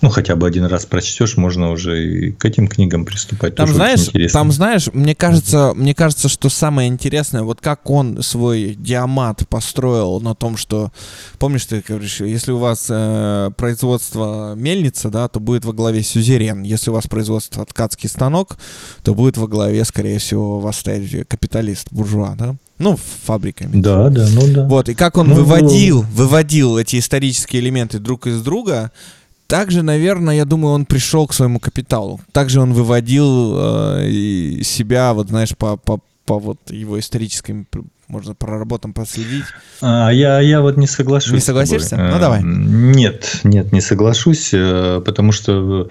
ну, 0.00 0.10
хотя 0.10 0.36
бы 0.36 0.46
один 0.46 0.64
раз 0.64 0.86
прочтешь, 0.86 1.36
можно 1.36 1.70
уже 1.70 2.04
и 2.04 2.30
к 2.30 2.44
этим 2.44 2.68
книгам 2.68 3.04
приступать. 3.04 3.56
Там, 3.56 3.68
знаешь, 3.68 4.08
там, 4.32 4.52
знаешь, 4.52 4.88
мне 4.92 5.14
кажется, 5.14 5.72
мне 5.74 5.94
кажется, 5.94 6.28
что 6.28 6.48
самое 6.48 6.88
интересное, 6.88 7.42
вот 7.42 7.60
как 7.60 7.90
он 7.90 8.22
свой 8.22 8.76
диамат 8.78 9.48
построил 9.48 10.20
на 10.20 10.34
том, 10.34 10.56
что, 10.56 10.92
помнишь, 11.38 11.66
ты 11.66 11.82
говоришь, 11.86 12.20
если 12.20 12.52
у 12.52 12.58
вас 12.58 12.86
э, 12.88 13.50
производство 13.56 14.54
мельница, 14.54 15.10
да, 15.10 15.28
то 15.28 15.40
будет 15.40 15.64
во 15.64 15.72
главе 15.72 16.02
сюзерен. 16.02 16.62
Если 16.62 16.90
у 16.90 16.92
вас 16.92 17.06
производство 17.06 17.64
ткацкий 17.66 18.08
станок, 18.08 18.56
то 19.02 19.14
будет 19.14 19.36
во 19.36 19.48
главе, 19.48 19.84
скорее 19.84 20.18
всего, 20.18 20.60
вас 20.60 20.78
стоять 20.78 21.26
капиталист, 21.26 21.88
буржуа, 21.90 22.34
да? 22.36 22.54
Ну, 22.78 22.96
фабриками. 23.24 23.80
Да, 23.80 24.08
да, 24.08 24.28
ну 24.32 24.42
да. 24.46 24.66
Вот, 24.68 24.88
и 24.88 24.94
как 24.94 25.16
он 25.16 25.28
ну, 25.28 25.34
выводил, 25.34 26.02
выводил 26.12 26.78
эти 26.78 27.00
исторические 27.00 27.60
элементы 27.60 27.98
друг 27.98 28.28
из 28.28 28.40
друга, 28.40 28.92
также, 29.48 29.82
наверное, 29.82 30.36
я 30.36 30.44
думаю, 30.44 30.74
он 30.74 30.84
пришел 30.84 31.26
к 31.26 31.32
своему 31.32 31.58
капиталу. 31.58 32.20
Также 32.32 32.60
он 32.60 32.74
выводил 32.74 33.54
э, 33.56 34.60
себя, 34.62 35.14
вот 35.14 35.28
знаешь, 35.28 35.56
по, 35.56 35.78
по, 35.78 36.00
по 36.26 36.38
вот 36.38 36.58
его 36.70 36.98
историческим 36.98 37.66
можно 38.08 38.34
по 38.34 38.46
работам 38.46 38.92
последить. 38.92 39.44
А 39.82 40.10
я, 40.10 40.40
я 40.40 40.62
вот 40.62 40.76
не 40.76 40.86
соглашусь. 40.86 41.32
Не 41.32 41.40
согласишься? 41.40 41.96
Ну, 41.96 42.18
давай. 42.18 42.40
Э, 42.40 42.44
нет, 42.44 43.40
нет, 43.44 43.70
не 43.72 43.80
соглашусь, 43.80 44.50
э, 44.52 45.02
потому 45.04 45.32
что 45.32 45.88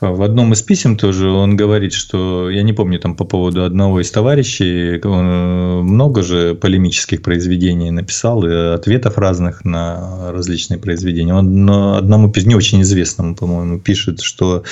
в 0.00 0.22
одном 0.22 0.52
из 0.52 0.62
писем 0.62 0.96
тоже 0.96 1.30
он 1.30 1.56
говорит, 1.56 1.92
что, 1.92 2.50
я 2.50 2.62
не 2.62 2.72
помню 2.72 2.98
там 2.98 3.14
по 3.14 3.24
поводу 3.24 3.64
одного 3.64 4.00
из 4.00 4.10
товарищей, 4.10 5.00
он 5.06 5.26
э, 5.26 5.82
много 5.82 6.22
же 6.22 6.54
полемических 6.54 7.22
произведений 7.22 7.90
написал 7.90 8.44
и 8.44 8.52
ответов 8.74 9.16
разных 9.16 9.64
на 9.64 10.32
различные 10.32 10.78
произведения. 10.78 11.34
Он 11.34 11.70
одному 11.70 12.32
не 12.34 12.56
очень 12.56 12.82
известному, 12.82 13.36
по-моему, 13.36 13.78
пишет, 13.78 14.20
что 14.20 14.64
Э, 14.64 14.66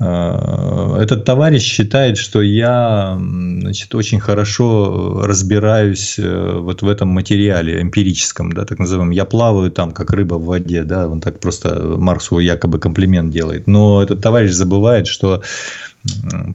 этот 0.00 1.24
товарищ 1.26 1.62
считает, 1.62 2.16
что 2.16 2.40
я 2.40 3.18
значит, 3.20 3.94
очень 3.94 4.18
хорошо 4.18 5.22
разбираюсь 5.24 6.18
э, 6.18 6.58
вот 6.58 6.80
в 6.80 6.88
этом 6.88 7.08
материале 7.08 7.82
эмпирическом, 7.82 8.50
да, 8.52 8.64
так 8.64 8.78
называемом. 8.78 9.10
Я 9.10 9.26
плаваю 9.26 9.70
там, 9.70 9.92
как 9.92 10.10
рыба 10.12 10.36
в 10.36 10.46
воде, 10.46 10.84
да, 10.84 11.06
он 11.06 11.20
так 11.20 11.38
просто 11.38 11.96
Марксу 11.98 12.38
якобы 12.38 12.78
комплимент 12.78 13.30
делает. 13.30 13.66
Но 13.66 14.02
этот 14.02 14.22
товарищ 14.22 14.52
забывает, 14.52 15.06
что 15.06 15.42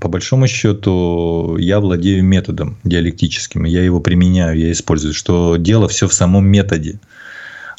по 0.01 0.07
большому 0.07 0.47
счету 0.47 1.55
я 1.57 1.79
владею 1.79 2.23
методом 2.23 2.77
диалектическим, 2.83 3.65
я 3.65 3.83
его 3.83 3.99
применяю, 3.99 4.57
я 4.57 4.71
использую, 4.71 5.13
что 5.13 5.57
дело 5.57 5.87
все 5.87 6.07
в 6.07 6.13
самом 6.13 6.47
методе 6.47 6.99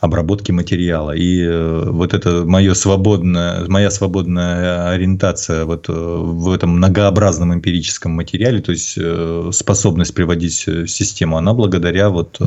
обработки 0.00 0.52
материала. 0.52 1.12
И 1.12 1.42
э, 1.42 1.90
вот 1.90 2.14
это 2.14 2.44
мое 2.44 2.74
свободное, 2.74 3.66
моя 3.68 3.90
свободная 3.90 4.90
ориентация 4.90 5.64
вот 5.64 5.88
э, 5.88 5.92
в 5.92 6.50
этом 6.52 6.70
многообразном 6.70 7.54
эмпирическом 7.54 8.12
материале, 8.12 8.60
то 8.60 8.72
есть 8.72 8.94
э, 8.98 9.50
способность 9.52 10.14
приводить 10.14 10.54
систему, 10.88 11.36
она 11.36 11.54
благодаря 11.54 12.10
вот, 12.10 12.40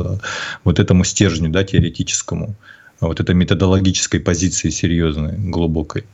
вот 0.64 0.78
этому 0.78 1.04
стержню 1.04 1.50
да, 1.50 1.64
теоретическому, 1.64 2.54
вот 3.00 3.20
этой 3.20 3.34
методологической 3.34 4.20
позиции 4.20 4.70
серьезной, 4.70 5.36
глубокой. 5.36 6.04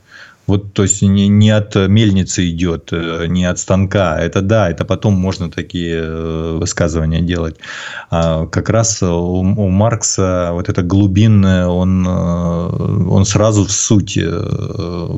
Вот, 0.47 0.73
то 0.73 0.83
есть 0.83 1.01
не, 1.01 1.27
не 1.27 1.49
от 1.49 1.75
мельницы 1.75 2.49
идет, 2.49 2.89
э, 2.93 3.25
не 3.27 3.43
от 3.43 3.59
станка. 3.59 4.17
Это 4.17 4.41
да, 4.41 4.69
это 4.69 4.85
потом 4.85 5.13
можно 5.13 5.51
такие 5.51 5.97
э, 5.97 6.57
высказывания 6.57 7.19
делать. 7.19 7.57
А 8.09 8.45
как 8.45 8.69
раз 8.69 9.03
у, 9.03 9.41
у 9.41 9.69
Маркса 9.69 10.51
вот 10.53 10.69
это 10.69 10.83
глубинное, 10.83 11.67
он, 11.67 12.07
э, 12.07 12.09
он 12.09 13.25
сразу 13.25 13.65
в 13.65 13.71
сути, 13.71 14.25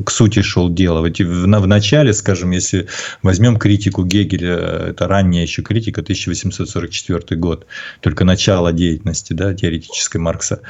к 0.04 0.10
сути 0.10 0.42
шел 0.42 0.68
дело. 0.68 1.00
В, 1.00 1.10
в, 1.10 1.44
в 1.44 1.66
начале, 1.66 2.12
скажем, 2.12 2.50
если 2.50 2.88
возьмем 3.22 3.56
критику 3.56 4.04
Гегеля, 4.04 4.88
это 4.88 5.06
ранняя 5.06 5.42
еще 5.42 5.62
критика, 5.62 6.00
1844 6.00 7.40
год, 7.40 7.66
только 8.00 8.24
начало 8.24 8.72
деятельности 8.72 9.32
да, 9.32 9.54
теоретической 9.54 10.20
Маркса, 10.20 10.60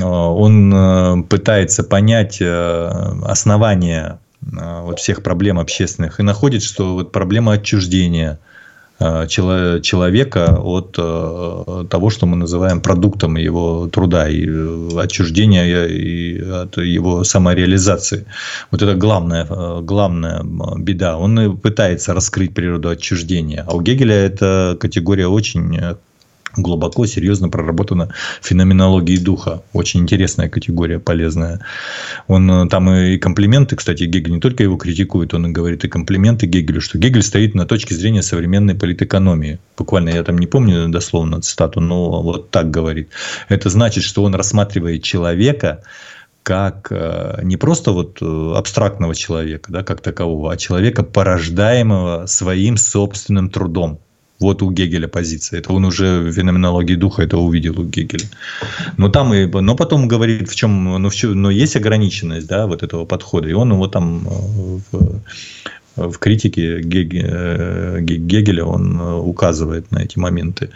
он 0.00 1.24
пытается 1.28 1.84
понять 1.84 2.42
основания 2.42 3.91
решение 3.92 4.18
а, 4.58 4.82
вот 4.82 4.98
всех 4.98 5.22
проблем 5.22 5.58
общественных 5.58 6.20
и 6.20 6.22
находит, 6.22 6.62
что 6.62 6.94
вот 6.94 7.12
проблема 7.12 7.52
отчуждения 7.52 8.38
а, 8.98 9.26
человека 9.26 10.58
от 10.60 10.96
а, 10.98 11.86
того, 11.88 12.10
что 12.10 12.26
мы 12.26 12.36
называем 12.36 12.80
продуктом 12.80 13.36
его 13.36 13.88
труда 13.88 14.28
и 14.28 14.46
э, 14.48 14.88
отчуждения 14.98 15.86
и 15.86 16.40
от 16.40 16.76
его 16.76 17.24
самореализации. 17.24 18.26
Вот 18.70 18.82
это 18.82 18.94
главная, 18.94 19.46
главная 19.80 20.42
беда. 20.76 21.16
Он 21.16 21.56
пытается 21.56 22.14
раскрыть 22.14 22.54
природу 22.54 22.88
отчуждения. 22.88 23.64
А 23.66 23.74
у 23.74 23.80
Гегеля 23.80 24.14
эта 24.14 24.76
категория 24.80 25.28
очень 25.28 25.96
глубоко, 26.56 27.06
серьезно 27.06 27.48
проработана 27.48 28.12
феноменология 28.42 29.18
духа. 29.18 29.62
Очень 29.72 30.00
интересная 30.00 30.48
категория, 30.48 30.98
полезная. 30.98 31.60
Он 32.26 32.50
э, 32.50 32.68
там 32.68 32.90
и 32.90 33.18
комплименты, 33.18 33.76
кстати, 33.76 34.04
Гегель 34.04 34.32
не 34.32 34.40
только 34.40 34.62
его 34.62 34.76
критикует, 34.76 35.34
он 35.34 35.46
и 35.46 35.50
говорит 35.50 35.84
и 35.84 35.88
комплименты 35.88 36.46
Гегелю, 36.46 36.80
что 36.80 36.98
Гегель 36.98 37.22
стоит 37.22 37.54
на 37.54 37.66
точке 37.66 37.94
зрения 37.94 38.22
современной 38.22 38.74
политэкономии. 38.74 39.58
Буквально, 39.76 40.10
я 40.10 40.22
там 40.24 40.38
не 40.38 40.46
помню 40.46 40.88
дословно 40.88 41.40
цитату, 41.40 41.80
но 41.80 42.22
вот 42.22 42.50
так 42.50 42.70
говорит. 42.70 43.10
Это 43.48 43.70
значит, 43.70 44.04
что 44.04 44.22
он 44.24 44.34
рассматривает 44.34 45.02
человека 45.02 45.82
как 46.42 46.88
э, 46.90 47.40
не 47.42 47.56
просто 47.56 47.92
вот 47.92 48.18
э, 48.20 48.52
абстрактного 48.56 49.14
человека, 49.14 49.70
да, 49.70 49.84
как 49.84 50.00
такового, 50.00 50.52
а 50.52 50.56
человека, 50.56 51.04
порождаемого 51.04 52.26
своим 52.26 52.76
собственным 52.76 53.48
трудом. 53.48 54.00
Вот 54.42 54.62
у 54.62 54.70
Гегеля 54.70 55.08
позиция. 55.08 55.60
Это 55.60 55.72
он 55.72 55.84
уже 55.84 56.20
в 56.20 56.32
феноменологии 56.32 56.96
духа 56.96 57.22
это 57.22 57.38
увидел 57.38 57.80
у 57.80 57.84
Гегеля. 57.84 58.28
Но 58.96 59.08
там 59.08 59.32
и, 59.32 59.46
но 59.46 59.76
потом 59.76 60.08
говорит, 60.08 60.50
в 60.50 60.54
чем, 60.54 60.84
ну, 61.02 61.08
в 61.08 61.14
чем, 61.14 61.40
но 61.40 61.50
есть 61.50 61.76
ограниченность, 61.76 62.48
да, 62.48 62.66
вот 62.66 62.82
этого 62.82 63.04
подхода. 63.04 63.48
И 63.48 63.52
он 63.52 63.72
его 63.72 63.86
там 63.86 64.26
э, 64.26 64.78
в, 64.92 66.10
в 66.10 66.18
критике 66.18 66.80
э, 66.80 68.00
Гегеля 68.00 68.64
он 68.64 69.00
э, 69.00 69.14
указывает 69.14 69.90
на 69.92 70.00
эти 70.00 70.18
моменты 70.18 70.70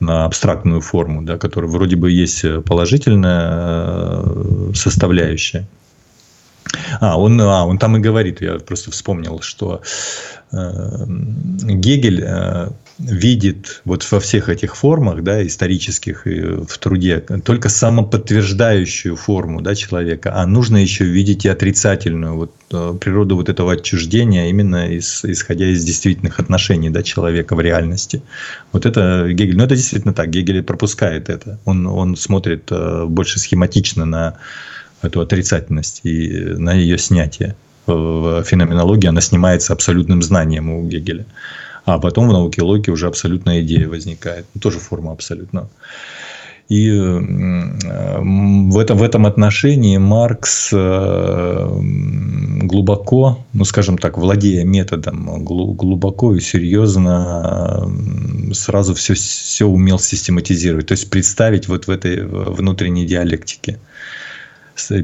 на 0.00 0.26
абстрактную 0.26 0.80
форму, 0.80 1.22
да, 1.22 1.38
которая 1.38 1.70
вроде 1.70 1.96
бы 1.96 2.10
есть 2.10 2.44
положительная 2.64 4.22
составляющая. 4.74 5.66
А, 7.00 7.18
он, 7.18 7.40
а, 7.40 7.64
он 7.64 7.78
там 7.78 7.96
и 7.96 8.00
говорит, 8.00 8.40
я 8.40 8.58
просто 8.58 8.90
вспомнил, 8.90 9.40
что 9.40 9.80
э, 10.52 11.04
Гегель 11.06 12.22
э, 12.24 12.68
видит 12.98 13.80
вот 13.84 14.06
во 14.10 14.18
всех 14.18 14.48
этих 14.48 14.76
формах, 14.76 15.22
да, 15.22 15.46
исторических 15.46 16.26
и 16.26 16.40
в 16.40 16.78
труде, 16.78 17.20
только 17.44 17.68
самоподтверждающую 17.68 19.14
форму 19.14 19.60
да, 19.60 19.74
человека, 19.74 20.32
а 20.34 20.46
нужно 20.46 20.78
еще 20.78 21.04
видеть 21.04 21.44
и 21.44 21.48
отрицательную 21.48 22.34
вот, 22.34 22.52
э, 22.72 22.94
природу 23.00 23.36
вот 23.36 23.48
этого 23.48 23.72
отчуждения, 23.74 24.50
именно 24.50 24.88
из, 24.88 25.24
исходя 25.24 25.66
из 25.66 25.84
действительных 25.84 26.40
отношений 26.40 26.90
да, 26.90 27.02
человека 27.02 27.54
в 27.54 27.60
реальности. 27.60 28.22
Вот 28.72 28.84
это 28.84 29.28
Гегель, 29.28 29.56
ну 29.56 29.64
это 29.64 29.76
действительно 29.76 30.12
так, 30.12 30.30
Гегель 30.30 30.62
пропускает 30.62 31.28
это, 31.30 31.60
он, 31.64 31.86
он 31.86 32.16
смотрит 32.16 32.68
э, 32.70 33.04
больше 33.06 33.38
схематично 33.38 34.06
на 34.06 34.38
эту 35.02 35.20
отрицательность 35.20 36.00
и 36.02 36.28
на 36.58 36.74
ее 36.74 36.98
снятие. 36.98 37.54
В 37.86 38.42
феноменологии 38.42 39.06
она 39.06 39.20
снимается 39.20 39.72
абсолютным 39.72 40.20
знанием 40.20 40.68
у 40.68 40.86
Гегеля. 40.86 41.24
А 41.88 41.98
потом 41.98 42.28
в 42.28 42.32
науке 42.32 42.62
логики 42.62 42.90
уже 42.90 43.06
абсолютная 43.06 43.62
идея 43.62 43.88
возникает. 43.88 44.44
Ну, 44.54 44.60
тоже 44.60 44.78
форма 44.78 45.12
абсолютно. 45.12 45.70
И 46.68 46.90
в 46.90 48.78
этом, 48.78 48.98
в 48.98 49.02
этом 49.02 49.24
отношении 49.24 49.96
Маркс 49.96 50.70
глубоко, 52.62 53.38
ну 53.54 53.64
скажем 53.64 53.96
так, 53.96 54.18
владея 54.18 54.64
методом, 54.66 55.44
глубоко 55.44 56.34
и 56.34 56.40
серьезно 56.40 57.90
сразу 58.52 58.94
все, 58.94 59.14
все 59.14 59.64
умел 59.64 59.98
систематизировать, 59.98 60.88
то 60.88 60.92
есть 60.92 61.08
представить 61.08 61.68
вот 61.68 61.86
в 61.86 61.90
этой 61.90 62.22
внутренней 62.22 63.06
диалектике. 63.06 63.78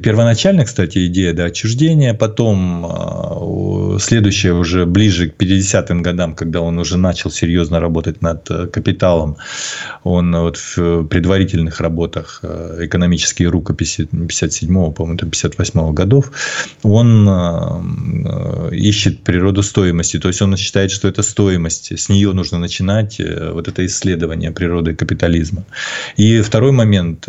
Первоначально, 0.03 0.65
кстати, 0.65 1.07
идея 1.07 1.33
до 1.33 1.45
отчуждения, 1.45 2.15
потом 2.15 2.87
а, 2.87 3.99
следующая 3.99 4.53
уже 4.53 4.87
ближе 4.87 5.29
к 5.29 5.37
50-м 5.37 6.03
годам, 6.03 6.35
когда 6.35 6.61
он 6.61 6.79
уже 6.79 6.97
начал 6.97 7.31
серьезно 7.31 7.81
работать 7.81 8.23
над 8.23 8.51
э, 8.51 8.67
капиталом, 8.67 9.37
он 10.05 10.35
вот 10.37 10.57
в 10.57 11.05
предварительных 11.05 11.81
работах 11.81 12.41
э, 12.43 12.79
экономические 12.83 13.49
рукописи 13.49 14.09
57-го, 14.13 14.93
по-моему, 14.93 15.19
58-го 15.19 15.93
годов, 15.93 16.31
он 16.83 17.29
э, 17.29 18.75
ищет 18.75 19.23
природу 19.25 19.63
стоимости, 19.63 20.19
то 20.19 20.29
есть 20.29 20.43
он 20.43 20.57
считает, 20.57 20.91
что 20.91 21.09
это 21.09 21.23
стоимость, 21.23 21.99
с 21.99 22.09
нее 22.09 22.33
нужно 22.33 22.59
начинать 22.59 23.21
вот 23.53 23.69
это 23.69 23.85
исследование 23.87 24.51
природы 24.51 24.95
капитализма. 24.95 25.65
И 26.17 26.41
второй 26.41 26.73
момент 26.73 27.29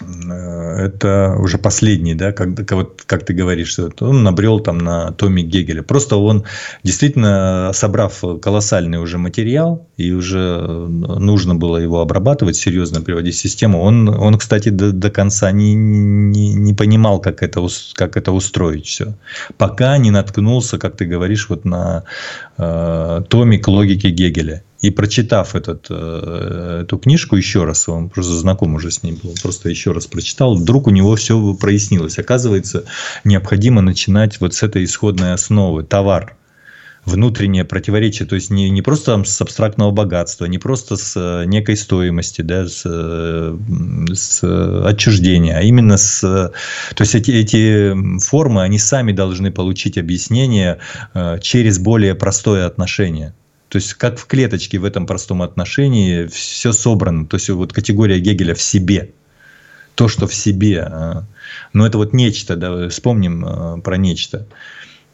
это 0.00 1.36
уже 1.38 1.58
последний, 1.58 2.14
да, 2.14 2.32
как, 2.32 2.70
вот, 2.72 3.02
как 3.06 3.24
ты 3.24 3.34
говоришь, 3.34 3.70
что 3.70 3.90
он 4.00 4.22
набрел 4.22 4.60
там 4.60 4.78
на 4.78 5.12
Томи 5.12 5.42
Гегеля. 5.42 5.82
Просто 5.82 6.16
он 6.16 6.44
действительно, 6.84 7.70
собрав 7.74 8.22
колоссальный 8.40 8.98
уже 8.98 9.18
материал, 9.18 9.86
и 9.96 10.12
уже 10.12 10.66
нужно 10.66 11.54
было 11.54 11.78
его 11.78 12.00
обрабатывать, 12.00 12.56
серьезно 12.56 13.00
приводить 13.00 13.34
в 13.34 13.38
систему, 13.38 13.82
он, 13.82 14.08
он 14.08 14.38
кстати, 14.38 14.68
до, 14.68 14.92
до 14.92 15.10
конца 15.10 15.50
не, 15.50 15.74
не, 15.74 16.54
не 16.54 16.74
понимал, 16.74 17.20
как 17.20 17.42
это, 17.42 17.66
как 17.94 18.16
это 18.16 18.32
устроить 18.32 18.86
все. 18.86 19.14
Пока 19.56 19.96
не 19.98 20.10
наткнулся, 20.10 20.78
как 20.78 20.96
ты 20.96 21.04
говоришь, 21.04 21.48
вот 21.48 21.64
на 21.64 22.04
э, 22.56 23.22
томик 23.28 23.68
логики 23.68 24.08
Гегеля. 24.08 24.62
И 24.80 24.90
прочитав 24.90 25.56
этот, 25.56 25.86
э, 25.90 26.82
эту 26.82 26.98
книжку 26.98 27.36
еще 27.36 27.64
раз, 27.64 27.88
он 27.88 28.10
просто 28.10 28.34
знаком 28.34 28.74
уже 28.74 28.90
с 28.90 29.02
ним 29.02 29.18
был, 29.22 29.34
просто 29.42 29.68
еще 29.68 29.92
раз 29.92 30.06
прочитал, 30.06 30.54
вдруг 30.54 30.86
у 30.86 30.90
него 30.90 31.16
все 31.16 31.54
прояснилось. 31.54 32.18
Оказывается, 32.18 32.84
необходимо 33.24 33.82
начинать 33.82 34.40
вот 34.40 34.54
с 34.54 34.62
этой 34.62 34.84
исходной 34.84 35.32
основы. 35.32 35.82
Товар, 35.82 36.36
внутреннее 37.04 37.64
противоречие, 37.64 38.28
то 38.28 38.36
есть 38.36 38.50
не, 38.50 38.70
не 38.70 38.82
просто 38.82 39.12
там 39.12 39.24
с 39.24 39.40
абстрактного 39.40 39.90
богатства, 39.90 40.44
не 40.44 40.58
просто 40.58 40.96
с 40.96 41.14
э, 41.16 41.44
некой 41.46 41.76
стоимости, 41.76 42.42
да, 42.42 42.68
с, 42.68 42.82
с 44.12 44.84
отчуждения, 44.86 45.56
а 45.56 45.62
именно 45.62 45.96
с... 45.96 46.20
То 46.20 47.00
есть 47.00 47.14
эти, 47.14 47.32
эти 47.32 48.20
формы, 48.20 48.62
они 48.62 48.78
сами 48.78 49.12
должны 49.12 49.50
получить 49.50 49.98
объяснение 49.98 50.78
э, 51.14 51.38
через 51.40 51.78
более 51.78 52.14
простое 52.14 52.66
отношение. 52.66 53.34
То 53.68 53.76
есть, 53.76 53.94
как 53.94 54.18
в 54.18 54.26
клеточке 54.26 54.78
в 54.78 54.84
этом 54.84 55.06
простом 55.06 55.42
отношении 55.42 56.26
все 56.26 56.72
собрано. 56.72 57.26
То 57.26 57.36
есть, 57.36 57.50
вот 57.50 57.72
категория 57.72 58.18
Гегеля 58.18 58.54
в 58.54 58.62
себе. 58.62 59.10
То, 59.94 60.08
что 60.08 60.26
в 60.26 60.34
себе. 60.34 60.80
А. 60.82 61.24
Но 61.72 61.86
это 61.86 61.98
вот 61.98 62.12
нечто, 62.12 62.56
да, 62.56 62.88
вспомним 62.88 63.44
а, 63.44 63.78
про 63.78 63.96
нечто. 63.96 64.46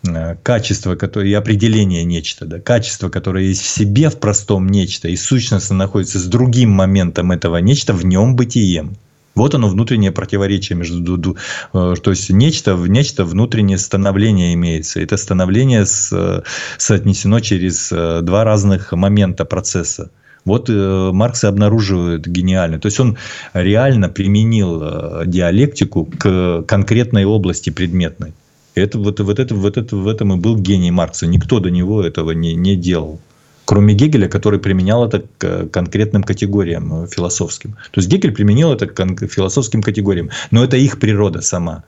А, 0.06 0.36
качество, 0.42 0.94
которое, 0.94 1.30
и 1.30 1.34
определение 1.34 2.04
нечто, 2.04 2.44
да, 2.46 2.60
качество, 2.60 3.08
которое 3.08 3.44
есть 3.46 3.62
в 3.62 3.68
себе, 3.68 4.10
в 4.10 4.18
простом 4.18 4.68
нечто, 4.68 5.08
и 5.08 5.16
сущностно 5.16 5.76
находится 5.76 6.18
с 6.18 6.26
другим 6.26 6.70
моментом 6.70 7.32
этого 7.32 7.56
нечто, 7.58 7.92
в 7.92 8.04
нем 8.04 8.36
бытием. 8.36 8.96
Вот 9.34 9.54
оно 9.54 9.68
внутреннее 9.68 10.12
противоречие 10.12 10.76
между, 10.78 11.36
э, 11.72 11.94
то 12.02 12.10
есть 12.10 12.30
нечто, 12.30 12.74
нечто 12.74 13.24
внутреннее 13.24 13.78
становление 13.78 14.54
имеется. 14.54 15.00
Это 15.00 15.16
становление 15.16 15.86
с, 15.86 16.12
э, 16.12 16.42
соотнесено 16.78 17.40
через 17.40 17.90
э, 17.90 18.20
два 18.22 18.44
разных 18.44 18.92
момента 18.92 19.44
процесса. 19.44 20.10
Вот 20.44 20.68
Маркс 20.68 21.42
и 21.42 21.46
обнаруживает 21.46 22.26
гениально. 22.28 22.78
То 22.78 22.86
есть 22.88 23.00
он 23.00 23.16
реально 23.54 24.10
применил 24.10 25.24
диалектику 25.24 26.04
к 26.04 26.64
конкретной 26.68 27.24
области 27.24 27.70
предметной. 27.70 28.34
Это, 28.74 28.98
вот, 28.98 29.20
вот 29.20 29.38
это, 29.38 29.54
вот 29.54 29.78
это, 29.78 29.96
в 29.96 30.06
этом 30.06 30.34
и 30.34 30.36
был 30.36 30.58
гений 30.58 30.90
Маркса. 30.90 31.26
Никто 31.26 31.60
до 31.60 31.70
него 31.70 32.02
этого 32.02 32.32
не, 32.32 32.52
не 32.52 32.76
делал 32.76 33.20
кроме 33.64 33.94
Гегеля, 33.94 34.28
который 34.28 34.58
применял 34.58 35.06
это 35.06 35.24
к 35.38 35.68
конкретным 35.68 36.22
категориям 36.22 37.04
э, 37.04 37.06
философским. 37.06 37.72
То 37.90 38.00
есть 38.00 38.08
Гегель 38.08 38.32
применил 38.32 38.72
это 38.72 38.86
к 38.86 39.26
философским 39.26 39.82
категориям, 39.82 40.30
но 40.50 40.64
это 40.64 40.76
их 40.76 40.98
природа 40.98 41.40
сама. 41.40 41.84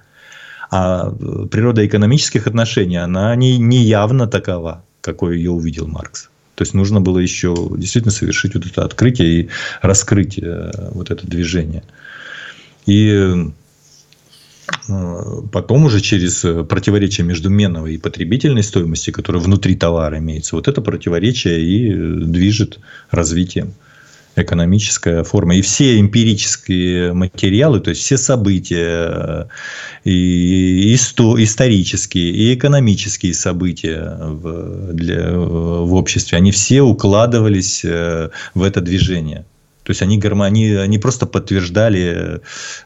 А 0.70 1.08
э, 1.08 1.46
природа 1.50 1.86
экономических 1.86 2.46
отношений, 2.46 2.96
она 2.96 3.34
не, 3.36 3.58
не 3.58 3.78
явно 3.78 4.26
такова, 4.26 4.84
какой 5.00 5.36
ее 5.38 5.50
увидел 5.50 5.86
Маркс. 5.86 6.28
То 6.54 6.62
есть 6.62 6.74
нужно 6.74 7.00
было 7.00 7.18
еще 7.18 7.54
действительно 7.76 8.12
совершить 8.12 8.54
вот 8.54 8.64
это 8.66 8.84
открытие 8.84 9.28
и 9.28 9.48
раскрыть 9.82 10.38
э, 10.38 10.70
вот 10.92 11.10
это 11.10 11.26
движение. 11.26 11.82
И 12.86 13.08
Э, 13.08 13.50
потом 15.52 15.84
уже 15.84 16.00
через 16.00 16.44
э, 16.44 16.64
противоречие 16.64 17.26
между 17.26 17.50
меновой 17.50 17.94
и 17.94 17.98
потребительной 17.98 18.62
стоимости, 18.62 19.10
которая 19.10 19.42
внутри 19.42 19.74
товара 19.74 20.18
имеется, 20.18 20.56
вот 20.56 20.68
это 20.68 20.80
противоречие 20.80 21.60
и 21.60 21.92
э, 21.92 21.96
движет 22.24 22.80
развитием 23.10 23.74
экономическая 24.36 25.24
форма. 25.24 25.56
И 25.56 25.62
все 25.62 25.98
эмпирические 25.98 27.14
материалы, 27.14 27.80
то 27.80 27.90
есть 27.90 28.02
все 28.02 28.18
события, 28.18 29.48
и 30.04 30.94
исто, 30.94 31.42
исторические, 31.42 32.32
и 32.32 32.54
экономические 32.54 33.32
события 33.32 34.18
в, 34.20 34.92
для, 34.92 35.32
в 35.32 35.94
обществе, 35.94 36.36
они 36.36 36.50
все 36.50 36.82
укладывались 36.82 37.82
в 37.82 38.62
это 38.62 38.82
движение. 38.82 39.46
То 39.86 39.92
есть 39.92 40.02
они, 40.02 40.20
они, 40.20 40.74
они 40.74 40.98
просто 40.98 41.26
подтверждали 41.26 42.40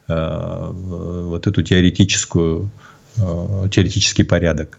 э, 0.07 0.71
вот 0.73 1.47
эту 1.47 1.63
теоретическую, 1.63 2.71
э, 3.17 3.69
теоретический 3.71 4.25
порядок 4.25 4.79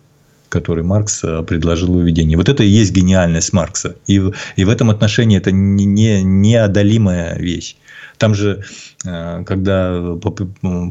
который 0.49 0.83
Маркс 0.83 1.23
э, 1.23 1.43
предложил 1.43 1.93
в 1.93 2.03
введении. 2.03 2.35
Вот 2.35 2.49
это 2.49 2.61
и 2.61 2.67
есть 2.67 2.91
гениальность 2.91 3.53
Маркса. 3.53 3.95
И, 4.05 4.21
и 4.57 4.65
в 4.65 4.69
этом 4.69 4.89
отношении 4.89 5.37
это 5.37 5.51
не, 5.51 5.85
не, 5.85 6.21
неодолимая 6.21 7.39
вещь. 7.39 7.77
Там 8.17 8.35
же, 8.35 8.61
э, 9.05 9.43
когда 9.45 10.15
по, 10.21 10.31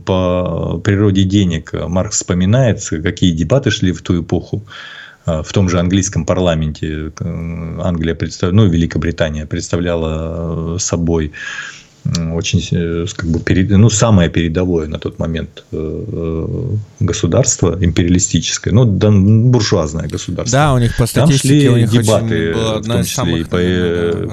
по 0.01 0.79
природе 0.83 1.25
денег 1.25 1.75
Маркс 1.75 2.17
вспоминает, 2.17 2.83
какие 2.89 3.33
дебаты 3.33 3.71
шли 3.71 3.93
в 3.93 4.01
ту 4.01 4.23
эпоху, 4.23 4.65
в 5.45 5.53
том 5.53 5.69
же 5.69 5.79
английском 5.79 6.25
парламенте 6.25 7.13
Англия, 7.21 8.15
представ... 8.15 8.53
ну, 8.53 8.67
Великобритания 8.67 9.47
представляла 9.47 10.79
собой 10.79 11.33
очень 12.33 12.67
э, 12.73 13.07
как 13.15 13.29
бы 13.29 13.41
перед, 13.41 13.71
ну, 13.71 13.91
самое 13.91 14.31
передовое 14.31 14.89
на 14.89 14.99
тот 14.99 15.19
момент 15.19 15.65
э, 15.71 15.77
э, 15.77 16.77
государство 17.01 17.77
империалистическое, 17.81 18.73
ну, 18.73 18.85
да, 18.85 19.11
буржуазное 19.11 20.09
государство. 20.09 20.59
Да, 20.59 20.75
у 20.75 20.79
них 20.79 20.97
по 20.97 21.07
Там 21.07 21.31
шли 21.31 21.69
у 21.69 21.77
них 21.77 21.91
дебаты, 21.91 22.53
в 22.53 22.83
том 22.83 23.05
числе 23.05 23.41
и 23.41 23.45
по, 23.45 23.59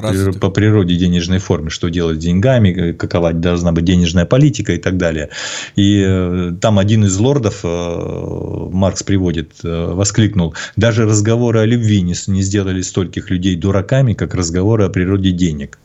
да, 0.02 0.40
по 0.40 0.50
природе 0.50 0.96
денежной 0.96 1.40
формы, 1.40 1.70
что 1.70 1.90
делать 1.90 2.18
с 2.18 2.24
деньгами, 2.24 2.94
какова 2.94 3.34
должна 3.34 3.72
быть 3.72 3.86
денежная 3.86 4.26
политика 4.26 4.74
и 4.74 4.78
так 4.78 4.98
далее. 4.98 5.30
И 5.76 6.52
там 6.62 6.80
один 6.80 7.06
из 7.06 7.18
лордов, 7.18 7.64
Маркс 7.64 9.04
приводит, 9.04 9.52
воскликнул, 9.64 10.56
даже 10.76 11.06
разговоры 11.06 11.60
о 11.60 11.66
любви 11.66 12.02
не, 12.02 12.16
не 12.28 12.42
сделали 12.42 12.82
стольких 12.82 13.30
людей 13.30 13.56
дураками, 13.56 14.14
как 14.14 14.36
разговоры 14.36 14.86
о 14.86 14.90
природе 14.90 15.32
денег. 15.32 15.80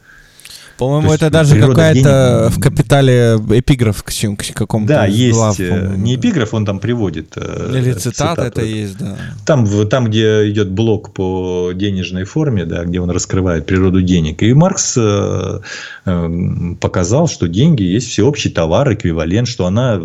По-моему, 0.79 1.13
это 1.13 1.31
даже 1.31 1.61
какая-то 1.61 2.51
в 2.51 2.61
капитале 2.61 3.37
эпиграф 3.51 4.03
к, 4.03 4.11
к 4.11 4.55
какому-то. 4.55 4.93
Да, 4.93 5.07
есть. 5.07 5.37
Глав, 5.37 5.61
э, 5.61 5.95
не 5.97 6.17
эпиграф, 6.17 6.55
он 6.55 6.65
там 6.65 6.79
приводит. 6.79 7.33
Э, 7.37 7.73
Или 7.75 7.93
цитата 7.93 8.43
это 8.43 8.63
есть, 8.63 8.99
да. 8.99 9.17
Там, 9.47 9.67
там, 9.89 10.07
где 10.07 10.51
идет 10.51 10.71
блок 10.71 11.13
по 11.13 11.73
денежной 11.75 12.25
форме, 12.25 12.65
да, 12.65 12.85
где 12.85 13.01
он 13.01 13.11
раскрывает 13.11 13.67
природу 13.67 14.03
денег. 14.03 14.43
И 14.43 14.53
Маркс 14.55 14.97
э, 14.97 15.61
показал, 16.81 17.29
что 17.29 17.49
деньги 17.49 17.83
есть 17.83 18.09
всеобщий 18.09 18.51
товар, 18.51 18.93
эквивалент, 18.93 19.49
что, 19.49 19.67
она, 19.67 20.01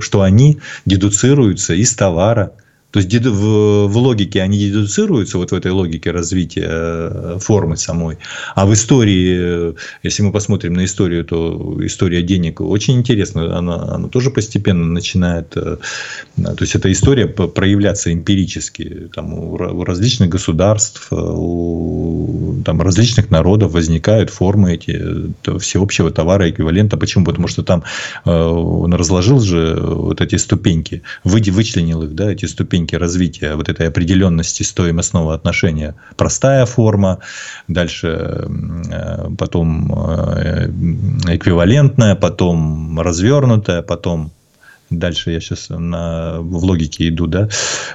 что 0.00 0.22
они 0.22 0.58
дедуцируются 0.86 1.74
из 1.74 1.94
товара. 1.94 2.52
То 2.90 2.98
есть 2.98 3.14
в, 3.14 3.86
в 3.86 3.96
логике 3.96 4.42
они 4.42 4.58
дедуцируются, 4.58 5.38
вот 5.38 5.52
в 5.52 5.54
этой 5.54 5.70
логике 5.70 6.10
развития 6.10 6.68
э, 6.68 7.38
формы 7.40 7.76
самой. 7.76 8.18
А 8.54 8.66
в 8.66 8.72
истории, 8.72 9.74
если 10.02 10.22
мы 10.22 10.32
посмотрим 10.32 10.74
на 10.74 10.84
историю, 10.84 11.24
то 11.24 11.78
история 11.84 12.22
денег 12.22 12.60
очень 12.60 12.98
интересна. 12.98 13.56
Она, 13.56 13.94
она 13.94 14.08
тоже 14.08 14.30
постепенно 14.30 14.86
начинает... 14.86 15.56
Э, 15.56 15.76
то 16.36 16.56
есть 16.60 16.74
эта 16.74 16.90
история 16.90 17.28
проявляться 17.28 18.12
эмпирически 18.12 19.08
там, 19.14 19.34
у 19.34 19.84
различных 19.84 20.28
государств, 20.28 21.08
у, 21.12 22.56
там 22.64 22.82
различных 22.82 23.30
народов 23.30 23.72
возникают 23.72 24.30
формы 24.30 24.74
эти 24.74 25.00
всеобщего 25.58 26.10
товара 26.10 26.50
эквивалента. 26.50 26.96
Почему? 26.96 27.24
Потому 27.24 27.46
что 27.46 27.62
там 27.62 27.84
он 28.24 28.94
разложил 28.94 29.40
же 29.40 29.76
вот 29.80 30.20
эти 30.20 30.36
ступеньки, 30.36 31.02
вычленил 31.24 32.02
их, 32.02 32.14
да, 32.14 32.32
эти 32.32 32.46
ступеньки 32.46 32.79
развития 32.88 33.54
вот 33.54 33.68
этой 33.68 33.88
определенности 33.88 34.62
стоимостного 34.62 35.34
отношения. 35.34 35.94
Простая 36.16 36.66
форма, 36.66 37.18
дальше 37.68 38.46
потом 39.38 39.92
эквивалентная, 41.28 42.14
потом 42.14 43.00
развернутая, 43.00 43.82
потом 43.82 44.32
Дальше 44.90 45.30
я 45.30 45.40
сейчас 45.40 45.68
на, 45.68 46.40
в 46.40 46.64
логике 46.64 47.08
иду, 47.08 47.26
да. 47.26 47.48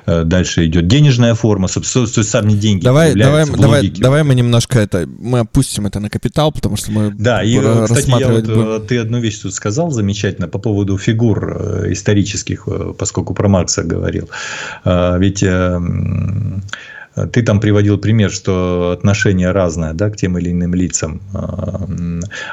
Э, 0.06 0.24
дальше 0.24 0.66
идет 0.66 0.88
денежная 0.88 1.36
форма, 1.36 1.68
собственно, 1.68 2.08
сами 2.08 2.54
деньги. 2.54 2.86
Давай, 2.86 3.14
давай, 3.14 3.46
давай, 3.46 3.89
давай 3.89 4.24
мы 4.24 4.34
немножко 4.34 4.80
это, 4.80 5.08
мы 5.20 5.39
опустим 5.39 5.88
это 5.88 6.00
на 6.00 6.10
капитал, 6.10 6.54
потому 6.54 6.78
что 6.78 6.91
мы 6.91 7.12
Да, 7.12 7.43
и, 7.43 7.58
кстати, 7.58 8.10
я 8.18 8.30
вот, 8.30 8.46
будем. 8.46 8.70
Э, 8.70 8.80
ты 8.80 8.98
одну 9.00 9.20
вещь 9.20 9.39
тут 9.39 9.54
сказал 9.54 9.91
замечательно 9.91 10.48
по 10.48 10.58
поводу 10.58 10.98
фигур 10.98 11.58
э, 11.60 11.91
исторических, 11.91 12.68
поскольку 12.98 13.34
про 13.34 13.50
Маркса 13.50 13.84
говорил. 13.84 14.30
Ведь 14.86 15.43
ты 17.32 17.43
там 17.43 17.59
приводил 17.59 17.97
пример, 17.97 18.30
что 18.30 18.91
отношение 18.91 19.51
разное 19.51 19.93
да, 19.93 20.09
к 20.09 20.18
тем 20.18 20.38
или 20.38 20.51
иным 20.51 20.76
лицам. 20.76 21.22
А, 21.34 21.88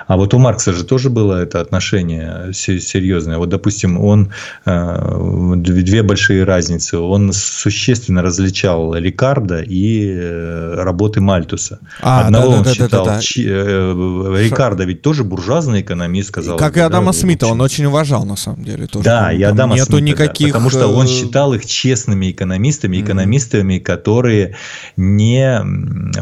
а 0.06 0.16
вот 0.16 0.34
у 0.34 0.38
Маркса 0.38 0.72
же 0.72 0.84
тоже 0.84 1.10
было 1.10 1.42
это 1.42 1.60
отношение 1.60 2.52
серьезное. 2.52 3.38
Вот, 3.38 3.48
допустим, 3.48 3.98
он 3.98 4.30
а, 4.64 5.54
две 5.56 6.02
большие 6.02 6.44
разницы. 6.44 6.98
Он 6.98 7.32
существенно 7.32 8.22
различал 8.22 8.94
Рикардо 8.94 9.62
и 9.62 10.12
э, 10.14 10.74
работы 10.76 11.20
Мальтуса. 11.20 11.80
А, 12.00 12.26
Одного 12.26 12.50
да, 12.50 12.56
он 12.58 12.62
да, 12.62 12.72
считал... 12.72 13.04
Да, 13.04 13.14
да, 13.14 13.20
да. 13.20 13.42
Э, 13.42 14.44
Рикардо 14.44 14.84
ведь 14.84 15.02
тоже 15.02 15.24
буржуазный 15.24 15.80
экономист, 15.80 16.28
сказал. 16.28 16.56
Как 16.56 16.76
и 16.76 16.80
Адама 16.80 17.12
да, 17.12 17.18
Смита, 17.18 17.48
он 17.48 17.60
очень 17.60 17.86
уважал, 17.86 18.24
на 18.24 18.36
самом 18.36 18.62
деле. 18.62 18.86
Тоже. 18.86 19.04
Да, 19.04 19.32
и 19.32 19.42
Адама 19.42 19.74
Нету 19.74 19.98
Смита, 19.98 20.04
никаких... 20.04 20.48
Да, 20.48 20.52
потому 20.54 20.70
что 20.70 20.86
он 20.86 21.06
э, 21.06 21.08
считал 21.08 21.52
их 21.54 21.66
честными 21.66 22.30
экономистами, 22.30 23.00
экономистами, 23.00 23.78
которые 23.78 24.51
не 24.96 25.60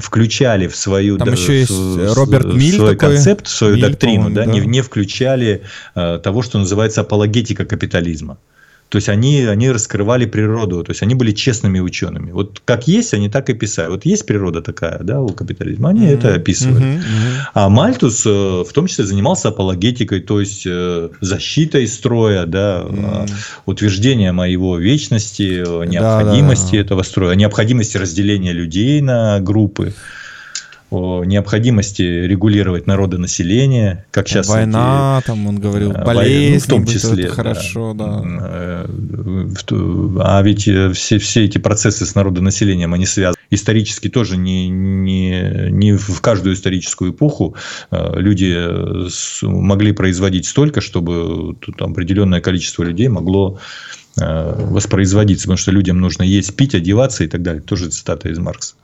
включали 0.00 0.66
в 0.66 0.76
свою 0.76 1.18
Там 1.18 1.32
еще 1.32 1.60
есть 1.60 1.70
в, 1.70 2.14
Роберт 2.14 2.46
Миль 2.46 2.76
свой 2.76 2.94
такой, 2.94 3.14
концепт, 3.14 3.46
в 3.46 3.50
свою 3.50 3.76
Миль, 3.76 3.82
доктрину, 3.86 4.30
да, 4.30 4.44
да. 4.44 4.50
Не, 4.50 4.60
не 4.60 4.82
включали 4.82 5.62
э, 5.94 6.20
того, 6.22 6.42
что 6.42 6.58
называется 6.58 7.02
апологетика 7.02 7.64
капитализма. 7.64 8.38
То 8.90 8.96
есть 8.96 9.08
они, 9.08 9.44
они 9.44 9.70
раскрывали 9.70 10.26
природу, 10.26 10.82
то 10.82 10.90
есть 10.90 11.02
они 11.02 11.14
были 11.14 11.30
честными 11.30 11.78
учеными. 11.78 12.32
Вот 12.32 12.60
как 12.64 12.88
есть, 12.88 13.14
они 13.14 13.28
так 13.28 13.48
и 13.48 13.54
писали. 13.54 13.88
Вот 13.88 14.04
есть 14.04 14.26
природа 14.26 14.62
такая, 14.62 14.98
да, 14.98 15.20
у 15.20 15.28
капитализма, 15.28 15.90
они 15.90 16.06
mm-hmm. 16.06 16.18
это 16.18 16.34
описывали. 16.34 16.84
Mm-hmm. 16.84 17.02
А 17.54 17.68
Мальтус 17.68 18.26
э, 18.26 18.30
в 18.30 18.72
том 18.74 18.88
числе 18.88 19.04
занимался 19.06 19.48
апологетикой, 19.50 20.20
то 20.20 20.40
есть 20.40 20.64
э, 20.66 21.08
защитой 21.20 21.86
строя, 21.86 22.46
да, 22.46 22.82
mm-hmm. 22.84 23.30
утверждением 23.66 24.40
о 24.40 24.48
его 24.48 24.76
вечности, 24.76 25.62
необходимости 25.86 26.64
да, 26.64 26.70
да, 26.70 26.76
да. 26.78 26.80
этого 26.80 27.02
строя, 27.04 27.36
необходимости 27.36 27.96
разделения 27.96 28.52
людей 28.52 29.00
на 29.00 29.38
группы 29.38 29.94
о 30.90 31.22
необходимости 31.24 32.02
регулировать 32.02 32.88
народонаселение, 32.88 34.04
как 34.10 34.28
сейчас 34.28 34.48
война, 34.48 35.18
эти, 35.20 35.26
там 35.28 35.46
он 35.46 35.60
говорил, 35.60 35.92
болезни, 35.92 36.54
ну, 36.54 36.60
в 36.60 36.66
том 36.66 36.86
числе, 36.86 37.28
да. 37.28 37.34
хорошо, 37.34 37.94
да. 37.94 38.22
Э, 38.24 38.86
а 40.20 40.42
ведь 40.42 40.66
э, 40.66 40.92
все 40.92 41.18
все 41.18 41.44
эти 41.44 41.58
процессы 41.58 42.04
с 42.04 42.14
народонаселением 42.16 42.92
они 42.92 43.06
связаны 43.06 43.36
исторически 43.50 44.08
тоже 44.08 44.36
не 44.36 44.68
не 44.68 45.70
не 45.70 45.92
в 45.92 46.20
каждую 46.20 46.56
историческую 46.56 47.12
эпоху 47.12 47.54
э, 47.92 48.20
люди 48.20 48.58
могли 49.42 49.92
производить 49.92 50.46
столько, 50.46 50.80
чтобы 50.80 51.54
тут 51.60 51.80
определенное 51.80 52.40
количество 52.40 52.82
людей 52.82 53.08
могло 53.08 53.58
воспроизводиться, 54.16 55.44
потому 55.44 55.56
что 55.56 55.70
людям 55.70 56.00
нужно 56.00 56.24
есть, 56.24 56.54
пить, 56.56 56.74
одеваться 56.74 57.22
и 57.22 57.28
так 57.28 57.42
далее. 57.42 57.62
Тоже 57.62 57.88
цитата 57.88 58.28
из 58.28 58.38
Маркса. 58.38 58.74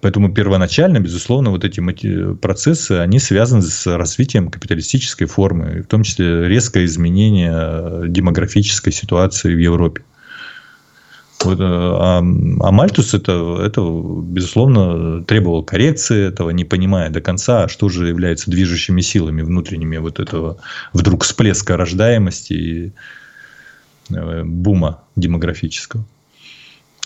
Поэтому 0.00 0.32
первоначально, 0.32 1.00
безусловно, 1.00 1.50
вот 1.50 1.64
эти 1.64 1.80
процессы, 2.34 2.92
они 2.92 3.18
связаны 3.18 3.62
с 3.62 3.86
развитием 3.86 4.48
капиталистической 4.48 5.26
формы, 5.26 5.82
в 5.82 5.86
том 5.86 6.02
числе 6.02 6.46
резкое 6.46 6.84
изменение 6.84 7.52
э, 7.54 8.04
демографической 8.08 8.92
ситуации 8.92 9.54
в 9.54 9.58
Европе. 9.58 10.02
Вот, 11.44 11.58
э, 11.58 11.64
а, 11.64 12.18
а 12.18 12.22
Мальтус 12.70 13.14
это, 13.14 13.60
это, 13.64 13.80
безусловно, 13.80 15.24
требовал 15.24 15.64
коррекции 15.64 16.28
этого, 16.28 16.50
не 16.50 16.64
понимая 16.64 17.10
до 17.10 17.20
конца, 17.20 17.66
что 17.68 17.88
же 17.88 18.08
является 18.08 18.50
движущими 18.50 19.00
силами 19.00 19.42
внутренними 19.42 19.96
вот 19.96 20.20
этого 20.20 20.58
вдруг 20.92 21.24
всплеска 21.24 21.76
рождаемости 21.76 22.52
и 22.52 22.92
э, 24.10 24.42
бума 24.44 25.02
демографического. 25.16 26.04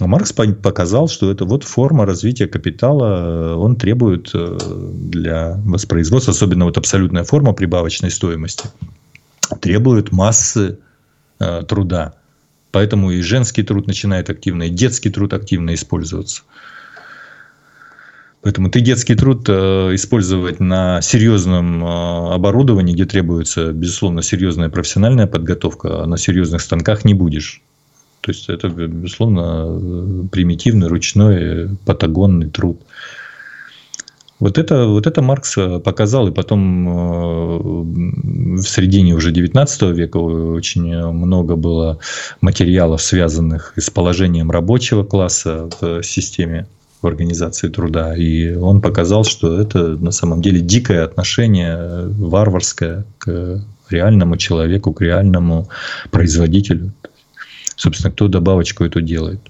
А 0.01 0.07
Маркс 0.07 0.32
показал, 0.32 1.09
что 1.09 1.30
это 1.30 1.45
вот 1.45 1.64
форма 1.64 2.07
развития 2.07 2.47
капитала, 2.47 3.57
он 3.57 3.76
требует 3.76 4.30
э, 4.32 4.59
для 4.82 5.61
воспроизводства, 5.64 6.32
особенно 6.32 6.64
вот 6.64 6.78
абсолютная 6.78 7.24
форма 7.24 7.53
прибавочной 7.53 8.11
стоимости, 8.11 8.64
требует 9.61 10.11
массы 10.11 10.78
э, 11.38 11.62
труда. 11.68 12.14
Поэтому 12.70 13.11
и 13.11 13.20
женский 13.20 13.62
труд 13.62 13.86
начинает 13.86 14.30
активно, 14.30 14.64
и 14.64 14.70
детский 14.70 15.11
труд 15.11 15.34
активно 15.34 15.74
использоваться. 15.74 16.43
Поэтому 18.40 18.70
ты 18.70 18.80
детский 18.80 19.14
труд 19.14 19.47
э, 19.49 19.95
использовать 19.95 20.59
на 20.59 21.03
серьезном 21.03 21.84
оборудовании, 21.84 22.95
где 22.95 23.05
требуется, 23.05 23.72
безусловно, 23.72 24.22
серьезная 24.22 24.70
профессиональная 24.70 25.26
подготовка, 25.26 26.03
а 26.03 26.07
на 26.07 26.16
серьезных 26.16 26.62
станках 26.62 27.05
не 27.05 27.12
будешь. 27.12 27.62
То 28.23 28.31
есть 28.31 28.49
это, 28.49 28.68
безусловно, 28.68 30.29
примитивный, 30.31 30.87
ручной, 30.87 31.70
патагонный 31.85 32.49
труд. 32.49 32.81
Вот 34.39 34.59
это, 34.59 34.87
вот 34.87 35.07
это 35.07 35.23
Маркс 35.23 35.57
показал, 35.85 36.29
и 36.29 36.33
потом 36.33 36.89
э, 36.89 37.59
в 38.59 38.62
середине 38.62 39.14
уже 39.14 39.33
19 39.33 39.83
века 39.97 40.16
очень 40.18 40.97
много 41.11 41.57
было 41.57 41.99
материалов, 42.41 43.03
связанных 43.03 43.75
с 43.77 43.91
положением 43.91 44.51
рабочего 44.51 45.05
класса 45.05 45.68
в 45.81 46.03
системе 46.03 46.66
в 47.03 47.07
организации 47.09 47.68
труда. 47.68 48.16
И 48.16 48.55
он 48.55 48.81
показал, 48.81 49.25
что 49.25 49.61
это 49.61 49.97
на 49.97 50.12
самом 50.12 50.41
деле 50.43 50.61
дикое 50.61 51.05
отношение, 51.05 52.07
варварское 52.07 53.05
к 53.18 53.64
реальному 53.91 54.37
человеку, 54.37 54.93
к 54.93 55.03
реальному 55.03 55.68
производителю 56.11 56.93
собственно, 57.77 58.12
кто 58.12 58.29
добавочку 58.29 58.85
эту 58.85 59.01
делает. 59.01 59.41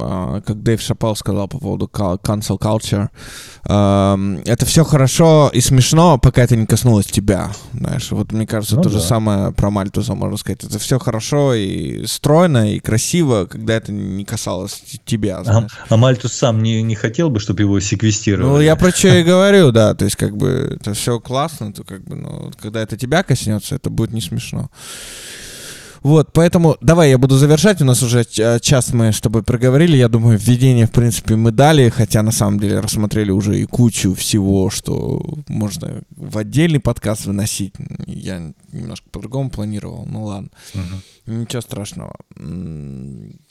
А, 0.00 0.40
как 0.40 0.62
Дэйв 0.62 0.80
Шапал 0.80 1.16
сказал 1.16 1.48
по 1.48 1.58
поводу 1.58 1.86
cancel 1.86 2.58
culture, 2.58 3.08
это 3.64 4.66
все 4.66 4.84
хорошо 4.84 5.50
и 5.52 5.60
смешно, 5.60 6.18
пока 6.18 6.42
это 6.42 6.56
не 6.56 6.66
коснулось 6.66 7.06
тебя. 7.06 7.50
Знаешь, 7.72 8.10
вот 8.10 8.32
мне 8.32 8.46
кажется, 8.46 8.76
ну, 8.76 8.82
то 8.82 8.90
да. 8.90 8.98
же 8.98 9.00
самое 9.00 9.52
про 9.52 9.70
Мальтуза 9.70 10.14
можно 10.14 10.36
сказать. 10.36 10.64
Это 10.64 10.78
все 10.78 10.98
хорошо 10.98 11.54
и 11.54 12.04
стройно, 12.06 12.74
и 12.74 12.80
красиво, 12.80 13.46
когда 13.46 13.74
это 13.74 13.92
не 13.92 14.24
касалось 14.24 14.82
тебя. 15.04 15.42
А, 15.46 15.66
а 15.88 15.96
Мальтус 15.96 16.32
сам 16.32 16.62
не, 16.62 16.82
не 16.82 16.94
хотел 16.94 17.30
бы, 17.30 17.40
чтобы 17.40 17.62
его 17.62 17.78
секвестировали? 17.80 18.46
Ну, 18.46 18.60
я 18.60 18.76
про 18.76 18.90
что 18.90 19.08
и 19.08 19.22
говорю, 19.24 19.70
да. 19.72 19.94
То 19.94 20.04
есть, 20.04 20.16
как 20.16 20.36
бы, 20.36 20.76
это 20.80 20.94
все 20.94 21.20
классно, 21.20 21.72
то 21.72 21.84
как 21.84 22.04
бы, 22.04 22.16
ну, 22.16 22.50
когда 22.60 22.82
это 22.82 22.96
тебя 22.96 23.22
коснется, 23.22 23.76
это 23.76 23.90
будет 23.90 24.12
не 24.12 24.20
смешно. 24.20 24.70
Вот, 26.02 26.32
поэтому 26.32 26.76
давай 26.80 27.10
я 27.10 27.18
буду 27.18 27.36
завершать. 27.36 27.80
У 27.80 27.84
нас 27.84 28.02
уже 28.02 28.24
час 28.24 28.92
мы 28.92 29.12
с 29.12 29.20
тобой 29.20 29.42
проговорили. 29.42 29.96
Я 29.96 30.08
думаю, 30.08 30.38
введение, 30.38 30.86
в 30.86 30.90
принципе, 30.90 31.36
мы 31.36 31.52
дали, 31.52 31.88
хотя 31.90 32.22
на 32.22 32.32
самом 32.32 32.58
деле 32.58 32.80
рассмотрели 32.80 33.30
уже 33.30 33.60
и 33.60 33.66
кучу 33.66 34.14
всего, 34.14 34.68
что 34.70 35.22
можно 35.48 36.02
в 36.16 36.38
отдельный 36.38 36.80
подкаст 36.80 37.26
выносить. 37.26 37.74
Я 38.06 38.52
немножко 38.72 39.08
по-другому 39.10 39.50
планировал. 39.50 40.06
Ну 40.06 40.24
ладно. 40.24 40.50
Угу. 40.74 41.34
Ничего 41.34 41.62
страшного. 41.62 42.16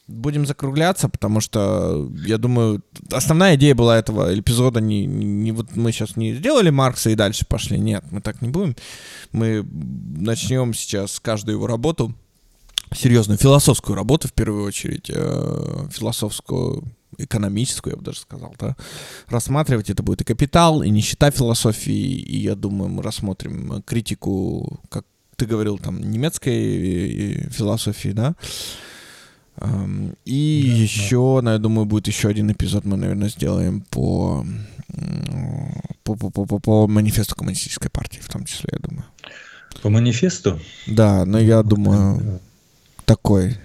Будем 0.08 0.46
закругляться, 0.46 1.08
потому 1.08 1.40
что, 1.40 2.12
я 2.26 2.38
думаю, 2.38 2.84
основная 3.12 3.56
идея 3.56 3.76
была 3.76 3.98
этого 3.98 4.38
эпизода 4.38 4.82
не, 4.82 5.06
не, 5.06 5.24
не 5.24 5.52
вот 5.54 5.78
мы 5.78 5.94
сейчас 5.94 6.18
не 6.18 6.34
сделали 6.34 6.70
Маркса 6.70 7.12
и 7.12 7.16
дальше 7.16 7.46
пошли. 7.46 7.80
Нет, 7.80 8.04
мы 8.12 8.20
так 8.20 8.42
не 8.42 8.50
будем. 8.50 8.76
Мы 9.32 9.66
начнем 10.18 10.74
сейчас 10.74 11.22
каждую 11.22 11.56
его 11.56 11.68
работу 11.68 12.14
серьезную 12.94 13.38
философскую 13.38 13.96
работу, 13.96 14.28
в 14.28 14.34
первую 14.34 14.66
очередь, 14.66 15.10
э, 15.10 15.88
философскую, 15.92 16.84
экономическую, 17.18 17.94
я 17.94 17.98
бы 17.98 18.04
даже 18.04 18.20
сказал, 18.20 18.54
да, 18.60 18.76
рассматривать. 19.28 19.90
Это 19.90 20.04
будет 20.04 20.22
и 20.22 20.26
капитал, 20.26 20.82
и 20.82 20.90
нищета 20.90 21.32
философии, 21.32 21.94
и, 21.94 22.38
я 22.38 22.56
думаю, 22.56 22.90
мы 22.90 23.04
рассмотрим 23.04 23.82
критику, 23.84 24.80
как 24.90 25.06
ты 25.36 25.46
говорил, 25.46 25.78
там, 25.78 26.00
немецкой 26.00 27.50
философии, 27.50 28.10
да, 28.10 28.36
эм, 29.58 30.16
и 30.26 30.64
да, 30.68 30.74
еще, 30.74 31.42
да. 31.44 31.54
я 31.54 31.58
думаю, 31.60 31.86
будет 31.86 32.08
еще 32.08 32.30
один 32.30 32.52
эпизод, 32.52 32.86
мы, 32.86 32.98
наверное, 32.98 33.30
сделаем 33.30 33.82
по 33.90 34.46
по, 36.04 36.16
по, 36.16 36.30
по, 36.30 36.60
по 36.60 36.88
манифесту 36.88 37.36
коммунистической 37.36 37.90
партии, 37.90 38.20
в 38.22 38.28
том 38.28 38.46
числе, 38.46 38.70
я 38.74 38.80
думаю. 38.80 39.06
По 39.82 39.90
манифесту? 39.90 40.60
Да, 40.88 41.26
но 41.26 41.40
я 41.40 41.64
думаю, 41.64 42.42
такой. 43.12 43.58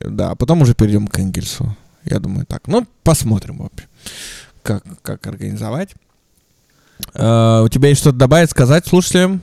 Да, 0.00 0.30
а 0.30 0.34
потом 0.34 0.62
уже 0.62 0.74
перейдем 0.74 1.06
к 1.06 1.18
Энгельсу. 1.18 1.76
Я 2.04 2.18
думаю, 2.18 2.44
так. 2.46 2.66
Ну, 2.66 2.86
посмотрим, 3.04 3.58
в 3.58 3.66
общем, 3.66 3.88
как, 4.62 4.82
как 5.02 5.26
организовать. 5.26 5.90
Uh, 7.14 7.64
у 7.64 7.68
тебя 7.68 7.88
есть 7.88 8.00
что-то 8.00 8.18
добавить, 8.18 8.50
сказать 8.50 8.86
слушателям? 8.86 9.40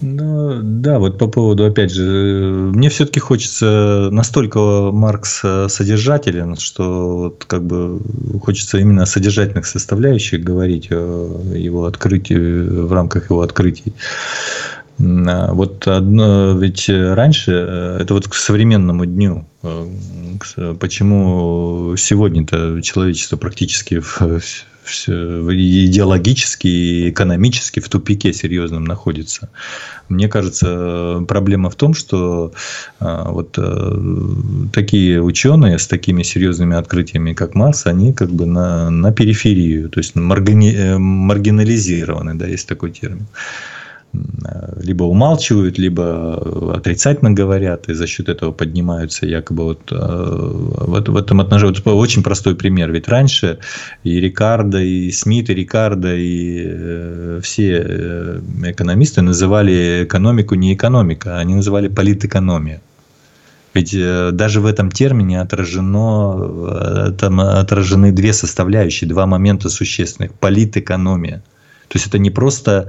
Ну, 0.00 0.60
да, 0.62 0.98
вот 0.98 1.18
по 1.18 1.28
поводу, 1.28 1.64
опять 1.64 1.90
же, 1.92 2.70
мне 2.74 2.90
все-таки 2.90 3.20
хочется 3.20 4.10
настолько 4.12 4.58
Маркс 4.92 5.42
содержателен, 5.68 6.56
что 6.56 7.16
вот 7.16 7.44
как 7.46 7.64
бы 7.64 8.00
хочется 8.42 8.78
именно 8.78 9.04
о 9.04 9.06
содержательных 9.06 9.66
составляющих 9.66 10.44
говорить, 10.44 10.88
о 10.90 11.42
его 11.54 11.86
открытии, 11.86 12.34
в 12.34 12.92
рамках 12.92 13.30
его 13.30 13.40
открытий. 13.40 13.94
А 14.98 15.52
вот 15.52 15.86
одно, 15.88 16.56
ведь 16.58 16.88
раньше, 16.88 17.52
э, 17.52 17.98
это 18.00 18.14
вот 18.14 18.28
к 18.28 18.34
современному 18.34 19.06
дню, 19.06 19.46
э, 19.62 20.74
почему 20.78 21.96
сегодня-то 21.96 22.80
человечество 22.80 23.36
практически 23.36 23.98
в, 23.98 24.20
в, 24.20 25.08
идеологически 25.08 26.68
и 26.68 27.10
экономически 27.10 27.80
в 27.80 27.88
тупике 27.88 28.32
серьезном 28.32 28.84
находится. 28.84 29.48
Мне 30.08 30.28
кажется, 30.28 31.24
проблема 31.26 31.70
в 31.70 31.74
том, 31.74 31.94
что 31.94 32.52
а, 33.00 33.30
вот 33.30 33.54
э, 33.56 33.98
такие 34.72 35.22
ученые 35.22 35.78
с 35.78 35.86
такими 35.88 36.22
серьезными 36.22 36.76
открытиями, 36.76 37.32
как 37.32 37.54
Марс, 37.54 37.86
они 37.86 38.12
как 38.12 38.30
бы 38.30 38.46
на, 38.46 38.90
на 38.90 39.12
периферию, 39.12 39.88
то 39.88 39.98
есть 39.98 40.14
маргини, 40.14 40.98
маргинализированы, 40.98 42.34
да, 42.34 42.46
есть 42.46 42.68
такой 42.68 42.92
термин 42.92 43.26
либо 44.80 45.04
умалчивают, 45.04 45.78
либо 45.78 46.74
отрицательно 46.76 47.30
говорят, 47.32 47.88
и 47.88 47.94
за 47.94 48.06
счет 48.06 48.28
этого 48.28 48.52
поднимаются 48.52 49.26
якобы 49.26 49.64
вот 49.64 49.90
э, 49.90 49.96
в, 49.96 51.10
в 51.10 51.16
этом 51.16 51.40
отношении. 51.40 51.74
Вот 51.84 51.86
очень 51.86 52.22
простой 52.22 52.54
пример. 52.54 52.92
Ведь 52.92 53.08
раньше 53.08 53.58
и 54.02 54.20
Рикардо, 54.20 54.80
и 54.80 55.10
Смит, 55.10 55.50
и 55.50 55.54
Рикардо, 55.54 56.14
и 56.14 56.64
э, 56.66 57.40
все 57.42 57.82
э, 57.84 58.40
экономисты 58.64 59.22
называли 59.22 60.04
экономику 60.04 60.54
не 60.54 60.74
экономика, 60.74 61.38
они 61.38 61.54
называли 61.54 61.88
политэкономия. 61.88 62.80
Ведь 63.72 63.92
даже 63.92 64.60
в 64.60 64.66
этом 64.66 64.88
термине 64.88 65.40
отражено, 65.40 67.12
там 67.18 67.40
отражены 67.40 68.12
две 68.12 68.32
составляющие, 68.32 69.10
два 69.10 69.26
момента 69.26 69.68
существенных. 69.68 70.32
Политэкономия– 70.34 71.42
то 71.94 71.98
есть 71.98 72.08
это 72.08 72.18
не 72.18 72.30
просто 72.30 72.88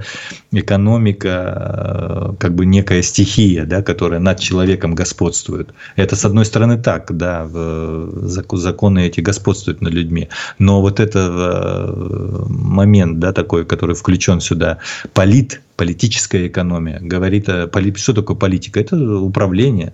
экономика, 0.50 2.32
э, 2.32 2.36
как 2.40 2.56
бы 2.56 2.66
некая 2.66 3.02
стихия, 3.02 3.64
да, 3.64 3.80
которая 3.80 4.18
над 4.18 4.40
человеком 4.40 4.96
господствует. 4.96 5.68
Это 5.94 6.16
с 6.16 6.24
одной 6.24 6.44
стороны 6.44 6.76
так, 6.76 7.16
да, 7.16 7.46
законы 7.46 9.06
эти 9.06 9.20
господствуют 9.20 9.80
над 9.80 9.92
людьми. 9.92 10.28
Но 10.58 10.80
вот 10.80 10.98
этот 10.98 11.32
э, 11.36 12.44
момент, 12.48 13.20
да, 13.20 13.32
такой, 13.32 13.64
который 13.64 13.94
включен 13.94 14.40
сюда, 14.40 14.78
полит, 15.14 15.60
политическая 15.76 16.48
экономия, 16.48 16.98
говорит, 17.00 17.48
о, 17.48 17.70
что 17.94 18.12
такое 18.12 18.36
политика? 18.36 18.80
Это 18.80 18.96
управление, 19.20 19.92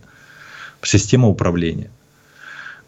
система 0.83 1.29
управления. 1.29 1.91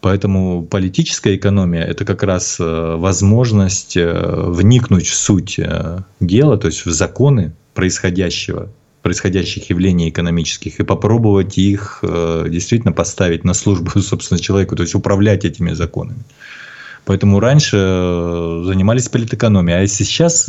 Поэтому 0.05 0.61
политическая 0.61 1.35
экономия– 1.35 1.83
это 1.83 2.05
как 2.05 2.21
раз 2.21 2.57
э, 2.59 2.95
возможность 2.95 3.97
э, 3.97 4.13
вникнуть 4.49 5.07
в 5.07 5.15
суть 5.15 5.57
э, 5.57 6.03
дела, 6.19 6.57
то 6.57 6.67
есть 6.67 6.85
в 6.85 6.91
законы 6.91 7.53
происходящего, 7.73 8.69
происходящих 9.01 9.67
явлений 9.71 10.09
экономических 10.09 10.79
и 10.79 10.83
попробовать 10.83 11.57
их 11.57 12.03
действительно 12.47 12.91
поставить 12.91 13.43
на 13.43 13.55
службу, 13.55 13.99
собственно, 13.99 14.39
человеку, 14.39 14.75
то 14.75 14.83
есть 14.83 14.93
управлять 14.93 15.43
этими 15.43 15.73
законами. 15.73 16.21
Поэтому 17.05 17.39
раньше 17.39 17.75
занимались 17.75 19.09
политэкономией. 19.09 19.85
А 19.85 19.87
сейчас 19.87 20.47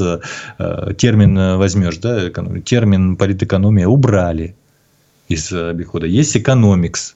термин 0.98 1.56
возьмешь, 1.56 1.96
да, 1.96 2.28
термин 2.62 3.16
политэкономия 3.16 3.86
убрали 3.86 4.54
из 5.28 5.50
обихода. 5.50 6.06
Есть 6.06 6.36
экономикс, 6.36 7.15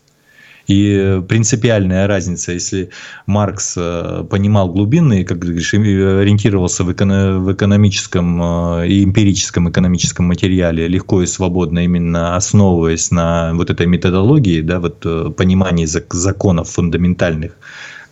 и 0.71 1.21
принципиальная 1.29 2.07
разница, 2.07 2.53
если 2.53 2.91
Маркс 3.27 3.75
э, 3.77 4.25
понимал 4.31 4.69
глубинные, 4.69 5.25
как 5.25 5.39
говоришь, 5.39 5.75
ориентировался 5.75 6.85
в, 6.85 6.93
эко- 6.93 7.39
в 7.39 7.53
экономическом 7.53 8.41
э, 8.43 8.89
и 8.89 9.05
эмпирическом 9.05 9.69
экономическом 9.69 10.27
материале 10.27 10.87
легко 10.87 11.23
и 11.23 11.27
свободно, 11.27 11.81
именно 11.85 12.37
основываясь 12.37 13.11
на 13.11 13.53
вот 13.55 13.71
этой 13.71 13.87
методологии, 13.87 14.61
да, 14.61 14.79
вот 14.79 15.05
э, 15.05 15.31
понимании 15.37 15.87
законов 15.87 16.71
фундаментальных, 16.71 17.53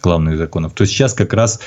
главных 0.03 0.39
законов, 0.39 0.73
то 0.73 0.87
сейчас 0.87 1.15
как 1.15 1.33
раз 1.33 1.61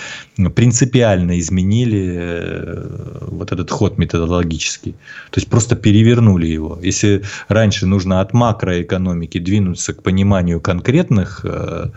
принципиально 0.56 1.40
изменили 1.40 2.16
э, 2.18 3.28
вот 3.28 3.52
этот 3.52 3.72
ход 3.72 3.98
методологический. 3.98 4.94
То 5.32 5.40
есть 5.40 5.50
просто 5.50 5.76
перевернули 5.76 6.48
его. 6.48 6.80
Если 6.82 7.24
раньше 7.48 7.86
нужно 7.86 8.22
от 8.22 8.34
макроэкономики 8.34 9.40
двинуться 9.40 9.94
к 9.94 10.04
пониманию 10.04 10.62
конкретных 10.62 11.42
э, 11.44 11.90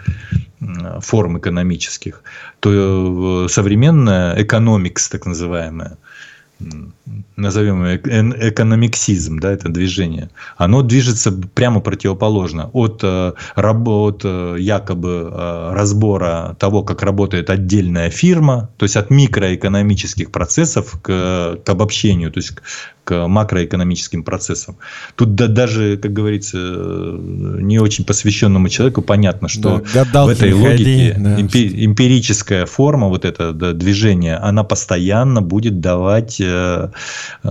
форм 1.00 1.38
экономических, 1.38 2.22
то 2.60 3.44
э, 3.44 3.48
современная 3.48 4.42
экономикс, 4.42 5.08
так 5.08 5.26
называемая, 5.26 5.98
назовем 7.36 7.84
экономиксизм, 7.84 9.38
да, 9.38 9.52
это 9.52 9.68
движение, 9.68 10.30
оно 10.56 10.82
движется 10.82 11.32
прямо 11.32 11.80
противоположно 11.80 12.70
от, 12.72 13.00
э, 13.02 13.32
от 13.56 14.20
э, 14.24 14.56
якобы 14.58 15.30
э, 15.30 15.72
разбора 15.72 16.56
того, 16.58 16.82
как 16.82 17.02
работает 17.02 17.50
отдельная 17.50 18.10
фирма, 18.10 18.70
то 18.76 18.84
есть 18.84 18.96
от 18.96 19.10
микроэкономических 19.10 20.30
процессов 20.30 20.98
к, 21.02 21.58
к 21.64 21.68
обобщению, 21.68 22.30
то 22.30 22.38
есть 22.38 22.52
к 23.04 23.28
макроэкономическим 23.28 24.24
процессам. 24.24 24.76
Тут 25.14 25.34
да, 25.34 25.46
даже, 25.46 25.96
как 25.98 26.12
говорится, 26.12 26.58
не 26.58 27.78
очень 27.78 28.04
посвященному 28.04 28.68
человеку 28.68 29.02
понятно, 29.02 29.48
что 29.48 29.82
да, 29.94 30.24
в 30.24 30.28
этой 30.28 30.52
логике 30.52 31.14
да. 31.18 31.40
эмпирическая 31.40 32.66
форма, 32.66 33.08
вот 33.08 33.24
это 33.24 33.52
да, 33.52 33.72
движение, 33.72 34.36
она 34.36 34.64
постоянно 34.64 35.42
будет 35.42 35.80
давать, 35.80 36.40
э, 36.40 36.90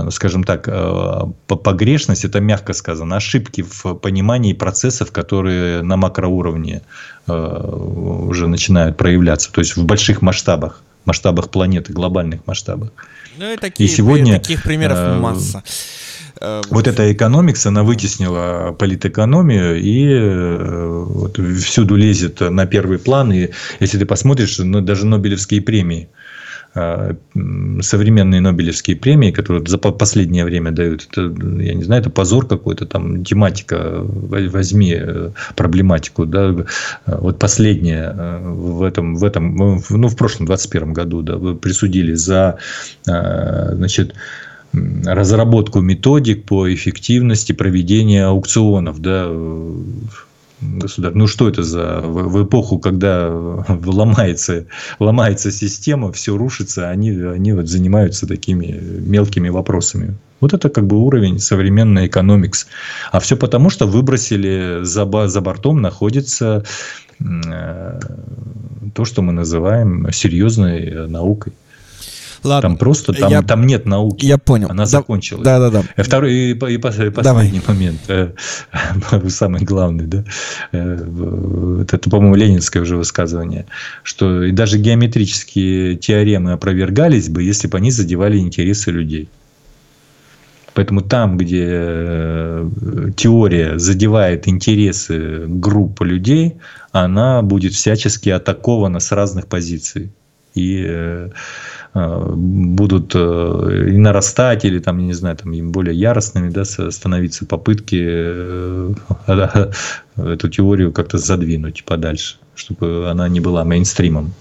скажем 0.10 0.44
так, 0.44 0.68
э, 0.68 1.22
погрешность, 1.48 2.26
это 2.26 2.40
мягко 2.40 2.74
сказано, 2.74 3.16
ошибки 3.18 3.62
в 3.62 3.94
понимании 3.94 4.54
процессов, 4.54 5.12
которые 5.12 5.84
на 5.84 5.98
макроуровне 5.98 6.82
э, 7.28 7.34
уже 7.34 8.48
начинают 8.48 8.98
проявляться, 8.98 9.52
то 9.52 9.62
есть 9.62 9.78
в 9.78 9.86
больших 9.86 10.22
масштабах 10.22 10.82
масштабах 11.06 11.50
планеты, 11.50 11.94
глобальных 11.94 12.46
масштабах. 12.46 12.90
Ну 13.38 13.52
и, 13.52 13.58
такие, 13.58 13.90
и 13.90 13.92
сегодня 13.92 14.40
таких 14.40 14.64
примеров 14.64 14.98
э, 14.98 15.20
масса. 15.20 15.64
Э, 16.40 16.62
вот 16.70 16.88
эта 16.88 17.12
экономикс, 17.12 17.66
она 17.66 17.84
вытеснила 17.84 18.76
политэкономию 18.78 19.82
и 19.82 20.08
э, 20.08 21.04
вот 21.08 21.38
всюду 21.60 21.96
лезет 21.96 22.42
на 22.42 22.66
первый 22.66 23.00
план. 23.00 23.34
И 23.34 23.50
если 23.80 23.98
ты 23.98 24.06
посмотришь, 24.06 24.60
ну, 24.60 24.82
даже 24.82 25.06
Нобелевские 25.06 25.62
премии– 25.62 26.10
современные 26.74 28.42
Нобелевские 28.42 28.96
премии, 28.96 29.30
которые 29.30 29.64
за 29.66 29.78
последнее 29.78 30.44
время 30.44 30.72
дают, 30.72 31.08
это, 31.12 31.22
я 31.62 31.74
не 31.76 31.84
знаю, 31.84 32.02
это 32.02 32.10
позор 32.10 32.48
какой-то, 32.48 32.88
там 32.88 33.24
тематика, 33.24 34.02
возьми 34.02 34.96
э, 34.98 35.30
проблематику, 35.56 36.26
да, 36.26 36.56
вот 37.06 37.38
последнее 37.38 38.12
э, 38.16 38.40
в 38.44 38.82
этом, 38.82 39.16
в 39.16 39.24
этом, 39.24 39.56
ну, 39.56 40.08
в 40.08 40.16
прошлом 40.16 40.48
21 40.48 40.94
году, 40.94 41.22
да, 41.22 41.38
присудили 41.54 42.14
за, 42.14 42.58
значит, 43.06 44.16
разработку 44.74 45.82
методик 45.82 46.46
по 46.46 46.74
эффективности 46.74 47.52
проведения 47.52 48.26
аукционов, 48.26 49.00
да, 49.00 49.30
государств. 50.80 51.18
Ну 51.18 51.28
что 51.28 51.50
это 51.50 51.64
за 51.64 52.02
в, 52.02 52.44
эпоху, 52.44 52.80
когда 52.80 53.30
ломается, 53.86 54.66
ломается 55.00 55.52
система, 55.52 56.12
все 56.12 56.38
рушится, 56.38 56.90
они, 56.90 57.12
они 57.12 57.54
вот 57.54 57.68
занимаются 57.68 58.28
такими 58.28 58.80
мелкими 59.00 59.50
вопросами. 59.50 60.16
Вот 60.40 60.54
это 60.54 60.70
как 60.70 60.86
бы 60.88 60.98
уровень 60.98 61.40
современной 61.40 62.08
экономикс. 62.08 62.68
А 63.12 63.20
все 63.20 63.38
потому, 63.38 63.70
что 63.70 63.88
выбросили 63.88 64.84
за, 64.84 65.28
за 65.28 65.42
бортом 65.42 65.82
находится 65.82 66.66
э, 67.20 68.00
то, 68.94 69.06
что 69.06 69.22
мы 69.22 69.32
называем 69.32 70.12
серьезной 70.12 71.08
наукой. 71.08 71.54
Ладно. 72.44 72.70
Там 72.70 72.78
просто, 72.78 73.14
там, 73.14 73.32
Я- 73.32 73.42
там 73.42 73.66
нет 73.66 73.86
науки. 73.86 74.26
Я 74.26 74.38
понял. 74.38 74.68
Она 74.70 74.84
Да- 74.84 74.90
закончилась. 74.90 75.44
Да-да-да. 75.44 75.84
И 75.98 76.02
Второй 76.02 76.34
и, 76.34 76.52
и 76.52 76.54
пос- 76.56 77.08
и 77.08 77.10
последний 77.10 77.62
момент, 77.68 78.00
э, 78.08 78.32
самый 79.30 79.62
главный, 79.62 80.06
да, 80.08 80.24
э, 80.72 81.86
это, 81.90 82.10
по-моему, 82.10 82.36
ленинское 82.36 82.84
уже 82.84 82.98
высказывание, 82.98 83.66
что 84.04 84.44
и 84.44 84.52
даже 84.52 84.78
геометрические 84.78 85.96
теоремы 85.96 86.52
опровергались 86.54 87.30
бы, 87.30 87.44
если 87.44 87.68
бы 87.68 87.78
они 87.78 87.92
задевали 87.92 88.38
интересы 88.38 88.92
людей. 88.92 89.30
Поэтому 90.74 91.02
там, 91.02 91.38
где 91.38 91.66
э, 91.70 92.70
теория 93.16 93.78
задевает 93.78 94.48
интересы 94.48 95.44
группы 95.48 96.04
людей, 96.04 96.56
она 96.92 97.44
будет 97.44 97.74
всячески 97.74 98.30
атакована 98.30 99.00
с 99.00 99.12
разных 99.12 99.46
позиций. 99.48 100.12
И 100.56 100.84
будут 101.94 103.12
э, 103.14 103.88
и 103.90 103.98
нарастать, 103.98 104.66
или 104.66 104.80
там, 104.80 104.98
не 104.98 105.14
знаю, 105.14 105.38
там 105.38 105.54
им 105.54 105.72
более 105.72 105.96
яростными 105.96 106.50
да, 106.50 106.66
становиться 106.66 107.46
попытки 107.46 108.02
э, 108.04 108.94
эту 110.16 110.50
теорию 110.50 110.92
как-то 110.92 111.20
задвинуть 111.20 111.84
подальше, 111.86 112.38
чтобы 112.56 113.10
она 113.12 113.30
не 113.30 113.40
была 113.40 113.64
мейнстримом. 113.64 114.34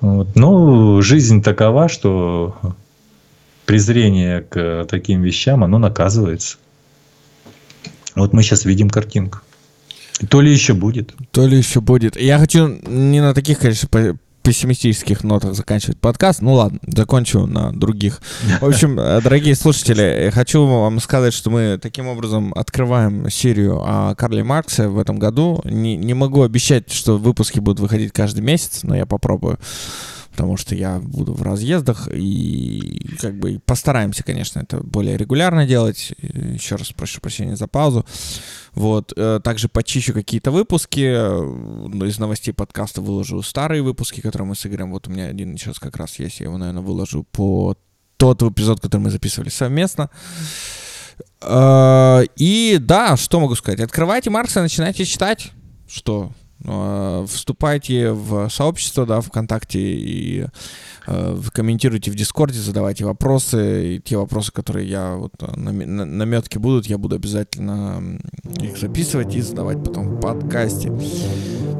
Вот. 0.00 0.36
Но 0.36 1.00
жизнь 1.00 1.42
такова, 1.42 1.88
что 1.88 2.54
презрение 3.64 4.42
к 4.42 4.84
таким 4.90 5.22
вещам, 5.22 5.64
оно 5.64 5.78
наказывается. 5.78 6.58
Вот 8.14 8.34
мы 8.34 8.42
сейчас 8.42 8.66
видим 8.66 8.90
картинку. 8.90 9.40
То 10.28 10.42
ли 10.42 10.52
еще 10.52 10.74
будет. 10.74 11.14
То 11.30 11.46
ли 11.46 11.56
еще 11.56 11.80
будет. 11.80 12.20
Я 12.20 12.38
хочу 12.38 12.68
не 12.68 13.22
на 13.22 13.32
таких, 13.32 13.58
конечно, 13.58 13.88
пессимистических 14.42 15.24
нотах 15.24 15.54
заканчивать 15.54 15.98
подкаст. 15.98 16.42
Ну 16.42 16.54
ладно, 16.54 16.78
закончу 16.86 17.46
на 17.46 17.72
других. 17.72 18.20
В 18.60 18.66
общем, 18.66 18.98
э, 18.98 19.20
дорогие 19.20 19.54
слушатели, 19.54 20.30
хочу 20.34 20.66
вам 20.66 21.00
сказать, 21.00 21.32
что 21.32 21.50
мы 21.50 21.78
таким 21.80 22.08
образом 22.08 22.52
открываем 22.54 23.30
серию 23.30 23.82
о 23.82 24.14
Карле 24.14 24.44
Марксе 24.44 24.88
в 24.88 24.98
этом 24.98 25.18
году. 25.18 25.60
Не, 25.64 25.96
не 25.96 26.14
могу 26.14 26.42
обещать, 26.42 26.92
что 26.92 27.18
выпуски 27.18 27.60
будут 27.60 27.80
выходить 27.80 28.12
каждый 28.12 28.40
месяц, 28.40 28.80
но 28.82 28.96
я 28.96 29.06
попробую. 29.06 29.58
Потому 30.32 30.56
что 30.56 30.74
я 30.74 30.98
буду 30.98 31.34
в 31.34 31.42
разъездах 31.42 32.08
и 32.12 33.16
как 33.20 33.38
бы 33.38 33.60
постараемся, 33.64 34.24
конечно, 34.24 34.60
это 34.60 34.78
более 34.78 35.16
регулярно 35.18 35.66
делать. 35.66 36.14
Еще 36.18 36.76
раз 36.76 36.90
прошу 36.92 37.20
прощения 37.20 37.54
за 37.54 37.68
паузу. 37.68 38.04
Вот. 38.74 39.12
э, 39.14 39.40
Также 39.44 39.68
почищу 39.68 40.14
какие-то 40.14 40.50
выпуски. 40.50 41.00
э, 41.00 42.06
Из 42.08 42.18
новостей 42.18 42.52
подкаста 42.54 43.02
выложу 43.02 43.42
старые 43.42 43.82
выпуски, 43.82 44.20
которые 44.22 44.48
мы 44.48 44.56
с 44.56 44.64
Игорем. 44.66 44.90
Вот 44.92 45.06
у 45.06 45.10
меня 45.10 45.26
один 45.26 45.58
сейчас 45.58 45.78
как 45.78 45.96
раз 45.96 46.18
есть. 46.18 46.40
Я 46.40 46.46
его, 46.46 46.56
наверное, 46.56 46.82
выложу 46.82 47.24
по 47.30 47.76
тот 48.16 48.42
эпизод, 48.42 48.80
который 48.80 49.02
мы 49.02 49.10
записывали 49.10 49.50
совместно. 49.50 50.08
Э, 51.42 52.22
И 52.36 52.78
да, 52.80 53.16
что 53.16 53.38
могу 53.38 53.54
сказать? 53.54 53.80
Открывайте 53.80 54.30
Маркса, 54.30 54.62
начинайте 54.62 55.04
читать. 55.04 55.52
Что? 55.86 56.32
Э, 56.64 57.24
Вступайте 57.28 58.12
в 58.12 58.48
сообщество, 58.48 59.06
да, 59.06 59.20
ВКонтакте 59.20 59.80
и 59.80 60.46
э, 61.06 61.38
комментируйте 61.52 62.10
в 62.10 62.14
Дискорде, 62.14 62.58
задавайте 62.58 63.04
вопросы. 63.04 63.96
И 63.96 64.00
те 64.00 64.16
вопросы, 64.16 64.52
которые 64.52 64.88
я 64.88 65.14
вот 65.16 65.32
э, 65.40 65.46
наме- 65.56 65.86
на- 65.86 66.04
наметки 66.04 66.58
будут, 66.58 66.86
я 66.86 66.98
буду 66.98 67.16
обязательно 67.16 68.18
их 68.60 68.76
записывать 68.78 69.34
и 69.34 69.40
задавать 69.40 69.82
потом 69.84 70.16
в 70.16 70.20
подкасте. 70.20 70.92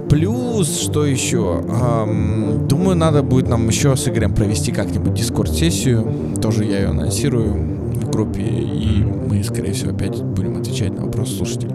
Плюс, 0.09 0.81
что 0.81 1.07
еще? 1.07 1.65
Ам, 1.71 2.69
думаю, 2.69 2.97
надо 2.97 3.23
будет 3.23 3.49
нам 3.49 3.67
еще 3.69 3.97
с 3.97 4.07
Игорем 4.09 4.35
провести 4.35 4.71
как-нибудь 4.73 5.15
дискорд-сессию. 5.15 6.35
Тоже 6.43 6.65
я 6.65 6.81
ее 6.81 6.89
анонсирую 6.89 7.55
в 7.95 8.11
группе, 8.11 8.43
и 8.43 9.03
мы, 9.03 9.43
скорее 9.43 9.73
всего, 9.73 9.93
опять 9.95 10.21
будем 10.23 10.57
отвечать 10.61 10.93
на 10.93 11.07
вопросы 11.07 11.37
слушателей. 11.37 11.73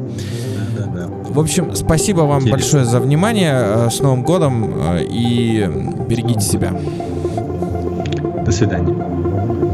В 1.29 1.39
общем, 1.39 1.75
спасибо 1.75 2.21
вам 2.21 2.41
Интересно. 2.41 2.51
большое 2.51 2.85
за 2.85 2.99
внимание. 2.99 3.53
Э, 3.53 3.89
С 3.89 3.99
Новым 3.99 4.23
годом 4.23 4.73
э, 4.75 5.03
и 5.03 5.67
берегите 6.07 6.41
себя. 6.41 6.73
До 8.45 8.51
свидания. 8.51 9.66